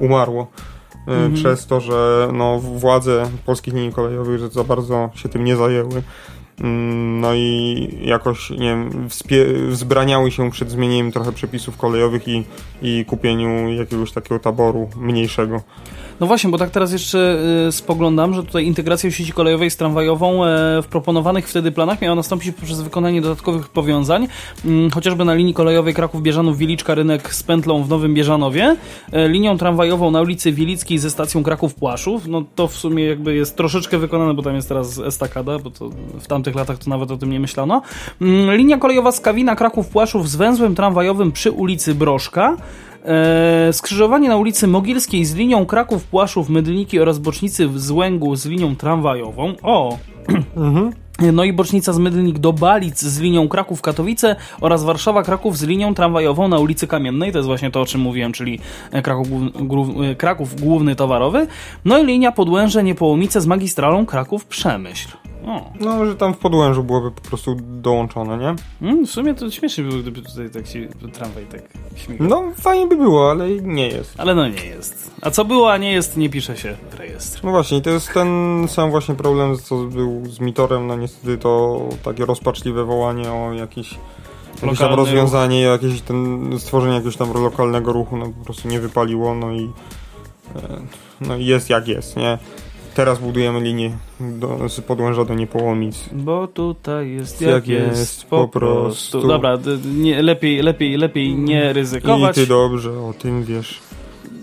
umarło. 0.00 0.42
E, 0.42 0.82
Mhm. 1.06 1.34
Przez 1.34 1.66
to, 1.66 1.80
że 1.80 2.28
no, 2.32 2.58
władze 2.58 3.30
polskich 3.46 3.74
linii 3.74 3.92
kolejowych 3.92 4.38
że 4.38 4.48
za 4.48 4.64
bardzo 4.64 5.10
się 5.14 5.28
tym 5.28 5.44
nie 5.44 5.56
zajęły. 5.56 6.02
Mm, 6.60 7.20
No 7.20 7.34
i 7.34 7.88
jakoś, 8.04 8.50
nie 8.50 8.58
wiem, 8.58 9.08
wzbraniały 9.68 10.30
się 10.30 10.50
przed 10.50 10.70
zmienieniem 10.70 11.12
trochę 11.12 11.32
przepisów 11.32 11.76
kolejowych 11.76 12.28
i, 12.28 12.44
i 12.82 13.04
kupieniu 13.04 13.72
jakiegoś 13.72 14.12
takiego 14.12 14.38
taboru 14.38 14.90
mniejszego. 14.96 15.62
No 16.20 16.26
właśnie, 16.26 16.50
bo 16.50 16.58
tak 16.58 16.70
teraz 16.70 16.92
jeszcze 16.92 17.38
y, 17.68 17.72
spoglądam, 17.72 18.34
że 18.34 18.42
tutaj 18.42 18.66
integracja 18.66 19.10
sieci 19.10 19.32
kolejowej 19.32 19.70
z 19.70 19.76
tramwajową 19.76 20.44
e, 20.44 20.82
w 20.82 20.86
proponowanych 20.86 21.48
wtedy 21.48 21.72
planach 21.72 22.00
miała 22.00 22.14
nastąpić 22.14 22.54
poprzez 22.56 22.80
wykonanie 22.80 23.22
dodatkowych 23.22 23.68
powiązań, 23.68 24.28
mm, 24.64 24.90
chociażby 24.90 25.24
na 25.24 25.34
linii 25.34 25.54
kolejowej 25.54 25.94
Kraków-Bieżanów, 25.94 26.58
Wieliczka, 26.58 26.94
Rynek 26.94 27.34
z 27.34 27.42
pętlą 27.42 27.82
w 27.82 27.88
Nowym 27.88 28.14
Bieżanowie, 28.14 28.76
e, 29.12 29.28
linią 29.28 29.58
tramwajową 29.58 30.10
na 30.10 30.20
ulicy 30.20 30.52
Wielickiej 30.52 30.98
ze 30.98 31.10
stacją 31.10 31.42
Kraków-Płaszów, 31.42 32.26
no 32.26 32.44
to 32.54 32.68
w 32.68 32.76
sumie 32.76 33.04
jakby 33.04 33.34
jest 33.34 33.56
troszeczkę 33.56 33.98
wykonane, 33.98 34.34
bo 34.34 34.42
tam 34.42 34.54
jest 34.54 34.68
teraz 34.68 34.98
estakada, 34.98 35.58
bo 35.58 35.70
to 35.70 35.90
w 36.20 36.26
tamtych 36.26 36.54
latach 36.54 36.78
to 36.78 36.90
nawet 36.90 37.10
o 37.10 37.16
tym 37.16 37.30
nie 37.30 37.40
myślano. 37.40 37.82
Mm, 38.20 38.56
Linia 38.56 38.78
kolejowa 38.78 39.12
z 39.12 39.20
Kawina 39.20 39.56
Kraków-Płaszów 39.56 40.28
z 40.28 40.36
węzłem 40.36 40.74
tramwajowym 40.74 41.32
przy 41.32 41.50
ulicy 41.50 41.94
Broszka, 41.94 42.56
Eee, 43.06 43.72
skrzyżowanie 43.72 44.28
na 44.28 44.36
ulicy 44.36 44.66
Mogilskiej 44.66 45.24
z 45.24 45.34
linią 45.34 45.66
Kraków, 45.66 46.04
Płaszów, 46.04 46.48
Mydlniki 46.48 47.00
oraz 47.00 47.18
bocznicy 47.18 47.68
w 47.68 47.80
Złęgu 47.80 48.36
z 48.36 48.46
linią 48.46 48.76
tramwajową. 48.76 49.54
O! 49.62 49.98
No 51.32 51.44
i 51.44 51.52
bocznica 51.52 51.92
z 51.92 51.98
Mydlnik 51.98 52.38
do 52.38 52.52
Balic 52.52 52.98
z 53.00 53.20
linią 53.20 53.48
Kraków-Katowice 53.48 54.36
oraz 54.60 54.84
Warszawa-Kraków 54.84 55.56
z 55.56 55.62
linią 55.62 55.94
tramwajową 55.94 56.48
na 56.48 56.58
ulicy 56.58 56.86
Kamiennej. 56.86 57.32
To 57.32 57.38
jest 57.38 57.46
właśnie 57.46 57.70
to, 57.70 57.80
o 57.80 57.86
czym 57.86 58.00
mówiłem, 58.00 58.32
czyli 58.32 58.58
Kraków, 59.02 59.28
głów- 59.28 59.66
głów- 59.68 59.88
e, 60.10 60.14
Kraków 60.14 60.60
główny 60.60 60.96
towarowy. 60.96 61.46
No 61.84 61.98
i 61.98 62.06
linia 62.06 62.32
Podłęże-Niepołomice 62.32 63.40
z 63.40 63.46
magistralą 63.46 64.06
Kraków-Przemyśl. 64.06 65.08
O, 65.46 65.70
No, 65.80 66.06
że 66.06 66.16
tam 66.16 66.34
w 66.34 66.38
Podłężu 66.38 66.82
byłoby 66.84 67.10
po 67.10 67.20
prostu 67.20 67.56
dołączone, 67.60 68.38
nie? 68.38 68.54
mm, 68.88 69.06
w 69.06 69.10
sumie 69.10 69.34
to 69.34 69.50
śmiesznie 69.50 69.84
by 69.84 69.90
było, 69.90 70.02
gdyby 70.02 70.22
tutaj 70.22 70.50
tak 70.50 70.66
się 70.66 70.88
tramwaj 71.12 71.46
tak 71.46 71.60
śmigał. 71.96 72.28
No, 72.28 72.42
fajnie 72.56 72.86
by 72.86 72.96
było, 72.96 73.30
ale 73.30 73.50
nie 73.50 73.88
jest. 73.88 74.14
Ale 74.18 74.34
no 74.34 74.48
nie 74.48 74.64
jest. 74.64 75.10
A 75.22 75.30
co 75.30 75.44
było, 75.44 75.72
a 75.72 75.76
nie 75.76 75.92
jest, 75.92 76.16
nie 76.16 76.30
pisze 76.30 76.56
się 76.56 76.76
w 76.90 76.94
rejestr. 76.94 77.44
No 77.44 77.50
właśnie, 77.50 77.80
to 77.80 77.90
jest 77.90 78.12
ten 78.14 78.28
sam 78.68 78.90
właśnie 78.90 79.14
problem, 79.14 79.56
co 79.56 79.76
był 79.76 80.26
z 80.26 80.40
Mitorem, 80.40 80.86
no 80.86 80.96
niestety 80.96 81.38
to 81.38 81.80
takie 82.04 82.24
rozpaczliwe 82.24 82.84
wołanie 82.84 83.32
o 83.32 83.52
jakieś, 83.52 83.94
jakieś 84.62 84.78
tam 84.78 84.94
rozwiązanie, 84.94 85.60
jakieś 85.60 86.00
ten, 86.00 86.50
stworzenie 86.58 86.94
jakiegoś 86.94 87.16
tam 87.16 87.32
lokalnego 87.32 87.92
ruchu, 87.92 88.16
no 88.16 88.26
po 88.38 88.44
prostu 88.44 88.68
nie 88.68 88.80
wypaliło, 88.80 89.34
no 89.34 89.52
i 89.52 89.70
e, 90.56 90.80
no 91.20 91.36
i 91.36 91.46
jest 91.46 91.70
jak 91.70 91.88
jest, 91.88 92.16
nie? 92.16 92.38
Teraz 92.94 93.18
budujemy 93.18 93.60
linię 93.60 93.90
do, 94.20 94.68
z 94.68 94.80
Podłęża 94.80 95.24
do 95.24 95.34
Niepołomic. 95.34 96.08
Bo 96.12 96.46
tutaj 96.46 97.10
jest 97.10 97.40
jak, 97.40 97.50
Jak 97.50 97.68
jest, 97.68 97.98
jest, 97.98 98.24
po 98.24 98.48
prostu. 98.48 99.10
prostu. 99.12 99.28
Dobra, 99.28 99.58
nie, 99.94 100.22
lepiej, 100.22 100.62
lepiej, 100.62 100.96
lepiej 100.96 101.34
nie 101.34 101.70
I 101.70 101.72
ryzykować. 101.72 102.34
ty 102.34 102.46
dobrze 102.46 102.90
o 102.90 103.14
tym 103.18 103.44
wiesz. 103.44 103.80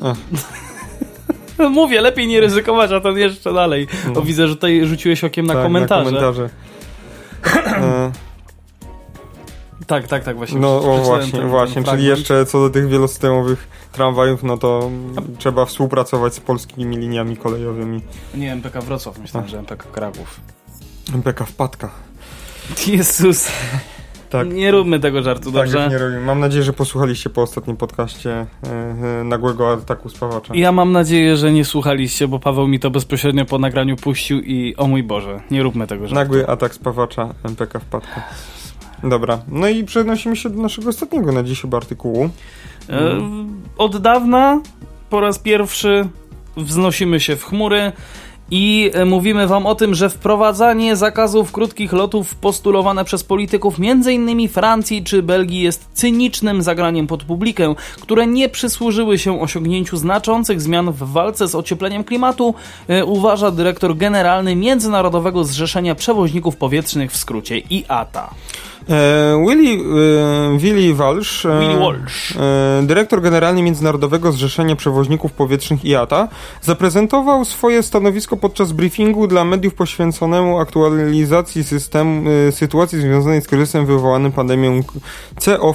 Mówię, 1.70 2.02
lepiej 2.02 2.28
nie 2.28 2.42
ryzykować, 2.42 2.92
a 2.92 3.00
ten 3.02 3.18
jeszcze 3.18 3.54
dalej. 3.54 3.88
No. 4.08 4.12
Bo 4.12 4.22
widzę, 4.22 4.48
że 4.48 4.56
tutaj 4.56 4.86
rzuciłeś 4.86 5.24
okiem 5.24 5.46
na 5.46 5.54
tak, 5.54 5.64
komentarze. 5.64 6.12
Na 6.12 6.20
komentarze. 6.20 6.50
Tak, 9.90 10.08
tak, 10.08 10.24
tak, 10.24 10.38
właśnie. 10.38 10.60
No 10.60 10.78
o, 10.78 10.98
właśnie, 10.98 11.32
ten- 11.32 11.42
ten 11.42 11.50
właśnie, 11.50 11.84
czyli 11.84 12.06
jeszcze 12.06 12.46
co 12.46 12.60
do 12.60 12.70
tych 12.70 12.88
wielosystemowych 12.88 13.68
tramwajów, 13.92 14.44
no 14.44 14.58
to 14.58 14.90
trzeba 15.38 15.66
współpracować 15.66 16.34
z 16.34 16.40
polskimi 16.40 16.98
liniami 16.98 17.38
kolejowymi. 17.38 18.02
Nie, 18.36 18.52
MPK 18.52 18.82
Wrocław, 18.82 19.20
myślałem, 19.20 19.50
że 19.50 19.60
MPK 19.60 19.84
Kraków. 19.92 20.40
MPK 21.14 21.46
wpadka. 21.46 21.90
Jezus, 22.88 23.48
Tak. 24.30 24.54
nie 24.54 24.72
róbmy 24.72 25.00
tego 25.00 25.24
żartu, 25.24 25.44
Tak, 25.52 25.54
dobrze? 25.54 25.88
nie 25.92 25.98
robimy. 25.98 26.22
Mam 26.22 26.40
nadzieję, 26.40 26.64
że 26.64 26.74
posłuchaliście 26.74 27.30
po 27.30 27.42
ostatnim 27.42 27.78
podcaście 27.78 28.46
e, 28.64 29.24
nagłego 29.24 29.74
ataku 29.74 30.10
spawacza. 30.10 30.56
Ja 30.56 30.72
mam 30.72 30.92
nadzieję, 30.92 31.38
że 31.38 31.52
nie 31.52 31.66
słuchaliście, 31.66 32.28
bo 32.28 32.40
Paweł 32.40 32.68
mi 32.68 32.80
to 32.80 32.90
bezpośrednio 32.92 33.46
po 33.46 33.60
nagraniu 33.60 33.96
puścił 33.96 34.40
i 34.40 34.76
o 34.76 34.88
mój 34.88 35.04
Boże, 35.04 35.42
nie 35.52 35.64
róbmy 35.64 35.88
tego 35.88 36.02
żartu. 36.08 36.16
Nagły 36.16 36.48
atak 36.48 36.74
spawacza 36.74 37.30
MPK 37.44 37.80
wpadka. 37.80 38.22
Dobra, 39.04 39.40
no 39.48 39.68
i 39.68 39.84
przenosimy 39.84 40.36
się 40.36 40.50
do 40.50 40.62
naszego 40.62 40.90
ostatniego 40.90 41.32
na 41.32 41.44
dziś 41.44 41.62
chyba 41.62 41.78
artykułu. 41.78 42.30
E, 42.90 43.22
Od 43.78 43.98
dawna 43.98 44.62
po 45.10 45.20
raz 45.20 45.40
pierwszy 45.40 46.10
wznosimy 46.58 47.20
się 47.20 47.36
w 47.36 47.44
chmury 47.44 47.92
i 48.52 48.92
mówimy 49.06 49.48
wam 49.48 49.66
o 49.66 49.76
tym, 49.76 49.96
że 49.96 50.10
wprowadzanie 50.10 50.96
zakazów 50.96 51.52
krótkich 51.52 51.94
lotów 51.94 52.36
postulowane 52.36 53.06
przez 53.06 53.24
polityków 53.24 53.76
m.in. 53.80 54.50
Francji 54.50 55.04
czy 55.04 55.24
Belgii 55.24 55.62
jest 55.62 55.90
cynicznym 55.94 56.62
zagraniem 56.62 57.08
pod 57.08 57.24
publikę, 57.24 57.76
które 58.02 58.28
nie 58.28 58.50
przysłużyły 58.50 59.18
się 59.18 59.42
osiągnięciu 59.42 59.98
znaczących 59.98 60.62
zmian 60.62 60.92
w 60.92 60.98
walce 60.98 61.48
z 61.48 61.56
ociepleniem 61.56 62.04
klimatu, 62.04 62.54
e, 62.88 63.06
uważa 63.06 63.52
dyrektor 63.52 63.98
generalny 63.98 64.56
Międzynarodowego 64.56 65.44
Zrzeszenia 65.44 65.96
Przewoźników 65.96 66.56
Powietrznych 66.56 67.12
w 67.12 67.18
skrócie 67.18 67.58
IATA. 67.70 68.34
E, 68.90 69.46
Willy, 69.48 69.74
e, 69.74 70.58
Willy 70.58 70.94
Walsh, 70.94 71.46
e, 71.46 71.60
Willy 71.60 71.80
Walsh. 71.80 72.36
E, 72.36 72.82
dyrektor 72.84 73.22
generalny 73.22 73.64
Międzynarodowego 73.64 74.32
Zrzeszenia 74.32 74.76
Przewoźników 74.76 75.32
Powietrznych 75.32 75.86
IATA, 75.86 76.28
zaprezentował 76.62 77.46
swoje 77.46 77.84
stanowisko 77.84 78.38
podczas 78.38 78.72
briefingu 78.72 79.28
dla 79.28 79.46
mediów 79.46 79.74
poświęconemu 79.74 80.60
aktualizacji 80.60 81.64
systemu, 81.64 82.30
e, 82.48 82.52
sytuacji 82.52 83.02
związanej 83.02 83.42
z 83.42 83.48
kryzysem 83.48 83.86
wywołanym 83.86 84.32
pandemią 84.32 84.84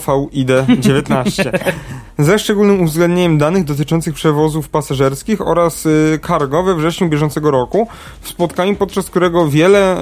COVID-19 0.07 1.51
ze 2.19 2.39
szczególnym 2.39 2.81
uwzględnieniem 2.81 3.39
danych 3.39 3.65
dotyczących 3.65 4.15
przewozów 4.15 4.69
pasażerskich 4.69 5.41
oraz 5.41 5.89
cargo 6.27 6.63
we 6.63 6.75
wrześniu 6.75 7.09
bieżącego 7.09 7.51
roku, 7.51 7.89
w 8.21 8.29
spotkaniu 8.29 8.77
podczas 8.77 9.11
którego 9.11 9.49
wiele 9.49 9.97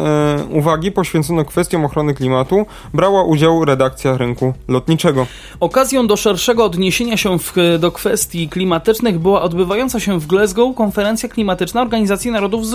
uwagi 0.50 0.92
poświęcono 0.92 1.44
kwestiom 1.44 1.84
ochrony 1.84 2.14
klimatu, 2.14 2.66
brała 3.02 3.24
udział 3.24 3.64
redakcja 3.64 4.16
rynku 4.16 4.54
lotniczego. 4.68 5.26
Okazją 5.60 6.06
do 6.06 6.16
szerszego 6.16 6.64
odniesienia 6.64 7.16
się 7.16 7.38
w, 7.38 7.52
do 7.78 7.92
kwestii 7.92 8.48
klimatycznych 8.48 9.18
była 9.18 9.42
odbywająca 9.42 10.00
się 10.00 10.20
w 10.20 10.26
Glasgow 10.26 10.76
konferencja 10.76 11.28
klimatyczna 11.28 11.82
Organizacji 11.82 12.30
Narodów 12.30 12.66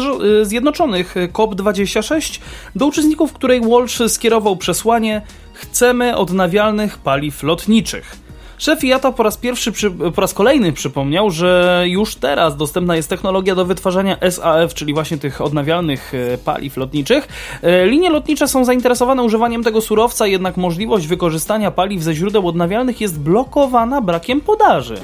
Zjednoczonych 0.44 1.16
COP26, 1.34 2.40
do 2.76 2.86
uczestników 2.86 3.34
której 3.34 3.62
Walsh 3.62 4.02
skierował 4.08 4.56
przesłanie 4.56 5.22
Chcemy 5.54 6.18
odnawialnych 6.18 6.98
paliw 6.98 7.44
lotniczych. 7.44 8.27
Szef 8.58 8.84
IATA 8.84 9.12
po 9.12 9.24
raz 9.24 9.38
pierwszy, 9.38 9.72
po 10.16 10.22
raz 10.22 10.34
kolejny 10.34 10.74
przypomniał, 10.74 11.32
że 11.32 11.84
już 11.88 12.16
teraz 12.16 12.58
dostępna 12.58 12.96
jest 12.96 13.10
technologia 13.10 13.56
do 13.56 13.66
wytwarzania 13.66 14.18
SAF, 14.30 14.74
czyli 14.74 14.94
właśnie 14.94 15.18
tych 15.18 15.42
odnawialnych 15.42 16.14
e, 16.14 16.38
paliw 16.38 16.78
lotniczych. 16.78 17.28
E, 17.64 17.86
linie 17.86 18.10
lotnicze 18.10 18.48
są 18.48 18.66
zainteresowane 18.66 19.24
używaniem 19.24 19.64
tego 19.64 19.82
surowca, 19.82 20.28
jednak 20.28 20.58
możliwość 20.58 21.08
wykorzystania 21.08 21.72
paliw 21.72 22.04
ze 22.04 22.14
źródeł 22.14 22.48
odnawialnych 22.48 23.02
jest 23.02 23.20
blokowana 23.20 24.02
brakiem 24.02 24.42
podaży. 24.42 24.98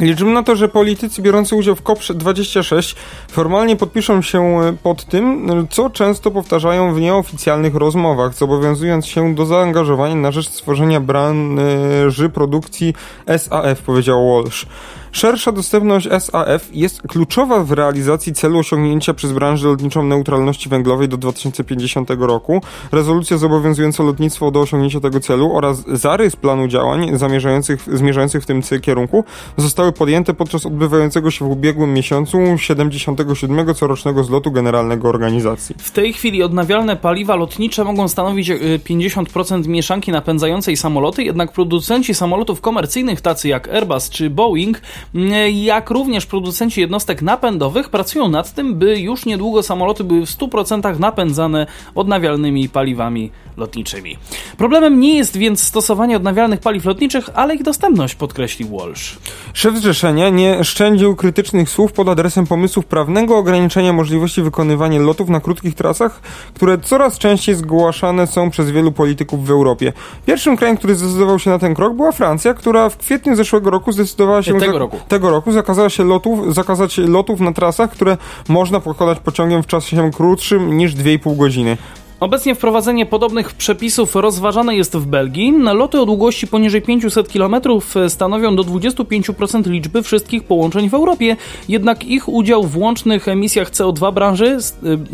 Liczymy 0.00 0.32
na 0.32 0.42
to, 0.42 0.56
że 0.56 0.68
politycy 0.68 1.22
biorący 1.22 1.56
udział 1.56 1.74
w 1.76 1.82
COP26 1.82 2.96
formalnie 3.28 3.76
podpiszą 3.76 4.22
się 4.22 4.60
pod 4.82 5.04
tym, 5.04 5.48
co 5.70 5.90
często 5.90 6.30
powtarzają 6.30 6.94
w 6.94 7.00
nieoficjalnych 7.00 7.74
rozmowach, 7.74 8.34
zobowiązując 8.34 9.06
się 9.06 9.34
do 9.34 9.46
zaangażowania 9.46 10.14
na 10.14 10.32
rzecz 10.32 10.48
stworzenia 10.48 11.00
branży 11.00 12.28
produkcji 12.34 12.94
SAF, 13.38 13.82
powiedział 13.82 14.34
Walsh. 14.34 14.66
Szersza 15.12 15.52
dostępność 15.52 16.08
SAF 16.18 16.68
jest 16.72 17.02
kluczowa 17.02 17.64
w 17.64 17.72
realizacji 17.72 18.32
celu 18.32 18.58
osiągnięcia 18.58 19.14
przez 19.14 19.32
branżę 19.32 19.68
lotniczą 19.68 20.02
neutralności 20.02 20.68
węglowej 20.68 21.08
do 21.08 21.16
2050 21.16 22.10
roku. 22.18 22.62
Rezolucja 22.92 23.36
zobowiązująca 23.36 24.02
lotnictwo 24.02 24.50
do 24.50 24.60
osiągnięcia 24.60 25.00
tego 25.00 25.20
celu 25.20 25.56
oraz 25.56 25.84
zarys 25.88 26.36
planu 26.36 26.68
działań 26.68 27.18
zamierzających, 27.18 27.88
zmierzających 27.92 28.42
w 28.42 28.46
tym 28.46 28.62
kierunku 28.82 29.24
zostały 29.56 29.92
podjęte 29.92 30.34
podczas 30.34 30.66
odbywającego 30.66 31.30
się 31.30 31.44
w 31.44 31.48
ubiegłym 31.48 31.94
miesiącu 31.94 32.38
77. 32.56 33.74
corocznego 33.74 34.24
zlotu 34.24 34.50
generalnego 34.50 35.08
organizacji. 35.08 35.74
W 35.78 35.90
tej 35.90 36.12
chwili 36.12 36.42
odnawialne 36.42 36.96
paliwa 36.96 37.36
lotnicze 37.36 37.84
mogą 37.84 38.08
stanowić 38.08 38.50
50% 38.50 39.64
e, 39.64 39.68
mieszanki 39.68 40.12
napędzającej 40.12 40.76
samoloty, 40.76 41.22
jednak 41.22 41.52
producenci 41.52 42.14
samolotów 42.14 42.60
komercyjnych 42.60 43.20
tacy 43.20 43.48
jak 43.48 43.68
Airbus 43.68 44.10
czy 44.10 44.30
Boeing 44.30 44.80
jak 45.52 45.90
również 45.90 46.26
producenci 46.26 46.80
jednostek 46.80 47.22
napędowych 47.22 47.88
pracują 47.88 48.28
nad 48.28 48.54
tym, 48.54 48.74
by 48.74 49.00
już 49.00 49.26
niedługo 49.26 49.62
samoloty 49.62 50.04
były 50.04 50.26
w 50.26 50.30
100% 50.30 50.98
napędzane 50.98 51.66
odnawialnymi 51.94 52.68
paliwami 52.68 53.30
lotniczymi. 53.56 54.16
Problemem 54.56 55.00
nie 55.00 55.16
jest 55.16 55.36
więc 55.36 55.62
stosowanie 55.62 56.16
odnawialnych 56.16 56.60
paliw 56.60 56.84
lotniczych, 56.84 57.30
ale 57.34 57.54
ich 57.54 57.62
dostępność, 57.62 58.14
podkreślił 58.14 58.78
Walsh. 58.78 59.18
Szef 59.52 59.76
zrzeszenia 59.76 60.28
nie 60.28 60.64
szczędził 60.64 61.16
krytycznych 61.16 61.70
słów 61.70 61.92
pod 61.92 62.08
adresem 62.08 62.46
pomysłów 62.46 62.86
prawnego 62.86 63.38
ograniczenia 63.38 63.92
możliwości 63.92 64.42
wykonywania 64.42 65.00
lotów 65.00 65.28
na 65.28 65.40
krótkich 65.40 65.74
trasach, 65.74 66.20
które 66.54 66.78
coraz 66.78 67.18
częściej 67.18 67.54
zgłaszane 67.54 68.26
są 68.26 68.50
przez 68.50 68.70
wielu 68.70 68.92
polityków 68.92 69.46
w 69.46 69.50
Europie. 69.50 69.92
Pierwszym 70.26 70.56
krajem, 70.56 70.76
który 70.76 70.94
zdecydował 70.94 71.38
się 71.38 71.50
na 71.50 71.58
ten 71.58 71.74
krok 71.74 71.96
była 71.96 72.12
Francja, 72.12 72.54
która 72.54 72.88
w 72.88 72.96
kwietniu 72.96 73.36
zeszłego 73.36 73.70
roku 73.70 73.92
zdecydowała 73.92 74.42
się... 74.42 74.58
Tego 74.58 74.78
roku. 74.90 75.08
Tego 75.08 75.30
roku 75.30 75.52
zakazała 75.52 75.90
się 75.90 76.04
lotów, 76.04 76.54
zakazać 76.54 76.98
lotów 76.98 77.40
na 77.40 77.52
trasach, 77.52 77.90
które 77.90 78.16
można 78.48 78.80
pokonać 78.80 79.18
pociągiem 79.20 79.62
w 79.62 79.66
czasie 79.66 80.10
krótszym 80.10 80.76
niż 80.76 80.94
2,5 80.94 81.36
godziny. 81.36 81.76
Obecnie 82.20 82.54
wprowadzenie 82.54 83.06
podobnych 83.06 83.52
przepisów 83.52 84.14
rozważane 84.14 84.76
jest 84.76 84.96
w 84.96 85.06
Belgii. 85.06 85.54
Loty 85.74 86.00
o 86.00 86.06
długości 86.06 86.46
poniżej 86.46 86.82
500 86.82 87.28
km 87.32 87.56
stanowią 88.08 88.56
do 88.56 88.64
25% 88.64 89.70
liczby 89.70 90.02
wszystkich 90.02 90.44
połączeń 90.44 90.90
w 90.90 90.94
Europie, 90.94 91.36
jednak 91.68 92.04
ich 92.04 92.28
udział 92.28 92.64
w 92.64 92.76
łącznych 92.76 93.28
emisjach 93.28 93.70
CO2 93.70 94.12
branży, 94.12 94.56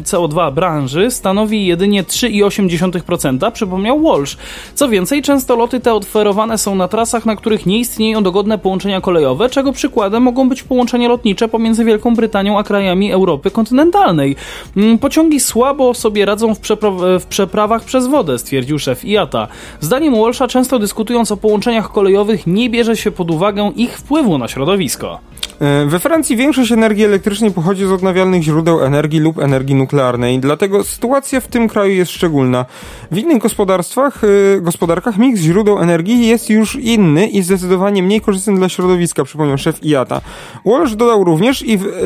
CO2 0.02 0.52
branży 0.52 1.10
stanowi 1.10 1.66
jedynie 1.66 2.04
3,8%, 2.04 3.52
przypomniał 3.52 4.02
Walsh. 4.02 4.36
Co 4.74 4.88
więcej, 4.88 5.22
często 5.22 5.56
loty 5.56 5.80
te 5.80 5.94
oferowane 5.94 6.58
są 6.58 6.74
na 6.74 6.88
trasach, 6.88 7.26
na 7.26 7.36
których 7.36 7.66
nie 7.66 7.78
istnieją 7.78 8.22
dogodne 8.22 8.58
połączenia 8.58 9.00
kolejowe, 9.00 9.48
czego 9.48 9.72
przykładem 9.72 10.22
mogą 10.22 10.48
być 10.48 10.62
połączenia 10.62 11.08
lotnicze 11.08 11.48
pomiędzy 11.48 11.84
Wielką 11.84 12.14
Brytanią 12.14 12.58
a 12.58 12.62
krajami 12.62 13.12
Europy 13.12 13.50
kontynentalnej. 13.50 14.36
Mm, 14.76 14.98
pociągi 14.98 15.40
słabo 15.40 15.94
sobie 15.94 16.24
radzą 16.24 16.54
w 16.54 16.60
przeprowadzeniu 16.60 16.95
w 16.96 17.26
przeprawach 17.26 17.84
przez 17.84 18.06
wodę, 18.06 18.38
stwierdził 18.38 18.78
szef 18.78 19.04
IATA. 19.04 19.48
Zdaniem 19.80 20.14
Walsha, 20.14 20.48
często 20.48 20.78
dyskutując 20.78 21.32
o 21.32 21.36
połączeniach 21.36 21.92
kolejowych, 21.92 22.46
nie 22.46 22.70
bierze 22.70 22.96
się 22.96 23.10
pod 23.10 23.30
uwagę 23.30 23.72
ich 23.76 23.98
wpływu 23.98 24.38
na 24.38 24.48
środowisko. 24.48 25.20
E, 25.60 25.86
we 25.86 25.98
Francji 25.98 26.36
większość 26.36 26.72
energii 26.72 27.04
elektrycznej 27.04 27.50
pochodzi 27.50 27.86
z 27.86 27.92
odnawialnych 27.92 28.42
źródeł 28.42 28.84
energii 28.84 29.20
lub 29.20 29.38
energii 29.38 29.74
nuklearnej, 29.74 30.38
dlatego 30.38 30.84
sytuacja 30.84 31.40
w 31.40 31.48
tym 31.48 31.68
kraju 31.68 31.94
jest 31.94 32.10
szczególna. 32.10 32.64
W 33.10 33.18
innych 33.18 33.38
gospodarstwach, 33.38 34.24
e, 34.24 34.60
gospodarkach 34.60 35.18
miks 35.18 35.40
źródeł 35.40 35.78
energii 35.78 36.26
jest 36.26 36.50
już 36.50 36.76
inny 36.76 37.26
i 37.26 37.42
zdecydowanie 37.42 38.02
mniej 38.02 38.20
korzystny 38.20 38.54
dla 38.54 38.68
środowiska, 38.68 39.24
przypomniał 39.24 39.58
szef 39.58 39.84
IATA. 39.84 40.20
Walsh 40.64 40.94
dodał 40.94 41.24
również, 41.24 41.62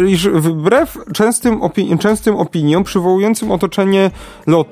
iż 0.08 0.28
wbrew 0.28 0.98
częstym, 1.14 1.62
opini 1.62 1.98
częstym 1.98 2.36
opiniom 2.36 2.84
przywołującym 2.84 3.50
otoczenie 3.50 4.10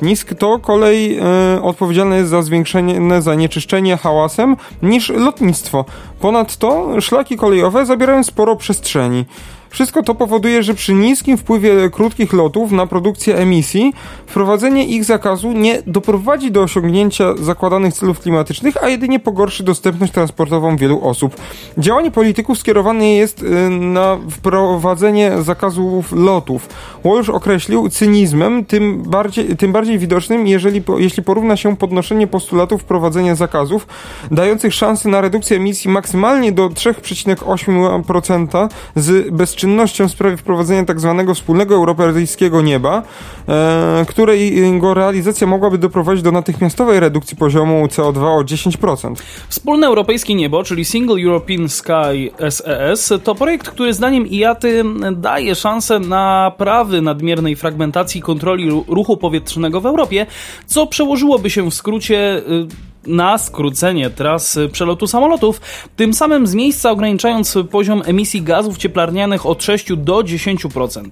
lotnisk, 0.08 0.34
to 0.34 0.58
kolej 0.58 1.18
e, 1.18 1.62
odpowiedzialna 1.62 2.16
jest 2.16 2.30
za 2.30 2.42
zwiększenie 2.42 3.22
zanieczyszczenie 3.22 3.96
hałasem 3.96 4.56
niż 4.82 5.08
lotnictwo. 5.08 5.84
Ponadto 6.20 7.00
szlaki 7.00 7.36
kolejowe 7.36 7.86
zabierają 7.86 8.24
sporo 8.24 8.56
przestrzeni. 8.56 9.24
Wszystko 9.70 10.02
to 10.02 10.14
powoduje, 10.14 10.62
że 10.62 10.74
przy 10.74 10.94
niskim 10.94 11.36
wpływie 11.36 11.90
krótkich 11.90 12.32
lotów 12.32 12.72
na 12.72 12.86
produkcję 12.86 13.36
emisji, 13.36 13.92
wprowadzenie 14.26 14.86
ich 14.86 15.04
zakazu 15.04 15.52
nie 15.52 15.82
doprowadzi 15.86 16.50
do 16.50 16.62
osiągnięcia 16.62 17.36
zakładanych 17.36 17.94
celów 17.94 18.20
klimatycznych, 18.20 18.84
a 18.84 18.88
jedynie 18.88 19.20
pogorszy 19.20 19.64
dostępność 19.64 20.12
transportową 20.12 20.76
wielu 20.76 21.04
osób. 21.04 21.36
Działanie 21.78 22.10
polityków 22.10 22.58
skierowane 22.58 23.14
jest 23.14 23.42
y, 23.42 23.70
na 23.70 24.18
wprowadzenie 24.30 25.32
zakazów 25.42 26.12
lotów. 26.12 26.68
Walsh 27.04 27.28
określił 27.28 27.88
cynizmem, 27.88 28.64
tym 28.64 29.02
bardziej, 29.02 29.56
tym 29.56 29.72
bardziej 29.72 29.98
widocznym, 29.98 30.46
jeżeli, 30.46 30.82
jeśli 30.98 31.22
porówna 31.22 31.56
się 31.56 31.76
podnoszenie 31.76 32.26
postulatów 32.26 32.82
wprowadzenia 32.82 33.34
zakazów, 33.34 33.86
dających 34.30 34.74
szansę 34.74 35.08
na 35.08 35.20
redukcję 35.20 35.56
emisji 35.56 35.90
maksymalnie 35.90 36.52
do 36.52 36.68
3,8% 36.68 38.68
z 38.96 39.30
bezczynności 39.30 39.57
czynnością 39.58 40.08
w 40.08 40.10
sprawie 40.10 40.36
wprowadzenia 40.36 40.84
tak 40.84 41.00
zwanego 41.00 41.34
wspólnego 41.34 41.74
europejskiego 41.74 42.62
nieba, 42.62 43.02
e, 43.48 44.04
której 44.08 44.56
jego 44.56 44.94
realizacja 44.94 45.46
mogłaby 45.46 45.78
doprowadzić 45.78 46.22
do 46.22 46.32
natychmiastowej 46.32 47.00
redukcji 47.00 47.36
poziomu 47.36 47.86
CO2 47.86 48.38
o 48.38 48.44
10%. 48.44 49.14
Wspólne 49.48 49.86
europejskie 49.86 50.34
niebo, 50.34 50.64
czyli 50.64 50.84
Single 50.84 51.22
European 51.22 51.68
Sky 51.68 52.30
SES, 52.50 53.12
e 53.12 53.18
to 53.18 53.34
projekt, 53.34 53.68
który 53.68 53.94
zdaniem 53.94 54.26
IATY 54.26 54.84
daje 55.16 55.54
szansę 55.54 56.00
na 56.00 56.52
prawy 56.58 57.02
nadmiernej 57.02 57.56
fragmentacji 57.56 58.20
kontroli 58.22 58.70
ruchu 58.88 59.16
powietrznego 59.16 59.80
w 59.80 59.86
Europie, 59.86 60.26
co 60.66 60.86
przełożyłoby 60.86 61.50
się 61.50 61.70
w 61.70 61.74
skrócie 61.74 62.38
y, 62.38 62.87
na 63.06 63.38
skrócenie 63.38 64.10
tras 64.10 64.58
przelotu 64.72 65.06
samolotów, 65.06 65.60
tym 65.96 66.14
samym 66.14 66.46
z 66.46 66.54
miejsca 66.54 66.90
ograniczając 66.90 67.58
poziom 67.70 68.02
emisji 68.06 68.42
gazów 68.42 68.78
cieplarnianych 68.78 69.46
od 69.46 69.62
6 69.62 69.96
do 69.96 70.18
10%. 70.18 71.08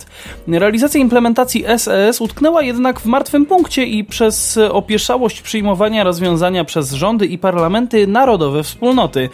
Realizacja 0.49 1.01
implementacji 1.01 1.65
SES 1.79 2.21
utknęła 2.21 2.63
jednak 2.63 3.01
w 3.01 3.07
martwym 3.07 3.47
punkcie 3.47 3.85
i 3.85 4.05
przez 4.05 4.59
opieszałość 4.71 5.43
przyjmowania 5.43 6.05
rozwiązania 6.05 6.65
przez 6.65 6.93
rządy 6.93 7.27
i 7.27 7.39
parlamenty 7.39 8.07
narodowe 8.07 8.63
wspólnoty. 8.63 9.29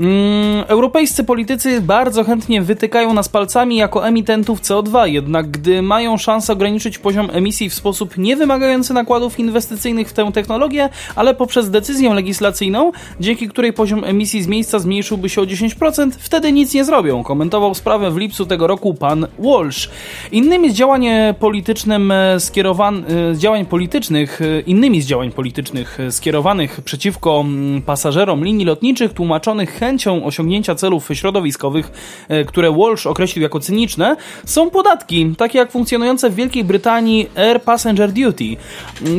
Mm, 0.00 0.64
europejscy 0.68 1.24
politycy 1.24 1.80
bardzo 1.80 2.24
chętnie 2.24 2.62
wytykają 2.62 3.14
nas 3.14 3.28
palcami 3.28 3.76
jako 3.76 4.08
emitentów 4.08 4.60
CO2, 4.60 5.06
jednak 5.06 5.50
gdy 5.50 5.82
mają 5.82 6.16
szansę 6.16 6.52
ograniczyć 6.52 6.98
poziom 6.98 7.28
emisji 7.32 7.70
w 7.70 7.74
sposób 7.74 8.18
niewymagający 8.18 8.94
nakładów 8.94 9.38
inwestycyjnych 9.38 10.08
w 10.08 10.12
tę 10.12 10.32
technologię, 10.32 10.88
ale 11.16 11.34
poprzez 11.34 11.70
decyzję 11.70 12.14
legislacyjną, 12.14 12.92
dzięki 13.20 13.48
której 13.48 13.72
poziom 13.72 14.04
emisji 14.04 14.42
z 14.42 14.46
miejsca 14.46 14.78
zmniejszyłby 14.78 15.28
się 15.28 15.40
o 15.40 15.44
10%, 15.44 16.10
wtedy 16.18 16.52
nic 16.52 16.74
nie 16.74 16.84
zrobią, 16.84 17.22
komentował 17.22 17.74
sprawę 17.74 18.10
w 18.10 18.16
lipcu 18.16 18.46
tego 18.46 18.66
roku 18.66 18.94
pan 18.94 19.26
Walsh. 19.38 19.90
Innymi 20.32 20.70
z 20.70 20.74
działań 20.74 21.06
politycznym 21.38 22.12
skierowan... 22.38 23.04
z 23.32 23.38
działań 23.38 23.66
politycznych, 23.66 24.40
innymi 24.66 25.02
z 25.02 25.06
działań 25.06 25.32
politycznych 25.32 25.98
skierowanych 26.10 26.80
przeciwko 26.80 27.40
mm, 27.40 27.82
pasażerom 27.82 28.44
linii 28.44 28.66
lotniczych 28.66 29.12
tłumaczonych 29.12 29.83
chęcią 29.84 30.24
osiągnięcia 30.24 30.74
celów 30.74 31.08
środowiskowych, 31.12 31.92
e, 32.28 32.44
które 32.44 32.72
Walsh 32.72 33.06
określił 33.06 33.42
jako 33.42 33.60
cyniczne, 33.60 34.16
są 34.44 34.70
podatki, 34.70 35.34
takie 35.38 35.58
jak 35.58 35.70
funkcjonujące 35.70 36.30
w 36.30 36.34
Wielkiej 36.34 36.64
Brytanii 36.64 37.28
Air 37.36 37.62
Passenger 37.62 38.12
Duty. 38.12 38.44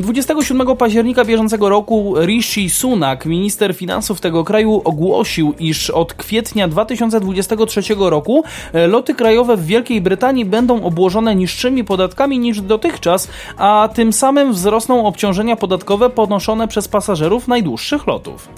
27 0.02 0.76
października 0.76 1.26
bieżącego 1.26 1.70
roku 1.70 2.16
Rishi 2.20 2.70
Sunak, 2.70 3.26
minister 3.26 3.76
finansów 3.76 4.22
tego 4.22 4.44
kraju, 4.44 4.82
ogłosił, 4.86 5.54
iż 5.60 5.90
od 5.90 6.14
kwietnia 6.14 6.68
2023 6.68 7.82
roku 7.98 8.44
e, 8.74 8.88
loty 8.88 9.14
krajowe 9.14 9.58
w 9.58 9.66
Wielkiej 9.66 10.02
Brytanii 10.02 10.46
będą 10.46 10.84
obłożone 10.84 11.36
niższymi 11.36 11.84
podatkami 11.84 12.40
niż 12.40 12.62
dotychczas, 12.62 13.28
a 13.58 13.90
tym 13.94 14.14
samym 14.14 14.54
wzrosną 14.54 15.06
obciążenia 15.06 15.56
podatkowe 15.56 16.10
ponoszone 16.10 16.68
przez 16.68 16.88
pasażerów 16.88 17.48
najdłuższych 17.48 18.08
lotów. 18.08 18.50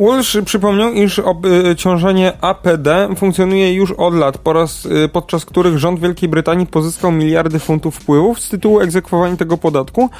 Walsh 0.00 0.36
przypomniał, 0.44 0.92
iż 0.92 1.18
obciążenie 1.70 2.32
APD 2.40 3.08
funkcjonuje 3.16 3.74
już 3.74 3.92
od 3.92 4.14
lat, 4.14 4.38
po 4.38 4.52
raz, 4.52 4.86
y, 4.86 5.08
podczas 5.08 5.44
których 5.44 5.78
rząd 5.78 6.00
Wielkiej 6.00 6.28
Brytanii 6.28 6.66
pozyskał 6.66 7.12
miliardy 7.12 7.58
funtów 7.58 7.96
wpływów 7.96 8.40
z 8.40 8.48
tytułu 8.48 8.80
egzekwowania 8.80 9.36
tego 9.36 9.56
podatku. 9.56 10.10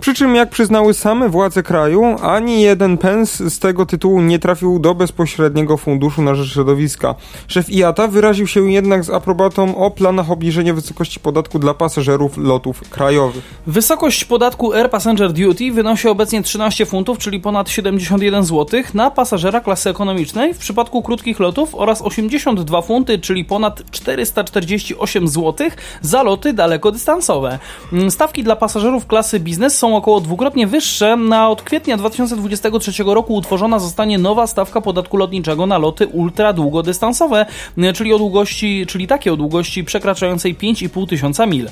Przy 0.00 0.14
czym, 0.14 0.34
jak 0.34 0.50
przyznały 0.50 0.94
same 0.94 1.28
władze 1.28 1.62
kraju, 1.62 2.16
ani 2.22 2.62
jeden 2.62 2.98
pens 2.98 3.36
z 3.36 3.58
tego 3.58 3.86
tytułu 3.86 4.20
nie 4.20 4.38
trafił 4.38 4.78
do 4.78 4.94
bezpośredniego 4.94 5.76
funduszu 5.76 6.22
na 6.22 6.34
rzecz 6.34 6.52
środowiska. 6.52 7.14
Szef 7.48 7.70
IATA 7.70 8.08
wyraził 8.08 8.46
się 8.46 8.72
jednak 8.72 9.04
z 9.04 9.10
aprobatą 9.10 9.76
o 9.76 9.90
planach 9.90 10.30
obniżenia 10.30 10.74
wysokości 10.74 11.20
podatku 11.20 11.58
dla 11.58 11.74
pasażerów 11.74 12.36
lotów 12.36 12.80
krajowych. 12.90 13.42
Wysokość 13.66 14.24
podatku 14.24 14.74
Air 14.74 14.90
Passenger 14.90 15.32
Duty 15.32 15.72
wynosi 15.72 16.08
obecnie 16.08 16.42
13 16.42 16.86
funtów, 16.86 17.18
czyli 17.18 17.40
ponad 17.40 17.70
71 17.70 18.44
zł 18.44 18.82
na 18.94 19.10
pasażera 19.10 19.60
klasy 19.60 19.90
ekonomicznej 19.90 20.54
w 20.54 20.58
przypadku 20.72 21.02
krótkich 21.02 21.40
lotów 21.40 21.74
oraz 21.74 22.02
82 22.02 22.82
funty, 22.82 23.18
czyli 23.18 23.44
ponad 23.44 23.82
448 23.90 25.28
zł 25.28 25.68
za 26.00 26.22
loty 26.22 26.52
dalekodystansowe. 26.52 27.58
Mm, 27.92 28.10
stawki 28.10 28.44
dla 28.44 28.56
pasażerów 28.56 29.06
klasy 29.06 29.40
biznes 29.40 29.78
są 29.78 29.96
około 29.96 30.20
dwukrotnie 30.20 30.66
wyższe. 30.66 31.16
Na 31.16 31.48
od 31.48 31.62
kwietnia 31.62 31.96
2023 31.96 33.04
roku 33.06 33.34
utworzona 33.34 33.78
zostanie 33.78 34.18
nowa 34.18 34.46
stawka 34.46 34.80
podatku 34.80 35.16
lotniczego 35.16 35.66
na 35.66 35.78
loty 35.78 36.06
ultra 36.06 36.52
długodystansowe, 36.52 37.46
czyli 37.94 38.12
o 38.12 38.18
długości, 38.18 38.86
czyli 38.86 39.06
takie 39.06 39.32
o 39.32 39.36
długości 39.36 39.84
przekraczającej 39.84 40.56
5,5 40.56 41.08
tysiąca 41.08 41.46
mil. 41.46 41.68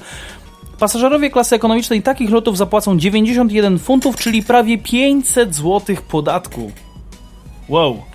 Pasażerowie 0.79 1.31
klasy 1.31 1.57
ekonomicznej 1.57 2.03
takich 2.03 2.31
lotów 2.31 2.57
zapłacą 2.57 2.99
91 2.99 3.79
funtów, 3.79 4.17
czyli 4.17 4.43
prawie 4.43 4.79
500 4.79 5.55
zł 5.55 5.97
podatku. 6.09 6.73
Wow. 7.69 8.10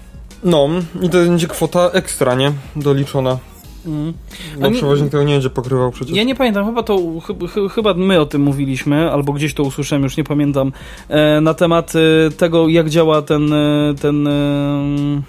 No, 0.45 0.69
i 1.01 1.09
to 1.09 1.17
będzie 1.17 1.47
kwota 1.47 1.89
ekstra, 1.91 2.35
nie? 2.35 2.51
Doliczona. 2.75 3.37
Mm. 3.85 4.13
Bo 4.61 4.71
przewoźnik 4.71 5.11
tego 5.11 5.23
nie 5.23 5.33
będzie 5.33 5.49
pokrywał 5.49 5.91
przecież. 5.91 6.15
Ja 6.15 6.23
nie 6.23 6.35
pamiętam, 6.35 6.65
chyba 6.65 6.83
to 6.83 6.99
ch 7.19 7.73
chyba 7.73 7.93
my 7.93 8.19
o 8.19 8.25
tym 8.25 8.41
mówiliśmy, 8.41 9.11
albo 9.11 9.33
gdzieś 9.33 9.53
to 9.53 9.63
usłyszałem, 9.63 10.03
już 10.03 10.17
nie 10.17 10.23
pamiętam, 10.23 10.71
e, 11.09 11.41
na 11.41 11.53
temat 11.53 11.93
e, 11.95 12.31
tego, 12.31 12.67
jak 12.67 12.89
działa 12.89 13.21
ten 13.21 13.53
e, 13.53 13.93
ten 14.01 14.27
e, 14.27 15.21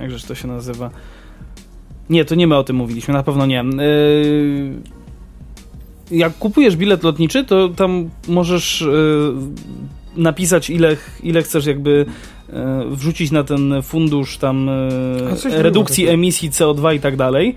jakżeż 0.00 0.24
to 0.24 0.34
się 0.34 0.48
nazywa. 0.48 0.90
Nie, 2.10 2.24
to 2.24 2.34
nie 2.34 2.46
my 2.46 2.56
o 2.56 2.64
tym 2.64 2.76
mówiliśmy, 2.76 3.14
na 3.14 3.22
pewno 3.22 3.46
nie. 3.46 3.60
E, 3.60 3.64
jak 6.10 6.38
kupujesz 6.38 6.76
bilet 6.76 7.02
lotniczy, 7.02 7.44
to 7.44 7.68
tam 7.68 8.10
możesz 8.28 8.82
e, 8.82 8.86
napisać 10.16 10.70
ile, 10.70 10.96
ile 11.22 11.42
chcesz 11.42 11.66
jakby 11.66 12.06
wrzucić 12.90 13.30
na 13.30 13.44
ten 13.44 13.82
fundusz 13.82 14.38
tam 14.38 14.68
e, 14.68 15.62
redukcji 15.62 16.08
emisji 16.08 16.50
CO2 16.50 16.94
i 16.94 17.00
tak 17.00 17.16
dalej, 17.16 17.54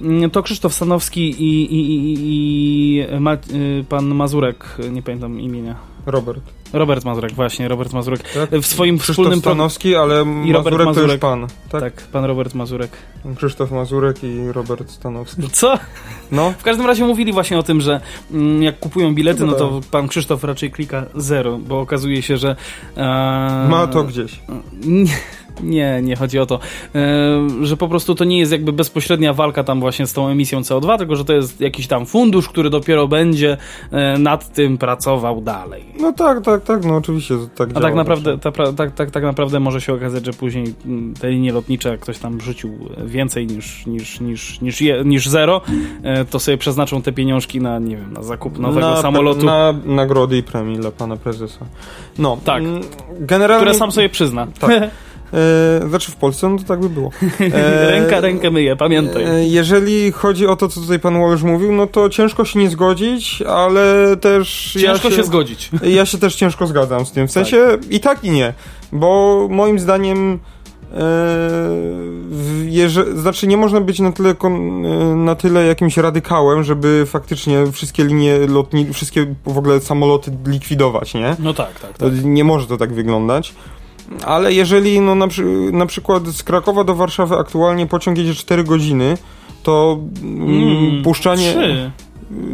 mm, 0.00 0.30
to 0.30 0.42
Krzysztof 0.42 0.74
Stanowski 0.74 1.30
i, 1.30 1.74
i, 1.74 1.80
i, 1.80 2.16
i 2.22 3.20
Ma, 3.20 3.34
y, 3.34 3.84
pan 3.88 4.14
Mazurek, 4.14 4.76
nie 4.90 5.02
pamiętam 5.02 5.40
imienia. 5.40 5.76
Robert. 6.06 6.59
Robert 6.72 7.04
Mazurek, 7.04 7.32
właśnie, 7.32 7.68
Robert 7.68 7.92
Mazurek. 7.92 8.22
Tak? 8.34 8.50
W 8.50 8.66
swoim 8.66 8.98
Krzysztof 8.98 9.14
wspólnym... 9.14 9.40
Stanowski, 9.40 9.96
ale 9.96 10.24
I 10.44 10.52
Robert 10.52 10.76
Mazurek, 10.76 10.86
Mazurek 10.86 11.06
to 11.06 11.12
już 11.12 11.20
pan. 11.20 11.46
Tak? 11.68 11.80
tak, 11.80 12.02
pan 12.02 12.24
Robert 12.24 12.54
Mazurek. 12.54 12.90
Krzysztof 13.36 13.70
Mazurek 13.70 14.24
i 14.24 14.52
Robert 14.52 14.90
Stanowski. 14.90 15.42
Co? 15.52 15.78
No. 16.32 16.54
W 16.58 16.62
każdym 16.62 16.86
razie 16.86 17.04
mówili 17.04 17.32
właśnie 17.32 17.58
o 17.58 17.62
tym, 17.62 17.80
że 17.80 18.00
mm, 18.30 18.62
jak 18.62 18.78
kupują 18.78 19.14
bilety, 19.14 19.44
no 19.44 19.52
to 19.52 19.80
pan 19.90 20.08
Krzysztof 20.08 20.44
raczej 20.44 20.70
klika 20.70 21.06
zero, 21.14 21.58
bo 21.58 21.80
okazuje 21.80 22.22
się, 22.22 22.36
że... 22.36 22.56
E... 22.96 23.66
Ma 23.70 23.86
to 23.86 24.04
gdzieś. 24.04 24.40
Nie. 25.62 26.00
Nie, 26.02 26.16
chodzi 26.16 26.38
o 26.38 26.46
to, 26.46 26.58
e, 26.94 27.48
że 27.62 27.76
po 27.76 27.88
prostu 27.88 28.14
to 28.14 28.24
nie 28.24 28.38
jest 28.38 28.52
jakby 28.52 28.72
bezpośrednia 28.72 29.32
walka 29.32 29.64
tam 29.64 29.80
właśnie 29.80 30.06
z 30.06 30.12
tą 30.12 30.28
emisją 30.28 30.60
CO2, 30.60 30.98
tylko 30.98 31.16
że 31.16 31.24
to 31.24 31.32
jest 31.32 31.60
jakiś 31.60 31.86
tam 31.86 32.06
fundusz, 32.06 32.48
który 32.48 32.70
dopiero 32.70 33.08
będzie 33.08 33.56
e, 33.90 34.18
nad 34.18 34.52
tym 34.52 34.78
pracował 34.78 35.40
dalej. 35.40 35.84
No 36.00 36.12
tak, 36.12 36.44
tak, 36.44 36.64
tak, 36.64 36.84
no 36.84 36.96
oczywiście 36.96 37.34
tak 37.54 37.70
A 37.74 37.80
tak 37.80 37.94
naprawdę, 37.94 38.38
ta, 38.38 38.52
tak, 38.76 38.94
tak, 38.94 39.10
tak 39.10 39.22
naprawdę 39.22 39.60
może 39.60 39.80
się 39.80 39.94
okazać, 39.94 40.26
że 40.26 40.32
później 40.32 40.74
mm, 40.86 41.14
te 41.14 41.30
linie 41.30 41.52
lotnicze, 41.52 41.88
jak 41.88 42.00
ktoś 42.00 42.18
tam 42.18 42.40
rzucił 42.40 42.78
więcej 43.04 43.46
niż, 43.46 43.86
niż, 43.86 44.20
niż, 44.20 44.60
niż, 44.60 44.80
je, 44.80 45.02
niż 45.04 45.28
zero, 45.28 45.60
e, 46.02 46.24
to 46.24 46.38
sobie 46.38 46.58
przeznaczą 46.58 47.02
te 47.02 47.12
pieniążki 47.12 47.60
na, 47.60 47.78
nie 47.78 47.96
wiem, 47.96 48.12
na 48.12 48.22
zakup 48.22 48.58
nowego 48.58 48.90
na, 48.90 49.02
samolotu. 49.02 49.46
Na 49.46 49.74
nagrody 49.84 50.36
i 50.36 50.42
premii 50.42 50.78
dla 50.78 50.90
pana 50.90 51.16
prezesa. 51.16 51.66
No, 52.18 52.38
tak. 52.44 52.62
Mm, 52.62 52.80
generalnie... 53.20 53.64
Które 53.66 53.78
sam 53.78 53.92
sobie 53.92 54.08
przyzna. 54.08 54.46
Tak. 54.60 54.70
E, 55.32 55.88
znaczy 55.88 56.12
w 56.12 56.16
Polsce, 56.16 56.48
no 56.48 56.58
to 56.58 56.64
tak 56.64 56.80
by 56.80 56.88
było. 56.88 57.10
E, 57.54 57.90
Ręka 57.90 58.20
rękę 58.20 58.50
myje, 58.50 58.76
pamiętaj. 58.76 59.24
E, 59.24 59.46
jeżeli 59.46 60.12
chodzi 60.12 60.46
o 60.46 60.56
to, 60.56 60.68
co 60.68 60.80
tutaj 60.80 60.98
pan 60.98 61.20
Wallace 61.20 61.46
mówił, 61.46 61.72
no 61.72 61.86
to 61.86 62.08
ciężko 62.08 62.44
się 62.44 62.58
nie 62.58 62.70
zgodzić, 62.70 63.42
ale 63.42 64.16
też... 64.16 64.72
Ciężko 64.72 65.08
ja 65.08 65.14
się, 65.14 65.22
się, 65.22 65.24
zgodzić. 65.24 65.70
Ja 66.00 66.06
się 66.06 66.18
też 66.18 66.34
ciężko 66.34 66.66
zgadzam 66.66 67.06
z 67.06 67.12
tym. 67.12 67.28
W 67.28 67.30
sensie 67.30 67.66
tak. 67.70 67.90
i 67.90 68.00
tak 68.00 68.24
i 68.24 68.30
nie, 68.30 68.54
bo 68.92 69.46
moim 69.50 69.78
zdaniem... 69.78 70.38
Eee, 70.94 71.00
znaczy 73.14 73.46
nie 73.46 73.56
można 73.56 73.80
być 73.80 74.00
na 74.00 74.12
tyle, 74.12 74.34
kon, 74.34 74.86
e, 74.86 75.14
na 75.14 75.34
tyle 75.34 75.66
jakimś 75.66 75.96
radykałem, 75.96 76.64
żeby 76.64 77.06
faktycznie 77.06 77.72
wszystkie 77.72 78.04
linie 78.04 78.38
lotnicze, 78.38 78.92
wszystkie 78.92 79.34
w 79.46 79.58
ogóle 79.58 79.80
samoloty 79.80 80.32
likwidować, 80.46 81.14
nie? 81.14 81.36
No 81.38 81.54
tak, 81.54 81.80
tak. 81.80 81.98
tak. 81.98 82.24
Nie 82.24 82.44
może 82.44 82.66
to 82.66 82.76
tak 82.76 82.92
wyglądać. 82.92 83.54
Ale 84.24 84.52
jeżeli 84.52 85.00
no, 85.00 85.14
na, 85.14 85.26
na 85.72 85.86
przykład 85.86 86.26
z 86.26 86.42
Krakowa 86.42 86.84
do 86.84 86.94
Warszawy 86.94 87.36
aktualnie 87.36 87.86
pociąg 87.86 88.18
jedzie 88.18 88.34
4 88.34 88.64
godziny, 88.64 89.18
to 89.62 89.98
mm, 90.22 90.52
mm, 90.52 91.02
puszczanie... 91.02 91.50
3. 91.50 91.90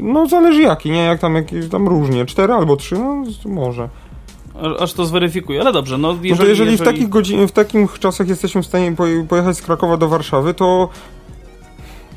No 0.02 0.26
zależy 0.26 0.62
jaki, 0.62 0.90
nie? 0.90 0.98
Jak 0.98 1.20
tam, 1.20 1.34
jakieś 1.34 1.68
tam 1.68 1.88
różnie. 1.88 2.26
4 2.26 2.52
albo 2.52 2.76
3, 2.76 2.98
no 2.98 3.24
może. 3.44 3.88
Aż 4.80 4.92
to 4.92 5.06
zweryfikuję, 5.06 5.60
ale 5.60 5.72
dobrze. 5.72 5.98
No, 5.98 6.08
jeżeli, 6.08 6.30
no 6.30 6.36
to 6.36 6.44
jeżeli, 6.44 6.70
jeżeli... 6.70 6.76
w 6.76 6.82
takich 6.82 7.08
godzin, 7.08 7.48
w 7.48 7.52
takich 7.52 7.98
czasach 7.98 8.28
jesteśmy 8.28 8.62
w 8.62 8.66
stanie 8.66 8.94
pojechać 9.28 9.56
z 9.56 9.62
Krakowa 9.62 9.96
do 9.96 10.08
Warszawy, 10.08 10.54
to 10.54 10.88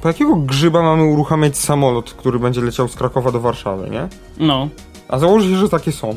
po 0.01 0.07
jakiego 0.07 0.35
grzyba 0.35 0.81
mamy 0.81 1.03
uruchamiać 1.03 1.57
samolot, 1.57 2.13
który 2.13 2.39
będzie 2.39 2.61
leciał 2.61 2.87
z 2.87 2.95
Krakowa 2.95 3.31
do 3.31 3.39
Warszawy, 3.39 3.89
nie? 3.89 4.07
No. 4.37 4.69
A 5.07 5.19
założę 5.19 5.49
się, 5.49 5.55
że 5.55 5.69
takie 5.69 5.91
są. 5.91 6.15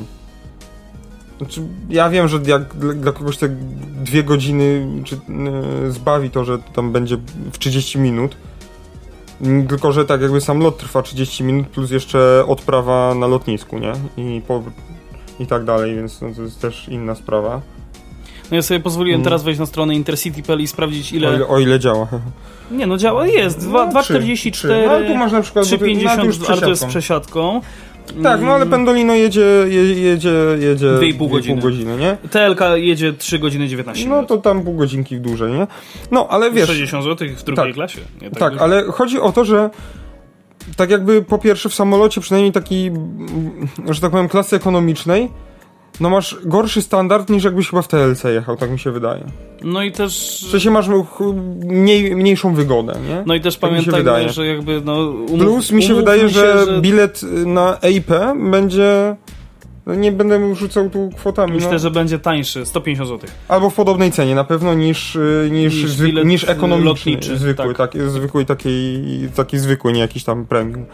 Znaczy, 1.43 1.63
ja 1.91 2.11
wiem, 2.11 2.29
że 2.29 2.41
jak 2.47 2.75
dla, 2.75 3.13
kogoś 3.13 3.37
te 3.37 3.49
dwie 4.05 4.25
godziny 4.25 4.87
czy, 5.05 5.15
yy, 5.85 5.93
zbawi 5.93 6.31
to, 6.31 6.45
że 6.45 6.59
tam 6.59 6.93
będzie 6.93 7.17
w 7.53 7.59
30 7.59 7.99
minut. 7.99 8.37
Tylko, 9.69 9.93
że 9.93 10.05
tak 10.05 10.23
jakby 10.23 10.41
sam 10.41 10.59
lot 10.59 10.79
trwa 10.79 11.03
30 11.03 11.45
minut, 11.45 11.67
plus 11.67 11.91
jeszcze 11.91 12.45
odprawa 12.47 13.15
na 13.15 13.27
lotnisku, 13.27 13.79
nie? 13.79 13.93
I, 14.17 14.41
po, 14.41 14.63
i 15.41 15.47
tak 15.47 15.65
dalej, 15.65 15.95
więc 15.97 16.21
no, 16.21 16.29
to 16.37 16.43
jest 16.43 16.61
też 16.61 16.89
inna 16.89 17.15
sprawa. 17.15 17.61
No 18.51 18.57
ja 18.57 18.63
sobie 18.63 18.81
pozwoliłem 18.81 19.19
hmm. 19.19 19.25
teraz 19.25 19.43
wejść 19.43 19.61
na 19.61 19.67
stronę 19.67 19.95
intercity.pl 19.95 20.61
i 20.61 20.67
sprawdzić 20.67 21.13
ile... 21.13 21.29
O 21.29 21.35
ile, 21.35 21.47
o 21.47 21.59
ile 21.59 21.81
działa. 21.81 22.09
Nie 22.71 22.87
no 22.87 22.97
działa, 22.97 23.27
jest. 23.27 23.61
2,44, 23.61 24.69
no, 24.69 25.01
no, 25.01 25.07
tu 25.09 25.15
masz 25.15 25.33
na 25.33 25.43
przykład 25.43 25.65
3,50, 25.65 26.51
ale 26.53 26.61
to 26.61 26.69
jest 26.69 26.83
z 26.83 26.85
przesiadką. 26.85 27.61
Tak, 28.23 28.41
no 28.41 28.53
ale 28.55 28.67
Pendolino 28.67 29.15
jedzie, 29.15 29.41
je, 29.69 29.95
jedzie, 30.03 30.33
jedzie 30.59 30.93
Dwie 30.97 31.09
i 31.09 31.15
pół 31.15 31.29
godziny. 31.29 31.61
godziny, 31.63 31.97
nie? 31.97 32.17
TLK 32.31 32.61
jedzie 32.75 33.13
3 33.13 33.39
godziny 33.39 33.69
19 33.69 34.09
No 34.09 34.15
minut. 34.15 34.29
to 34.29 34.39
tam 34.39 34.63
pół 34.63 34.75
godzinki 34.75 35.21
dłużej, 35.21 35.53
nie? 35.53 35.67
No, 36.11 36.27
ale 36.31 36.51
wiesz... 36.51 36.67
60 36.69 37.05
zł 37.05 37.29
w 37.37 37.43
drugiej 37.43 37.65
Tak. 37.67 37.75
klasie. 37.75 38.01
Nie 38.23 38.31
Tak, 38.31 38.53
dużo. 38.53 38.65
ale 38.65 38.83
chodzi 38.85 39.21
o 39.21 39.33
to, 39.33 39.45
że 39.45 39.71
tak 40.77 40.91
jakby 40.91 41.23
po 41.23 41.39
pierwsze 41.39 41.69
w 41.69 41.75
samolocie, 41.75 42.21
przynajmniej 42.21 42.53
taki, 42.53 42.87
mm, 42.87 43.69
że 43.89 44.01
tak 44.01 44.11
powiem, 44.11 44.29
klasy 44.29 44.57
ekonomicznej, 44.57 45.29
no 46.03 46.11
masz 46.11 46.37
gorszy 46.45 46.83
standard 46.83 47.31
niż 47.31 47.45
jakbyś 47.45 47.71
chyba 47.71 47.83
w 47.83 47.89
TLC 47.89 48.25
jechał, 48.25 48.57
tak 48.57 48.71
mi 48.71 48.79
się 48.79 48.91
wydaje. 48.91 49.25
No 49.65 49.83
i 49.83 49.93
też... 49.93 50.45
W 50.47 50.51
sensie 50.51 50.71
masz 50.71 50.89
mniej, 51.65 52.17
mniejszą 52.17 52.55
wygodę, 52.55 52.95
nie? 53.09 53.23
No 53.27 53.35
i 53.35 53.41
też 53.41 53.57
Tak 53.57 53.73
mi 53.73 53.85
się 53.85 53.91
pamiętajmy, 53.91 54.05
wydaje. 54.05 54.33
że 54.33 54.47
jakby 54.47 54.81
no... 54.85 55.01
Umów, 55.11 55.39
Plus 55.41 55.73
mi 55.73 55.83
się 55.83 55.95
wydaje, 55.95 56.29
że, 56.29 56.67
że 56.67 56.81
bilet 56.81 57.21
na 57.47 57.79
EIP 57.83 58.11
będzie... 58.51 59.17
No 59.87 59.95
nie 59.95 60.13
będę 60.13 60.39
mu 60.39 60.55
rzucał 60.55 60.91
tu 60.91 61.11
kwotami, 61.17 61.53
Myślę, 61.53 61.73
no. 61.73 61.79
że 61.79 61.91
będzie 61.91 62.19
tańszy, 62.19 62.67
150 62.67 63.09
zł. 63.09 63.31
Albo 63.49 63.71
w 63.71 63.75
podobnej 63.75 64.13
cenie 64.13 64.35
na 64.35 64.45
pewno 64.45 64.75
niż, 64.75 65.17
y, 65.17 65.49
niż, 65.53 65.75
Niż 65.75 65.91
zwyk, 65.91 66.25
niż 66.25 66.49
ekonomiczny, 66.49 66.89
lotniczy, 66.89 67.37
zwykły, 67.39 67.75
tak. 67.75 67.93
tak. 67.93 68.11
zwykły 68.11 68.45
takiej, 68.45 69.05
taki 69.37 69.59
zwykły, 69.59 69.93
nie 69.93 70.01
jakiś 70.01 70.25
tam 70.25 70.47
premium, 70.47 70.85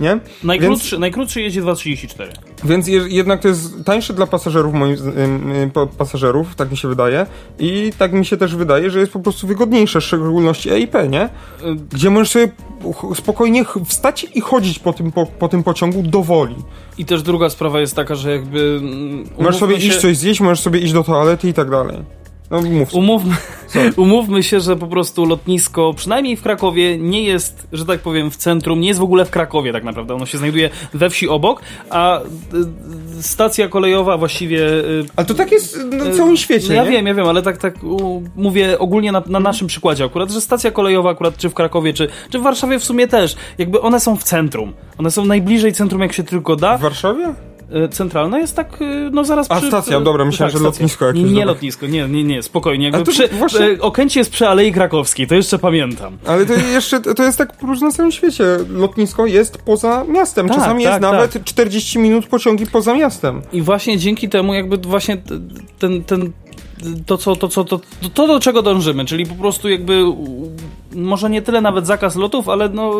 nie? 0.00 0.18
Najkrótszy, 0.44 0.98
najkrótszy 0.98 1.40
jedzie 1.40 1.62
2,34. 1.62 2.26
Więc 2.64 2.88
je, 2.88 3.00
jednak 3.08 3.40
to 3.40 3.48
jest 3.48 3.84
tańsze 3.84 4.14
dla 4.14 4.26
pasażerów, 4.26 4.74
moim 4.74 4.96
pasażerów, 5.98 6.54
tak 6.54 6.70
mi 6.70 6.76
się 6.76 6.88
wydaje. 6.88 7.26
I 7.58 7.92
tak 7.98 8.12
mi 8.12 8.24
się 8.26 8.36
też 8.36 8.56
wydaje, 8.56 8.90
że 8.90 9.00
jest 9.00 9.12
po 9.12 9.20
prostu 9.20 9.46
wygodniejsze, 9.46 10.00
w 10.00 10.04
szczególności 10.04 10.70
EIP, 10.70 10.94
nie? 11.10 11.24
Y, 11.24 11.28
Gdzie 11.92 12.10
możesz 12.10 12.30
sobie 12.30 12.48
spokojnie 13.14 13.64
wstać 13.86 14.26
i 14.34 14.40
chodzić 14.40 14.78
po 14.78 14.92
tym, 14.92 15.12
po, 15.12 15.26
po 15.26 15.48
tym 15.48 15.62
pociągu 15.62 16.02
do 16.02 16.22
woli. 16.22 16.56
I 16.98 17.04
też 17.04 17.22
druga 17.22 17.50
sprawa 17.50 17.80
jest 17.80 17.96
taka, 17.96 18.14
że 18.14 18.30
jakby... 18.32 18.78
mm, 18.82 19.24
Możesz 19.38 19.56
sobie 19.60 19.80
się- 19.80 19.86
iść 19.88 19.96
coś 20.00 20.16
zjeść, 20.16 20.40
możesz 20.40 20.60
sobie 20.60 20.80
iść 20.80 20.92
do 20.92 21.04
toalety 21.04 21.48
i 21.48 21.54
tak 21.54 21.70
dalej. 21.70 21.96
No 22.50 22.62
mów. 22.62 22.94
Umówmy, 22.94 23.34
umówmy 23.96 24.42
się, 24.42 24.60
że 24.60 24.76
po 24.76 24.86
prostu 24.86 25.24
lotnisko, 25.24 25.94
przynajmniej 25.96 26.36
w 26.36 26.42
Krakowie, 26.42 26.98
nie 26.98 27.22
jest, 27.22 27.66
że 27.72 27.84
tak 27.84 28.00
powiem, 28.00 28.30
w 28.30 28.36
centrum, 28.36 28.80
nie 28.80 28.88
jest 28.88 29.00
w 29.00 29.02
ogóle 29.02 29.24
w 29.24 29.30
Krakowie 29.30 29.72
tak 29.72 29.84
naprawdę. 29.84 30.14
Ono 30.14 30.26
się 30.26 30.38
znajduje 30.38 30.70
we 30.94 31.10
wsi 31.10 31.28
obok, 31.28 31.62
a 31.90 32.20
y, 32.20 32.24
y, 33.18 33.22
stacja 33.22 33.68
kolejowa 33.68 34.16
właściwie. 34.18 34.68
y, 34.68 35.04
Ale 35.16 35.26
to 35.26 35.34
tak 35.34 35.52
jest 35.52 35.84
na 35.84 36.10
całym 36.10 36.36
świecie, 36.36 36.74
ja 36.74 36.84
nie? 36.84 36.90
wiem, 36.90 37.06
ja 37.06 37.14
wiem, 37.14 37.26
ale 37.26 37.42
tak, 37.42 37.58
tak 37.58 37.74
mówię 38.36 38.78
ogólnie 38.78 39.12
na, 39.12 39.22
na 39.26 39.40
naszym 39.40 39.66
przykładzie 39.66 40.04
akurat, 40.04 40.30
że 40.30 40.40
stacja 40.40 40.70
kolejowa 40.70 41.10
akurat 41.10 41.36
czy 41.36 41.48
w 41.48 41.54
Krakowie, 41.54 41.92
czy, 41.92 42.08
czy 42.30 42.38
w 42.38 42.42
Warszawie 42.42 42.78
w 42.78 42.84
sumie 42.84 43.08
też, 43.08 43.36
jakby 43.58 43.80
one 43.80 44.00
są 44.00 44.16
w 44.16 44.24
centrum. 44.24 44.72
One 44.98 45.10
są 45.10 45.24
najbliżej 45.24 45.72
centrum 45.72 46.02
jak 46.02 46.12
się 46.12 46.24
tylko 46.24 46.56
da. 46.56 46.78
W 46.78 46.80
Warszawie? 46.80 47.34
E, 47.70 47.88
Centralna 47.88 48.38
jest 48.38 48.56
tak, 48.56 48.82
e, 48.82 49.10
no 49.12 49.24
zaraz 49.24 49.46
A, 49.50 49.56
przy... 49.56 49.66
stacja, 49.66 50.00
dobra, 50.00 50.24
myślałem, 50.24 50.50
że 50.50 50.58
stacja. 50.58 50.66
lotnisko 50.70 51.06
jakieś, 51.06 51.22
Nie, 51.22 51.30
nie 51.32 51.44
lotnisko, 51.44 51.86
nie, 51.86 52.08
nie, 52.08 52.24
nie, 52.24 52.42
spokojnie. 52.42 52.84
Jakby 52.84 53.04
przy, 53.12 53.28
właśnie- 53.28 53.66
e, 53.66 53.80
Okęcie 53.80 54.20
jest 54.20 54.30
przy 54.30 54.48
Alei 54.48 54.72
Krakowskiej, 54.72 55.26
to 55.26 55.34
jeszcze 55.34 55.58
pamiętam. 55.58 56.18
Ale 56.26 56.46
to 56.46 56.52
jeszcze, 56.54 57.00
to 57.00 57.22
jest 57.22 57.38
tak 57.38 57.56
prostu 57.66 57.84
na 57.84 57.90
całym 57.90 58.12
świecie. 58.12 58.44
Lotnisko 58.68 59.26
jest 59.26 59.58
poza 59.58 60.04
miastem. 60.04 60.48
Tak, 60.48 60.56
Czasami 60.56 60.84
tak, 60.84 60.92
jest 60.92 61.02
nawet 61.02 61.44
40 61.44 61.98
minut 61.98 62.26
pociągi 62.26 62.66
poza 62.66 62.94
miastem. 62.94 63.42
I 63.52 63.62
właśnie 63.62 63.98
dzięki 63.98 64.28
temu 64.28 64.54
jakby 64.54 64.76
właśnie 64.76 65.16
ten, 65.78 66.04
ten 66.04 66.32
to, 67.06 67.18
co, 67.18 67.36
to, 67.36 67.48
co, 67.48 67.64
to, 67.64 67.80
to, 68.14 68.26
do 68.26 68.40
czego 68.40 68.62
dążymy, 68.62 69.04
czyli 69.04 69.26
po 69.26 69.34
prostu 69.34 69.68
jakby 69.68 70.04
może 70.94 71.30
nie 71.30 71.42
tyle 71.42 71.60
nawet 71.60 71.86
zakaz 71.86 72.16
lotów, 72.16 72.48
ale 72.48 72.68
no 72.68 72.92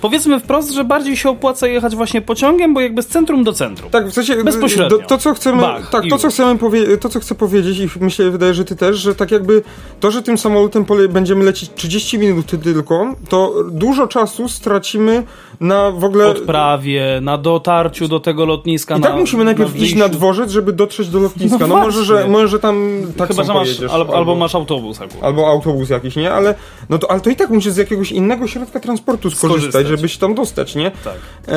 powiedzmy 0.00 0.40
wprost, 0.40 0.72
że 0.72 0.84
bardziej 0.84 1.16
się 1.16 1.30
opłaca 1.30 1.66
jechać 1.66 1.96
właśnie 1.96 2.22
pociągiem, 2.22 2.74
bo 2.74 2.80
jakby 2.80 3.02
z 3.02 3.06
centrum 3.06 3.44
do 3.44 3.52
centrum. 3.52 3.90
Tak, 3.90 4.08
w 4.08 4.12
sensie 4.12 4.44
Bezpośrednio. 4.44 4.98
do- 4.98 5.04
To, 5.04 5.18
co 5.18 5.34
chcemy, 5.34 5.62
Bach, 5.62 5.90
tak, 5.90 6.04
to, 6.10 6.18
co 6.18 6.28
chcemy 6.28 6.58
powie- 6.58 6.98
to, 6.98 7.08
co 7.08 7.20
chcę 7.20 7.34
powiedzieć 7.34 7.78
i 7.96 8.04
mi 8.04 8.10
się 8.10 8.30
wydaje, 8.30 8.54
że 8.54 8.64
ty 8.64 8.76
też, 8.76 8.96
że 8.96 9.14
tak 9.14 9.30
jakby 9.30 9.62
to, 10.00 10.10
że 10.10 10.22
tym 10.22 10.38
samolotem 10.38 10.84
będziemy 11.08 11.44
lecieć 11.44 11.70
30 11.74 12.18
minut 12.18 12.46
tylko, 12.62 13.14
to 13.28 13.54
dużo 13.70 14.06
czasu 14.06 14.48
stracimy 14.48 15.22
na 15.60 15.90
w 15.90 16.04
ogóle... 16.04 16.26
Odprawie, 16.28 17.18
na 17.22 17.38
dotarciu 17.38 18.08
do 18.08 18.20
tego 18.20 18.44
lotniska. 18.46 18.96
I 18.96 19.00
na, 19.00 19.06
tak 19.08 19.16
musimy 19.16 19.44
najpierw 19.44 19.70
iść 19.70 19.78
wyjściu. 19.80 19.98
na 19.98 20.08
dworzec, 20.08 20.50
żeby 20.50 20.72
dotrzeć 20.72 21.08
do 21.08 21.18
lotniska. 21.18 21.58
No 21.58 21.66
No, 21.66 21.76
może, 21.76 22.04
że, 22.04 22.28
może, 22.28 22.48
że 22.48 22.58
tam 22.58 23.02
tak 23.18 23.28
Chyba, 23.28 23.44
że 23.44 23.54
masz, 23.54 23.80
albo, 23.92 24.16
albo 24.16 24.34
masz 24.34 24.54
autobus 24.54 25.00
akurat. 25.00 25.24
Albo 25.24 25.48
autobus 25.48 25.90
jakiś, 25.90 26.16
nie? 26.16 26.32
Ale, 26.32 26.54
no 26.88 26.98
to, 26.98 27.10
ale 27.10 27.20
to 27.20 27.30
i 27.30 27.36
tak 27.36 27.50
musisz 27.50 27.72
z 27.72 27.76
jakiegoś 27.76 28.12
innego 28.12 28.46
środka 28.46 28.80
transportu 28.80 29.30
skorzystać, 29.30 29.60
Skorzystać. 29.72 29.86
żeby 29.86 30.08
się 30.08 30.18
tam 30.18 30.34
dostać, 30.34 30.74
nie? 30.74 30.90
Tak. 30.90 31.14
Eee, 31.48 31.56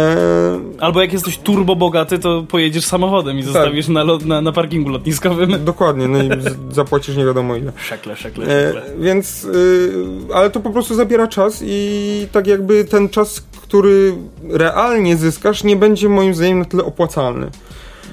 Albo 0.80 1.02
jak 1.02 1.14
jesteś 1.14 1.38
turbo 1.38 1.76
bogaty, 1.76 2.20
to 2.20 2.44
pojedziesz 2.50 2.86
samochodem 2.86 3.40
i 3.40 3.44
zostawisz 3.44 3.88
na, 3.88 4.04
lot, 4.04 4.26
na, 4.26 4.42
na 4.42 4.52
parkingu 4.52 4.90
lotniskowym. 4.90 5.66
dokładnie, 5.66 6.08
no 6.08 6.24
i 6.24 6.30
zapłacisz 6.72 7.16
nie 7.18 7.26
wiadomo 7.26 7.56
ile. 7.56 7.72
Szekle, 7.78 8.16
szekle, 8.16 8.46
E, 8.46 8.74
szekle. 8.74 8.82
więc, 9.00 9.44
y, 9.44 9.94
ale 10.34 10.50
to 10.50 10.60
po 10.60 10.70
prostu 10.70 10.96
zabiera 10.96 11.28
czas 11.28 11.62
i 11.66 12.28
tak 12.32 12.48
jakby 12.48 12.86
ten 12.86 13.10
czas, 13.10 13.42
który 13.62 14.16
realnie 14.50 15.18
zyskasz, 15.18 15.64
nie 15.64 15.76
będzie 15.76 16.10
moim 16.10 16.36
zdaniem 16.36 16.60
na 16.60 16.66
tyle 16.66 16.84
opłacalny. 16.84 17.50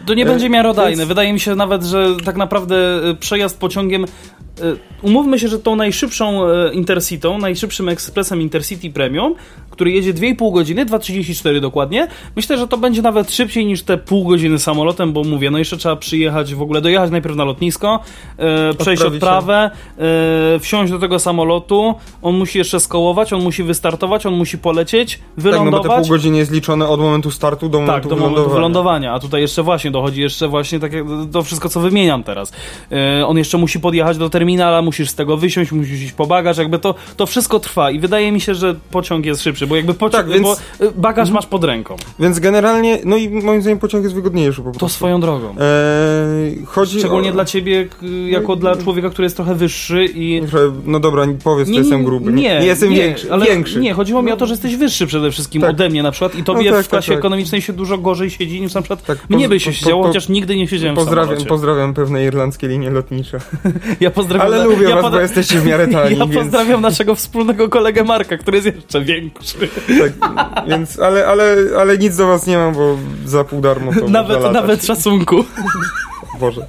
To 0.08 0.14
nie 0.14 0.24
będzie 0.26 0.48
miarodajne. 0.50 0.96
więc- 0.96 1.08
Wydaje 1.08 1.32
mi 1.32 1.40
się 1.40 1.54
nawet, 1.54 1.84
że 1.84 2.06
tak 2.24 2.36
naprawdę 2.36 2.76
e, 3.10 3.14
przejazd 3.14 3.58
pociągiem. 3.58 4.04
E, 4.62 4.88
Umówmy 5.02 5.38
się, 5.38 5.48
że 5.48 5.58
tą 5.58 5.76
najszybszą 5.76 6.46
e, 6.48 6.72
Intercitą, 6.72 7.38
najszybszym 7.38 7.88
ekspresem 7.88 8.42
Intercity 8.42 8.90
Premium, 8.90 9.34
który 9.70 9.90
jedzie 9.90 10.14
2,5 10.14 10.52
godziny, 10.52 10.86
2,34 10.86 11.60
dokładnie, 11.60 12.08
myślę, 12.36 12.58
że 12.58 12.68
to 12.68 12.76
będzie 12.78 13.02
nawet 13.02 13.32
szybciej 13.32 13.66
niż 13.66 13.82
te 13.82 13.98
pół 13.98 14.24
godziny 14.28 14.58
samolotem, 14.58 15.12
bo 15.12 15.24
mówię, 15.24 15.50
no 15.50 15.58
jeszcze 15.58 15.76
trzeba 15.76 15.96
przyjechać, 15.96 16.54
w 16.54 16.62
ogóle 16.62 16.80
dojechać 16.80 17.10
najpierw 17.10 17.36
na 17.36 17.44
lotnisko, 17.44 18.00
e, 18.38 18.74
przejść 18.74 19.02
Odprawić 19.02 19.22
odprawę, 19.22 19.70
e, 20.54 20.58
wsiąść 20.58 20.92
do 20.92 20.98
tego 20.98 21.18
samolotu, 21.18 21.94
on 22.22 22.36
musi 22.36 22.58
jeszcze 22.58 22.80
skołować, 22.80 23.32
on 23.32 23.42
musi 23.42 23.62
wystartować, 23.62 24.26
on 24.26 24.34
musi 24.34 24.58
polecieć, 24.58 25.14
Tak, 25.14 25.22
no 25.36 25.42
bo 25.42 25.42
wylądować. 25.50 25.90
te 25.90 26.00
pół 26.00 26.08
godziny 26.08 26.38
jest 26.38 26.50
liczone 26.52 26.88
od 26.88 27.00
momentu 27.00 27.30
startu 27.30 27.68
do 27.68 27.78
Tak, 27.78 27.86
momentu 27.86 28.08
do 28.08 28.16
momentu 28.16 28.34
wylądowania. 28.34 28.54
wylądowania. 28.58 29.12
A 29.14 29.18
tutaj 29.20 29.40
jeszcze 29.40 29.62
właśnie 29.62 29.90
dochodzi 29.90 30.20
jeszcze 30.20 30.48
właśnie 30.48 30.80
takie, 30.80 31.04
to 31.32 31.42
wszystko, 31.42 31.68
co 31.68 31.80
wymieniam 31.80 32.22
teraz. 32.22 32.52
E, 32.92 33.26
on 33.26 33.38
jeszcze 33.38 33.58
musi 33.58 33.80
podjechać 33.80 34.18
do 34.18 34.30
terminala, 34.48 34.82
musisz 34.82 35.10
z 35.10 35.14
tego 35.14 35.36
wysiąść, 35.36 35.72
musisz 35.72 36.00
iść 36.02 36.12
po 36.12 36.26
bagaż, 36.26 36.58
jakby 36.58 36.78
to, 36.78 36.94
to 37.16 37.26
wszystko 37.26 37.60
trwa 37.60 37.90
i 37.90 37.98
wydaje 38.00 38.32
mi 38.32 38.40
się, 38.40 38.54
że 38.54 38.74
pociąg 38.90 39.26
jest 39.26 39.42
szybszy, 39.42 39.66
bo 39.66 39.76
jakby 39.76 39.94
pociąg, 39.94 40.24
Tak, 40.24 40.32
więc- 40.32 40.42
bo 40.80 40.86
e, 40.86 40.90
bagaż 40.96 41.30
masz 41.30 41.46
pod 41.46 41.64
ręką. 41.64 41.96
Więc 42.18 42.38
generalnie, 42.38 42.98
no 43.04 43.16
i 43.16 43.28
moim 43.28 43.60
zdaniem 43.62 43.78
pociąg 43.78 44.04
jest 44.04 44.14
wygodniejszy 44.14 44.56
po 44.56 44.62
prostu. 44.62 44.80
To 44.80 44.88
swoją 44.88 45.20
drogą. 45.20 45.48
Eee, 45.48 46.64
chodzi 46.66 46.98
Szczególnie 46.98 47.30
o... 47.30 47.32
dla 47.32 47.44
ciebie, 47.44 47.88
jako 48.28 48.56
dla 48.56 48.76
człowieka, 48.76 49.10
który 49.10 49.26
jest 49.26 49.36
trochę 49.36 49.54
wyższy 49.54 50.06
i... 50.14 50.42
No 50.86 51.00
dobra, 51.00 51.26
powiedz, 51.44 51.68
że 51.68 51.74
jestem 51.74 52.04
gruby. 52.04 52.32
Nie, 52.32 52.60
nie 52.60 52.66
jestem 52.66 52.90
nie, 52.90 52.96
większy. 52.96 53.32
ale 53.32 53.46
większy. 53.46 53.80
Nie, 53.80 53.92
chodziło 53.94 54.22
mi 54.22 54.32
o 54.32 54.36
to, 54.36 54.46
że 54.46 54.52
jesteś 54.52 54.76
wyższy 54.76 55.06
przede 55.06 55.30
wszystkim 55.30 55.62
Tak. 55.62 55.70
ode 55.70 55.88
mnie 55.88 56.02
na 56.02 56.10
przykład 56.10 56.34
i 56.34 56.44
tobie 56.44 56.70
No 56.70 56.76
tak, 56.76 56.86
w 56.86 56.88
klasie 56.88 57.06
tak, 57.06 57.14
tak. 57.16 57.18
ekonomicznej 57.18 57.62
się 57.62 57.72
dużo 57.72 57.98
gorzej 57.98 58.30
siedzi 58.30 58.60
niż 58.60 58.74
na 58.74 58.80
przykład 58.82 59.04
Tak, 59.04 59.30
mnie 59.30 59.48
by 59.48 59.60
się 59.60 59.70
po- 59.70 59.76
siedziało, 59.76 60.02
po- 60.02 60.08
chociaż 60.08 60.28
nigdy 60.28 60.56
nie 60.56 60.68
siedziałem 60.68 60.96
w 60.96 60.98
Pozdrawiam, 60.98 61.24
samolocie. 61.26 61.48
pozdrawiam 61.48 61.94
pewne 61.94 62.24
irlandzkie 62.24 62.68
linie 62.68 62.90
lotnicze. 62.90 63.38
Ja 64.00 64.10
pozdrawiam 64.10 64.37
Ale 64.42 64.58
na- 64.58 64.64
lubię 64.64 64.88
ja 64.88 64.94
was, 64.94 65.04
poda- 65.04 65.10
bo 65.16 65.20
jesteście 65.20 65.58
w 65.60 65.66
miarę 65.66 65.88
tani, 65.92 66.18
Ja 66.18 66.26
więc, 66.26 66.34
pozdrawiam 66.34 66.80
naszego 66.80 67.14
wspólnego 67.14 67.68
kolegę 67.68 68.04
Marka, 68.04 68.36
który 68.36 68.58
jest 68.58 68.76
jeszcze 68.76 69.00
większy. 69.00 69.56
tak, 69.88 70.12
więc 70.68 70.98
ale, 70.98 71.26
ale, 71.26 71.56
ale 71.80 71.98
nic 71.98 72.16
do 72.16 72.26
was 72.26 72.46
nie 72.46 72.56
mam, 72.58 72.74
bo 72.74 72.96
za 73.26 73.44
pół 73.44 73.60
darmo 73.60 73.92
to 74.00 74.08
Nawet, 74.18 74.52
nawet 74.52 74.84
szacunku. 74.86 75.44
Boże. 76.40 76.66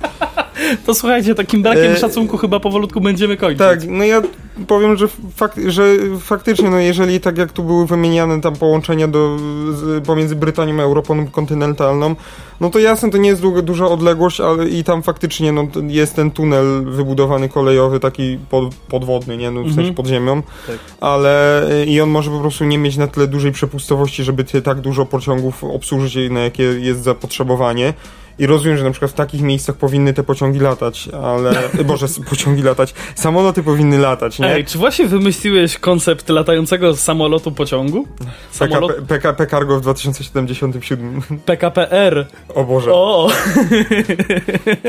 To 0.86 0.94
słuchajcie, 0.94 1.36
takim 1.36 1.62
brakiem 1.62 1.84
E, 1.92 1.98
szacunku 1.98 2.38
chyba 2.38 2.60
powolutku 2.60 3.02
będziemy 3.02 3.38
kończyć. 3.38 3.60
Tak, 3.60 3.80
no 3.88 4.04
ja 4.04 4.22
powiem, 4.68 4.98
że, 4.98 5.08
fak, 5.36 5.56
że 5.68 5.84
faktycznie, 6.20 6.70
no 6.70 6.80
jeżeli 6.80 7.20
tak 7.20 7.38
jak 7.38 7.52
tu 7.52 7.64
były 7.64 7.86
wymieniane 7.86 8.42
tam 8.42 8.56
połączenia 8.56 9.08
do, 9.08 9.38
z, 9.72 10.06
pomiędzy 10.06 10.36
Brytanią 10.36 10.80
a 10.80 10.84
Europą 10.84 11.28
kontynentalną, 11.28 12.16
no 12.62 12.70
to 12.70 12.80
jasne, 12.80 13.12
to 13.12 13.18
nie 13.18 13.30
jest 13.30 13.42
długa, 13.42 13.62
duża 13.62 13.86
odległość, 13.88 14.42
ale 14.42 14.70
i 14.70 14.84
tam 14.84 15.04
faktycznie 15.04 15.52
no, 15.52 15.68
jest 15.88 16.16
ten 16.16 16.32
tunel 16.32 16.86
wybudowany 16.86 17.50
kolejowy, 17.50 18.00
taki 18.00 18.38
pod, 18.50 18.76
podwodny, 18.76 19.38
nie, 19.38 19.52
no, 19.52 19.62
w 19.62 19.66
Mhm. 19.66 19.76
sensie 19.76 19.94
pod 19.94 20.08
ziemią, 20.08 20.42
Tak. 20.68 20.76
ale 21.02 21.64
i 21.88 22.02
on 22.02 22.10
może 22.10 22.32
po 22.32 22.40
prostu 22.40 22.66
nie 22.66 22.78
mieć 22.78 22.98
na 22.98 23.08
tyle 23.08 23.28
dużej 23.28 23.52
przepustowości, 23.52 24.24
żeby 24.24 24.44
ty 24.44 24.62
tak 24.62 24.80
dużo 24.82 25.06
pociągów 25.06 25.64
obsłużyć, 25.64 26.32
na 26.32 26.40
jakie 26.40 26.64
jest 26.64 27.04
zapotrzebowanie. 27.04 27.94
I 28.40 28.46
rozumiem, 28.46 28.78
że 28.78 28.84
na 28.84 28.92
przykład 28.92 29.12
w 29.12 29.14
takich 29.14 29.42
miejscach 29.42 29.76
powinny 29.76 30.14
te 30.14 30.24
pociągi 30.24 30.60
latać, 30.60 31.10
ale. 31.24 31.54
Boże, 31.88 32.06
pociągi 32.30 32.62
latać. 32.62 32.94
Samoloty 33.16 33.64
powinny 33.64 33.98
latać, 33.98 34.40
nie? 34.40 34.54
Ej, 34.54 34.66
czy 34.66 34.78
właśnie 34.78 35.08
wymyśliłeś 35.08 35.78
koncept 35.78 36.30
latającego 36.30 36.96
samolotu 36.96 37.52
pociągu? 37.52 38.08
Samolot 38.52 38.92
PKP, 38.92 39.08
PKP 39.08 39.48
Cargo 39.48 39.78
w 39.78 39.82
2077. 39.82 41.22
PKPR. 41.46 42.28
O 42.56 42.64
Boże. 42.64 42.94
O! 42.94 43.30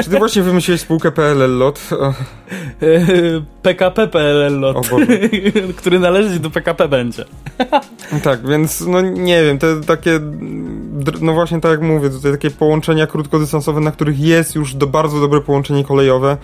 Czy 0.02 0.10
ty 0.10 0.18
właśnie 0.18 0.42
wymyśliłeś 0.42 0.80
spółkę 0.80 1.12
PLL 1.12 1.58
LOT? 1.58 1.80
PKP 3.62 4.08
PLL 4.08 4.54
o 4.54 4.58
lot, 4.58 4.88
Boże. 4.88 5.06
który 5.78 5.98
należeć 5.98 6.38
do 6.38 6.50
PKP 6.50 6.88
będzie. 6.88 7.24
Tak, 8.22 8.48
więc 8.48 8.80
no 8.80 9.00
nie 9.00 9.44
wiem, 9.44 9.58
te 9.58 9.80
takie 9.80 10.20
no 11.20 11.32
właśnie 11.32 11.60
tak 11.60 11.70
jak 11.70 11.82
mówię, 11.82 12.10
tutaj 12.10 12.32
takie 12.32 12.50
połączenia 12.50 13.06
krótkodystansowe, 13.06 13.80
na 13.80 13.92
których 13.92 14.20
jest 14.20 14.54
już 14.54 14.74
do 14.74 14.86
bardzo 14.86 15.20
dobre 15.20 15.40
połączenie 15.40 15.84
kolejowe. 15.84 16.36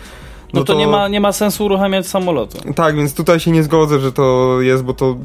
No, 0.52 0.64
to, 0.64 0.74
nie, 0.74 0.86
ma, 0.86 1.09
nie 1.09 1.20
ma 1.20 1.32
sensu 1.32 1.64
uruchamiać 1.64 2.07
samolotu. 2.07 2.72
Tak, 2.74 2.96
więc 2.96 3.14
tutaj 3.14 3.40
się 3.40 3.50
nie 3.50 3.62
zgodzę, 3.62 3.98
że 3.98 4.12
to 4.12 4.57
jest, 4.61 4.82
bo 4.82 4.94
to, 4.94 5.16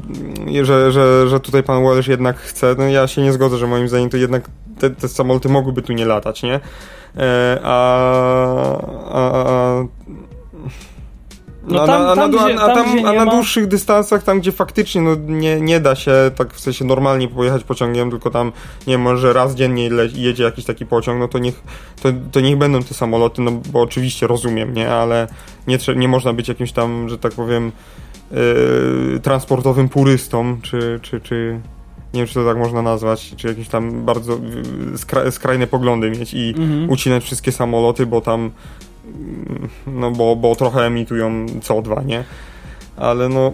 że, 0.62 0.92
że, 0.92 1.28
że 1.28 1.40
tutaj 1.40 1.62
pan 1.62 1.84
Welsh 1.84 2.08
jednak 2.08 2.36
chce. 2.36 2.74
No 2.78 2.84
ja 2.84 3.06
się 3.06 3.22
nie 3.22 3.32
zgodzę, 3.32 3.58
że 3.58 3.66
moim 3.66 3.88
zdaniem 3.88 4.10
to 4.10 4.16
jednak 4.16 4.50
te, 4.78 4.90
te 4.90 5.08
samoloty 5.08 5.48
mogłyby 5.48 5.82
tu 5.82 5.92
nie 5.92 6.06
latać, 6.06 6.42
nie? 6.42 6.60
E, 7.16 7.60
a, 7.62 7.98
a, 9.12 9.44
a 9.44 9.84
No 11.66 11.86
tam- 11.86 12.02
a, 12.02 12.16
tam, 12.16 12.30
na, 12.30 12.38
gdzie- 12.38 12.60
a, 12.60 12.66
tam, 12.74 12.84
tam, 12.84 13.06
a 13.06 13.12
na 13.12 13.24
ma- 13.24 13.32
dłuższych 13.32 13.66
dystansach, 13.68 14.22
tam 14.22 14.40
gdzie 14.40 14.52
faktycznie 14.52 15.00
no, 15.00 15.14
nie, 15.26 15.60
nie 15.60 15.80
da 15.80 15.94
się 15.94 16.12
tak 16.36 16.54
w 16.54 16.60
sensie 16.60 16.84
normalnie 16.84 17.28
pojechać 17.28 17.64
pociągiem, 17.64 18.10
tylko 18.10 18.30
tam, 18.30 18.52
nie 18.86 18.98
może 18.98 19.32
raz 19.32 19.54
dziennie 19.54 19.90
le- 19.90 20.06
jedzie 20.14 20.44
jakiś 20.44 20.64
taki 20.64 20.86
pociąg, 20.86 21.20
no 21.20 21.28
to 21.28 21.38
niech, 21.38 21.62
to, 22.02 22.08
to 22.32 22.40
niech 22.40 22.56
będą 22.58 22.82
te 22.82 22.94
samoloty, 22.94 23.42
no 23.42 23.50
bo 23.72 23.80
oczywiście 23.80 24.26
rozumiem, 24.26 24.74
nie, 24.74 24.90
ale 24.90 25.26
nie, 25.66 25.78
nie 25.96 26.08
można 26.08 26.32
być 26.32 26.48
jakimś 26.48 26.72
tam, 26.72 27.08
że 27.08 27.18
tak 27.18 27.32
powiem, 27.32 27.72
yy, 28.30 29.20
transportowym 29.22 29.88
purystą, 29.88 30.56
czy, 30.62 30.98
czy, 31.02 31.20
czy 31.20 31.60
nie 32.14 32.20
wiem, 32.20 32.26
czy 32.28 32.34
to 32.34 32.44
tak 32.44 32.56
można 32.58 32.82
nazwać, 32.82 33.34
czy 33.36 33.48
jakieś 33.48 33.68
tam 33.68 34.04
bardzo 34.04 34.32
yy, 34.90 34.98
skra 34.98 35.30
skrajne 35.30 35.66
poglądy 35.66 36.10
mieć 36.10 36.34
i 36.34 36.54
Mhm. 36.58 36.90
ucinać 36.90 37.24
wszystkie 37.24 37.52
samoloty, 37.52 38.06
bo 38.06 38.20
tam 38.20 38.50
no 39.86 40.10
bo, 40.10 40.36
bo 40.36 40.56
trochę 40.56 40.86
emitują 40.86 41.46
CO2, 41.46 42.06
nie? 42.06 42.24
Ale 42.96 43.28
no... 43.28 43.52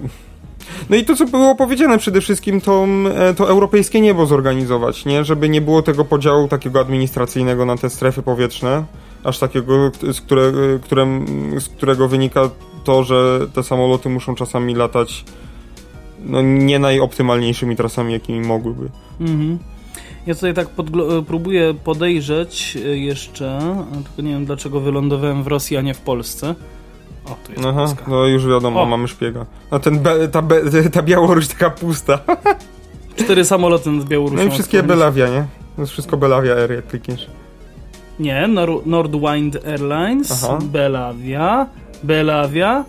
No 0.90 0.96
i 0.96 1.04
to, 1.04 1.16
co 1.16 1.24
było 1.24 1.54
powiedziane 1.54 1.98
przede 1.98 2.20
wszystkim, 2.20 2.60
to, 2.60 2.86
e, 3.14 3.34
to 3.34 3.48
europejskie 3.48 4.00
niebo 4.00 4.26
zorganizować, 4.26 5.04
nie? 5.04 5.24
Żeby 5.24 5.48
nie 5.48 5.60
było 5.60 5.82
tego 5.82 6.04
podziału 6.04 6.48
takiego 6.48 6.80
administracyjnego 6.80 7.64
na 7.64 7.76
te 7.76 7.90
strefy 7.90 8.22
powietrzne, 8.22 8.84
aż 9.24 9.38
takiego, 9.38 9.90
z, 10.12 10.20
które, 10.20 10.52
które, 10.82 11.06
z 11.58 11.68
którego 11.68 12.08
wynika 12.08 12.50
to, 12.84 13.04
że 13.04 13.40
te 13.54 13.62
samoloty 13.62 14.08
muszą 14.08 14.34
czasami 14.34 14.74
latać 14.74 15.24
no, 16.24 16.42
nie 16.42 16.78
najoptymalniejszymi 16.78 17.76
trasami, 17.76 18.12
jakimi 18.12 18.40
mogłyby. 18.40 18.90
Mhm. 19.20 19.58
Ja 20.28 20.34
tutaj 20.34 20.54
tak 20.54 20.68
podglo- 20.76 21.22
próbuję 21.24 21.74
podejrzeć 21.84 22.76
y, 22.76 22.98
jeszcze, 22.98 23.58
a 23.92 23.94
tylko 24.04 24.22
nie 24.22 24.30
wiem 24.30 24.44
dlaczego 24.46 24.80
wylądowałem 24.80 25.42
w 25.42 25.46
Rosji, 25.46 25.76
a 25.76 25.80
nie 25.80 25.94
w 25.94 26.00
Polsce. 26.00 26.54
O, 27.26 27.36
tu 27.46 27.52
jest 27.52 27.64
Aha, 27.66 27.80
Polska. 27.80 28.04
no 28.08 28.26
już 28.26 28.46
wiadomo, 28.46 28.82
O. 28.82 28.86
mamy 28.86 29.08
szpiega. 29.08 29.46
A 29.70 29.78
ten 29.78 30.00
ta, 30.32 30.42
ta 30.92 31.02
Białoruś 31.02 31.48
taka 31.48 31.70
pusta. 31.70 32.18
Cztery 33.24 33.44
samoloty 33.44 33.90
nad 33.90 34.04
Białorusią. 34.04 34.42
No 34.44 34.48
i 34.48 34.50
wszystkie. 34.50 34.82
Belavia, 34.82 35.28
nie? 35.28 35.44
To 35.76 35.82
jest 35.82 35.92
wszystko 35.92 36.16
Belavia 36.16 36.54
Air, 36.54 36.70
jak 36.72 36.86
klikniesz. 36.86 37.26
Nie, 38.20 38.48
Nor- 38.48 38.86
Nordwind 38.86 39.56
Airlines, 39.66 40.32
Aha. 40.44 40.58
Belavia, 40.62 41.66
Belavia, 42.02 42.84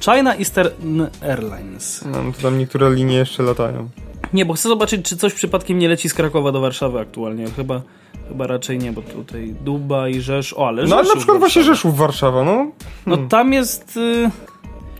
China 0.00 0.34
Eastern 0.36 1.02
Airlines. 1.22 2.04
No, 2.12 2.22
no 2.22 2.32
to 2.32 2.42
tam 2.42 2.58
niektóre 2.58 2.90
linie 2.94 3.14
jeszcze 3.16 3.42
latają. 3.42 3.88
Nie, 4.32 4.44
bo 4.44 4.54
chcę 4.54 4.68
zobaczyć, 4.68 5.08
czy 5.08 5.16
coś 5.16 5.34
przypadkiem 5.34 5.78
nie 5.78 5.88
leci 5.88 6.08
z 6.08 6.14
Krakowa 6.14 6.52
do 6.52 6.60
Warszawy 6.60 6.98
aktualnie. 7.00 7.46
Chyba, 7.56 7.82
chyba 8.28 8.46
raczej 8.46 8.78
nie, 8.78 8.92
bo 8.92 9.02
tutaj 9.02 9.54
Dubaj, 9.64 10.20
Rzesz... 10.20 10.54
O, 10.54 10.68
ale 10.68 10.84
No 10.84 10.94
ale 10.94 10.96
na 10.96 11.02
Rzeszów, 11.02 11.18
przykład 11.18 11.38
właśnie. 11.38 11.62
Rzeszów, 11.62 11.96
Warszawa, 11.96 12.44
no. 12.44 12.70
No 13.06 13.14
Hmm. 13.14 13.28
tam 13.28 13.52
jest 13.52 13.96
y, 13.96 14.30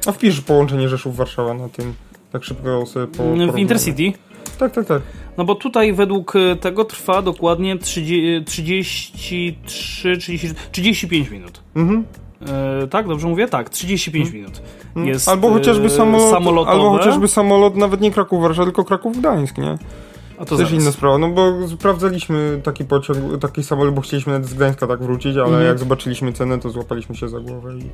A 0.07 0.13
wpisz 0.13 0.41
połączenie 0.41 0.89
Rzeszów, 0.89 1.17
Warszawa 1.17 1.55
na 1.55 1.69
tym. 1.69 1.95
Tak 2.33 2.45
szybko 2.45 2.87
sobie 2.87 3.07
po, 3.07 3.53
w. 3.53 3.59
Intercity. 3.59 4.13
Tak, 4.59 4.73
tak, 4.73 4.87
tak. 4.87 5.03
No 5.37 5.45
bo 5.45 5.55
tutaj 5.55 5.93
według 5.93 6.37
y, 6.37 6.57
tego 6.61 6.85
trwa 6.85 7.23
dokładnie 7.23 7.79
30, 7.79 8.45
33, 8.47 10.17
30, 10.17 10.55
35 10.73 11.31
minut. 11.31 11.61
Mhm. 11.77 12.05
E, 12.83 12.87
tak, 12.87 13.09
dobrze 13.09 13.29
mówię? 13.29 13.49
Tak, 13.49 13.71
35 13.71 14.31
minut. 14.31 14.63
Jest, 14.97 15.29
albo 15.29 15.49
e, 15.49 15.53
chociażby 15.53 15.91
samolot, 15.91 16.31
samolotowe. 16.31 16.73
albo 16.77 16.91
chociażby 16.99 17.29
samolot, 17.29 17.77
nawet 17.77 18.01
nie 18.01 18.11
Kraków, 18.11 18.43
Warszawa, 18.43 18.65
tylko 18.67 18.85
Kraków, 18.85 19.19
Gdańsk, 19.19 19.59
nie? 19.59 19.79
A 20.39 20.45
To 20.45 20.57
też 20.57 20.69
zaraz. 20.69 20.83
inna 20.83 20.93
sprawa, 20.93 21.19
no 21.19 21.29
bo 21.29 21.69
sprawdzaliśmy 21.69 22.61
taki 22.65 22.85
pociąg, 22.85 23.19
taki 23.41 23.63
samolot, 23.65 23.95
bo 23.95 24.01
chcieliśmy 24.01 24.33
nawet 24.33 24.49
z 24.49 24.55
Gdańska 24.55 24.87
tak 24.87 25.03
wrócić, 25.03 25.37
ale 25.37 25.47
Mhm. 25.47 25.67
jak 25.67 25.79
zobaczyliśmy 25.79 26.33
cenę, 26.33 26.59
to 26.59 26.71
złapaliśmy 26.71 27.15
się 27.17 27.29
za 27.29 27.41
głowę 27.41 27.75
i 27.79 27.91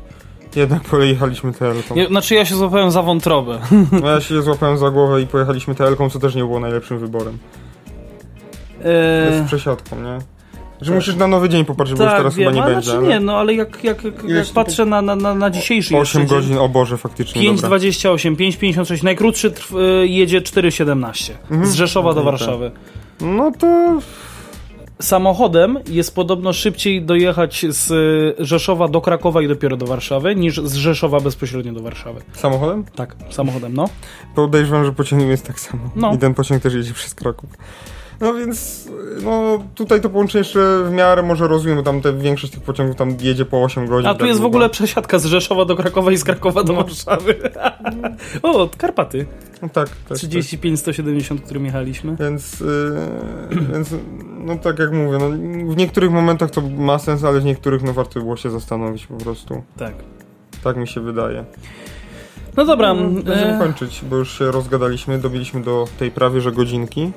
jednak 0.58 0.82
pojechaliśmy 0.82 1.52
TLką. 1.52 1.94
Nie, 1.94 2.06
znaczy 2.06 2.34
ja 2.34 2.44
się 2.44 2.54
złapałem 2.54 2.90
za 2.90 3.02
wątrobę. 3.02 3.58
No 4.02 4.10
ja 4.10 4.20
się 4.20 4.42
złapałem 4.42 4.78
za 4.78 4.90
głowę 4.90 5.22
i 5.22 5.26
pojechaliśmy 5.26 5.74
TLką, 5.74 6.10
co 6.10 6.18
też 6.18 6.34
nie 6.34 6.44
było 6.44 6.60
najlepszym 6.60 6.98
wyborem. 6.98 7.38
E, 8.84 9.42
Z 9.44 9.46
przesiadką, 9.46 9.96
nie? 10.02 10.18
Że 10.80 10.94
musisz 10.94 11.16
na 11.16 11.26
nowy 11.26 11.48
dzień 11.48 11.64
popatrzeć, 11.64 11.98
bo 11.98 12.04
już 12.04 12.10
tak, 12.12 12.18
teraz 12.20 12.34
wiem, 12.34 12.52
chyba 12.54 12.66
nie 12.68 12.74
będzie. 12.74 12.90
znaczy 12.90 13.06
nie, 13.06 13.20
no 13.20 13.36
ale 13.36 13.54
jak, 13.54 13.84
jak, 13.84 14.04
jak, 14.04 14.14
jak 14.28 14.46
patrzę 14.54 14.84
na, 14.84 15.02
na, 15.02 15.16
na, 15.16 15.34
na 15.34 15.50
dzisiejszy 15.50 15.96
8 15.96 16.22
jeszcze 16.22 16.34
godzin, 16.34 16.58
o 16.58 16.68
Boże, 16.68 16.96
faktycznie. 16.98 17.52
dobra. 17.54 17.68
5,28, 17.78 18.36
5,56. 18.36 19.04
Najkrótszy 19.04 19.50
trw, 19.50 19.72
y, 19.74 20.06
jedzie 20.08 20.40
4,17 20.40 21.32
Mhm. 21.50 21.70
z 21.70 21.74
Rzeszowa 21.74 22.14
do 22.14 22.20
No 22.24 22.30
tak. 22.30 22.40
Warszawy. 22.40 22.70
No 23.20 23.52
to 23.58 23.98
Samochodem 25.00 25.78
jest 25.88 26.14
podobno 26.14 26.52
szybciej 26.52 27.02
dojechać 27.02 27.66
z 27.68 27.90
y, 28.40 28.44
Rzeszowa 28.44 28.88
do 28.88 29.00
Krakowa 29.00 29.42
i 29.42 29.48
dopiero 29.48 29.76
do 29.76 29.86
Warszawy, 29.86 30.34
niż 30.36 30.56
z 30.60 30.74
Rzeszowa 30.74 31.20
bezpośrednio 31.20 31.72
do 31.72 31.82
Warszawy. 31.82 32.20
samochodem? 32.32 32.84
Tak, 32.94 33.16
samochodem, 33.30 33.74
no. 33.74 33.88
Podejrzewam, 34.34 34.84
że 34.84 34.92
pociągiem 34.92 35.30
jest 35.30 35.46
tak 35.46 35.60
samo. 35.60 35.82
No. 35.96 36.14
I 36.14 36.18
ten 36.18 36.34
pociąg 36.34 36.62
też 36.62 36.74
jedzie 36.74 36.92
przez 36.94 37.14
Kraków. 37.14 37.50
No 38.20 38.34
więc, 38.34 38.88
no 39.22 39.64
tutaj 39.74 40.00
to 40.00 40.10
połączenie 40.10 40.40
jeszcze 40.40 40.84
w 40.84 40.92
miarę 40.92 41.22
może 41.22 41.48
rozumiem, 41.48 41.76
bo 41.76 41.82
tam 41.82 42.00
te, 42.00 42.12
większość 42.12 42.52
tych 42.52 42.62
pociągów 42.62 42.96
tam 42.96 43.16
jedzie 43.20 43.44
po 43.44 43.62
8 43.62 43.86
godzin. 43.86 44.10
A 44.10 44.12
tu 44.12 44.18
tak 44.18 44.28
jest 44.28 44.40
w 44.40 44.44
ogóle 44.44 44.70
przesiadka 44.70 45.18
z 45.18 45.24
Rzeszowa 45.24 45.64
do 45.64 45.76
Krakowa 45.76 46.12
i 46.12 46.16
z 46.16 46.24
Krakowa 46.24 46.64
do 46.64 46.74
Warszawy. 46.74 47.36
o, 48.42 48.68
Karpaty. 48.78 49.26
No, 49.62 49.68
tak, 49.68 49.88
tak. 50.08 50.18
35, 50.18 50.80
170, 50.80 51.40
którym 51.40 51.64
jechaliśmy. 51.64 52.16
Tak. 52.16 52.26
Więc, 52.26 52.60
yy, 52.60 53.68
więc, 53.72 53.94
no 54.38 54.56
tak 54.56 54.78
jak 54.78 54.92
mówię, 54.92 55.18
no, 55.18 55.30
w 55.74 55.76
niektórych 55.76 56.10
momentach 56.10 56.50
to 56.50 56.60
ma 56.60 56.98
sens, 56.98 57.24
ale 57.24 57.40
w 57.40 57.44
niektórych 57.44 57.82
no 57.82 57.92
warto 57.92 58.20
było 58.20 58.36
się 58.36 58.50
zastanowić 58.50 59.06
po 59.06 59.14
prostu. 59.14 59.62
Tak. 59.76 59.94
Tak 60.64 60.76
mi 60.76 60.88
się 60.88 61.00
wydaje. 61.00 61.44
No 62.56 62.64
dobra. 62.64 62.94
No, 62.94 63.02
będziemy 63.08 63.56
e, 63.56 63.58
kończyć, 63.58 64.02
bo 64.10 64.16
już 64.16 64.38
się 64.38 64.50
rozgadaliśmy, 64.50 65.18
dobiliśmy 65.18 65.62
do 65.62 65.88
tej 65.98 66.10
prawie 66.10 66.40
że 66.40 66.52
godzinki. 66.52 67.12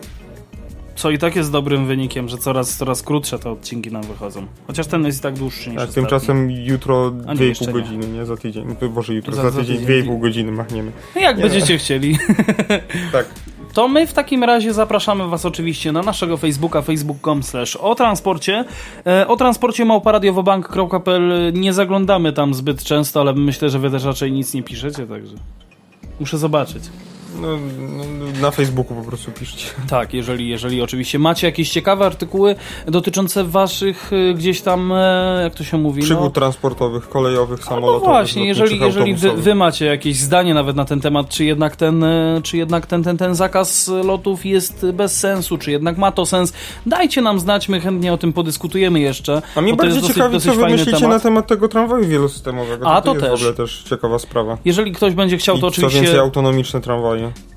Co 0.97 1.09
i 1.11 1.17
tak 1.17 1.35
jest 1.35 1.51
dobrym 1.51 1.85
wynikiem, 1.87 2.29
że 2.29 2.37
coraz, 2.37 2.77
coraz 2.77 3.01
krótsze 3.03 3.39
te 3.39 3.51
odcinki 3.51 3.91
nam 3.91 4.03
wychodzą. 4.03 4.45
Chociaż 4.67 4.87
ten 4.87 5.05
jest 5.05 5.19
i 5.19 5.21
tak 5.21 5.33
dłuższy 5.33 5.69
niż 5.69 5.79
Tak, 5.79 5.89
ostatni. 5.89 6.03
tymczasem 6.09 6.51
jutro 6.51 7.13
A 7.27 7.33
nie, 7.33 7.39
2,5 7.39 7.43
jeszcze 7.43 7.65
nie. 7.65 7.73
godziny, 7.73 8.07
nie? 8.07 8.25
Za 8.25 8.37
tydzień. 8.37 8.65
No, 8.81 8.89
Boże, 8.89 9.13
jutro, 9.13 9.35
Za- 9.35 9.41
za, 9.41 9.49
za 9.51 9.59
tydzień 9.59 9.77
tydzień. 9.77 10.03
2,5 10.05 10.19
godziny 10.19 10.51
machniemy. 10.51 10.91
No 11.15 11.21
Jak 11.21 11.37
Nie. 11.37 11.43
będziecie 11.43 11.77
chcieli. 11.77 12.17
Tak. 13.11 13.25
To 13.73 13.87
my 13.87 14.07
w 14.07 14.13
takim 14.13 14.43
razie 14.43 14.73
zapraszamy 14.73 15.27
Was 15.27 15.45
oczywiście 15.45 15.91
na 15.91 16.01
naszego 16.01 16.37
Facebooka, 16.37 16.81
facebook.com 16.81 17.43
slash 17.43 17.75
o 17.75 17.95
transporcie. 17.95 18.65
E, 19.07 19.27
O 19.27 19.35
transporcie 19.35 19.85
małparadiowobank.pl 19.85 21.53
nie 21.53 21.73
zaglądamy 21.73 22.33
tam 22.33 22.53
zbyt 22.53 22.83
często, 22.83 23.21
ale 23.21 23.33
myślę, 23.33 23.69
że 23.69 23.79
Wy 23.79 23.91
też 23.91 24.03
raczej 24.03 24.31
nic 24.31 24.53
nie 24.53 24.63
piszecie, 24.63 25.07
także 25.07 25.35
muszę 26.19 26.37
zobaczyć. 26.37 26.83
No, 27.41 27.47
no, 27.97 28.41
na 28.41 28.51
Facebooku 28.51 28.95
po 28.95 29.03
prostu 29.03 29.31
piszcie. 29.31 29.67
Tak, 29.89 30.13
jeżeli, 30.13 30.49
jeżeli 30.49 30.81
oczywiście 30.81 31.19
macie 31.19 31.47
jakieś 31.47 31.69
ciekawe 31.69 32.05
artykuły 32.05 32.55
dotyczące 32.85 33.43
Waszych 33.43 34.13
y, 34.13 34.33
gdzieś 34.33 34.61
tam, 34.61 34.91
e, 34.91 35.39
jak 35.43 35.55
to 35.55 35.63
się 35.63 35.77
mówi, 35.77 36.01
Przygód 36.01 36.23
no, 36.23 36.29
transportowych, 36.29 37.09
kolejowych, 37.09 37.59
No 37.59 37.65
samolotowych, 37.65 38.07
właśnie, 38.07 38.47
jeżeli, 38.47 38.79
jeżeli 38.79 39.13
wy, 39.15 39.31
wy 39.33 39.55
macie 39.55 39.85
jakieś 39.85 40.17
zdanie 40.19 40.53
nawet 40.53 40.75
na 40.75 40.85
ten 40.85 41.01
temat, 41.01 41.29
czy 41.29 41.45
jednak 41.45 41.75
ten, 41.75 42.03
e, 42.03 42.39
czy 42.43 42.57
jednak 42.57 42.85
ten, 42.85 43.03
ten, 43.03 43.17
ten 43.17 43.35
zakaz 43.35 43.87
lotów 44.03 44.45
jest 44.45 44.85
bez 44.93 45.19
sensu, 45.19 45.57
czy 45.57 45.71
jednak 45.71 45.97
ma 45.97 46.11
to 46.11 46.25
sens, 46.25 46.53
dajcie 46.85 47.21
nam 47.21 47.39
znać, 47.39 47.69
my 47.69 47.81
chętnie 47.81 48.13
o 48.13 48.17
tym 48.17 48.33
podyskutujemy 48.33 48.99
jeszcze. 48.99 49.41
A 49.55 49.61
mnie 49.61 49.71
to 49.71 49.77
bardziej 49.77 50.01
dosyć- 50.01 50.15
ciekawi, 50.15 50.33
dosyć 50.33 50.51
co 50.51 50.57
wy 50.59 50.67
myślicie 50.69 50.91
temat. 50.91 51.09
na 51.09 51.19
temat 51.19 51.47
tego 51.47 51.67
tramwaju 51.67 52.05
wielosystemowego. 52.07 52.87
A, 52.87 53.01
to 53.01 53.13
jest 53.13 53.25
też. 53.25 53.31
w 53.31 53.33
ogóle 53.33 53.53
też 53.53 53.83
ciekawa 53.89 54.19
sprawa. 54.19 54.57
Jeżeli 54.65 54.91
ktoś 54.91 55.13
będzie 55.13 55.37
chciał, 55.37 55.57
I 55.57 55.61
to 55.61 55.71
co 55.71 55.81
więcej, 55.81 55.99
oczywiście 55.99 56.21
autonomiczne 56.21 56.81
tramwaje. 56.81 57.26
Y, 57.29 57.56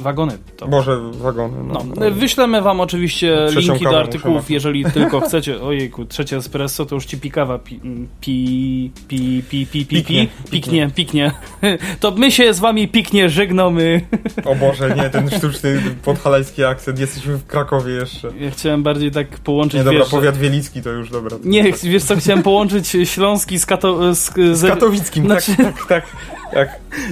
wagony. 0.00 0.38
To. 0.56 0.68
Boże, 0.68 0.98
wagony. 1.12 1.56
No, 1.72 1.84
No, 1.96 2.10
wyślemy 2.10 2.62
wam 2.62 2.80
oczywiście 2.80 3.36
Trzecią 3.48 3.72
linki 3.72 3.84
do 3.84 3.98
artykułów, 3.98 4.50
jeżeli 4.50 4.84
tylko 4.84 5.20
chcecie. 5.26 5.62
Ojejku, 5.62 6.04
trzecie 6.04 6.36
espresso 6.36 6.86
to 6.86 6.94
już 6.94 7.04
ci 7.06 7.18
pikawa 7.18 7.58
pi, 7.58 7.80
pi, 8.20 8.90
pi, 9.08 9.42
pi, 9.50 9.66
pi, 9.66 9.66
pi, 9.66 9.86
pi, 9.86 9.96
Piknie, 9.96 10.26
piknie, 10.50 10.90
piknie. 10.94 11.32
To 12.00 12.10
my 12.10 12.30
się 12.30 12.54
z 12.54 12.58
wami 12.60 12.88
piknie 12.88 13.28
żegnamy. 13.28 14.00
O 14.44 14.54
Boże, 14.54 14.94
nie, 14.96 15.10
ten 15.10 15.30
sztuczny 15.30 15.82
podhalański 16.04 16.64
akcent. 16.64 16.98
Jesteśmy 16.98 17.36
w 17.36 17.46
Krakowie 17.46 17.92
jeszcze. 17.92 18.28
Ja 18.40 18.50
chciałem 18.50 18.82
bardziej 18.82 19.10
tak 19.10 19.28
połączyć, 19.28 19.78
Nie, 19.78 19.84
dobra, 19.84 20.00
wiesz, 20.00 20.08
powiat 20.08 20.36
wielicki 20.36 20.82
to 20.82 20.90
już, 20.90 21.10
dobra. 21.10 21.36
Nie, 21.44 21.72
wiesz 21.82 22.02
co, 22.04 22.16
chciałem 22.16 22.42
połączyć 22.42 22.96
Śląski 23.04 23.58
z, 23.58 23.66
Kato... 23.66 24.14
z, 24.14 24.30
Z 24.34 24.58
ze- 24.58 24.68
katowickim, 24.68 25.24
Znaczy- 25.24 25.56
tak, 25.56 25.64
tak, 25.64 25.86
tak. 25.86 26.06
Jak 26.52 26.68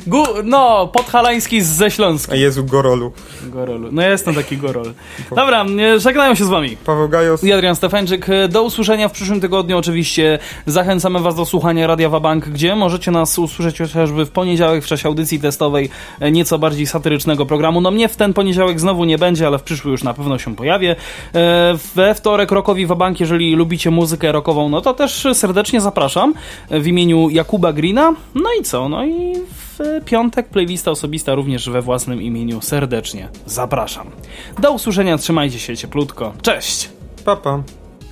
Gu... 0.06 0.24
No, 0.44 0.86
podhalański 0.86 1.60
z 1.62 1.66
ze 1.66 1.90
Śląskim. 1.90 2.21
Polski. 2.26 2.42
A 2.42 2.44
Jezu, 2.46 2.64
Gorolu. 2.64 3.12
Gorolu. 3.42 3.88
No 3.92 4.02
ja 4.02 4.10
jestem 4.10 4.34
taki 4.34 4.56
gorol. 4.56 4.92
Dobra, 5.36 5.64
żegnają 5.96 6.34
się 6.34 6.44
z 6.44 6.48
wami. 6.48 6.76
Paweł 6.76 7.08
Gajos. 7.08 7.44
I 7.44 7.52
Adrian 7.52 7.76
Stefańczyk. 7.76 8.26
Do 8.48 8.62
usłyszenia 8.62 9.08
w 9.08 9.12
przyszłym 9.12 9.40
tygodniu. 9.40 9.78
Oczywiście 9.78 10.38
zachęcamy 10.66 11.20
Was 11.20 11.34
do 11.34 11.44
słuchania 11.44 11.86
Radia 11.86 12.08
Wabank, 12.08 12.48
gdzie 12.48 12.76
możecie 12.76 13.10
nas 13.10 13.38
usłyszeć 13.38 13.78
chociażby 13.78 14.24
w 14.24 14.30
poniedziałek 14.30 14.84
w 14.84 14.86
czasie 14.86 15.08
audycji 15.08 15.40
testowej 15.40 15.90
e, 16.20 16.30
nieco 16.30 16.58
bardziej 16.58 16.86
satyrycznego 16.86 17.46
programu. 17.46 17.80
No 17.80 17.90
mnie 17.90 18.08
w 18.08 18.16
ten 18.16 18.34
poniedziałek 18.34 18.80
znowu 18.80 19.04
nie 19.04 19.18
będzie, 19.18 19.46
ale 19.46 19.58
w 19.58 19.62
przyszły 19.62 19.90
już 19.90 20.02
na 20.02 20.14
pewno 20.14 20.38
się 20.38 20.56
pojawię. 20.56 20.96
E, 21.34 21.74
We 21.94 22.14
wtorek 22.14 22.50
Rokowi 22.52 22.86
Wabank, 22.86 23.20
jeżeli 23.20 23.54
lubicie 23.56 23.90
muzykę 23.90 24.32
rockową, 24.32 24.68
no 24.68 24.80
to 24.80 24.94
też 24.94 25.26
serdecznie 25.32 25.80
zapraszam 25.80 26.34
e, 26.70 26.80
w 26.80 26.86
imieniu 26.86 27.30
Jakuba 27.30 27.72
Greena. 27.72 28.14
No 28.34 28.50
i 28.60 28.62
co? 28.62 28.88
No 28.88 29.06
i 29.06 29.32
w 29.78 30.04
piątek 30.04 30.48
playlista 30.48 30.90
osobista 30.90 31.34
również 31.34 31.70
we 31.70 31.82
własnym 31.82 32.22
imieniu 32.22 32.60
serdecznie 32.60 33.28
zapraszam. 33.46 34.10
Do 34.58 34.72
usłyszenia, 34.72 35.18
trzymajcie 35.18 35.58
się 35.58 35.76
cieplutko. 35.76 36.32
Cześć! 36.42 36.90
Papa. 37.24 37.62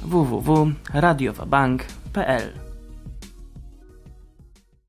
www.radiowabank.pl 0.03 2.70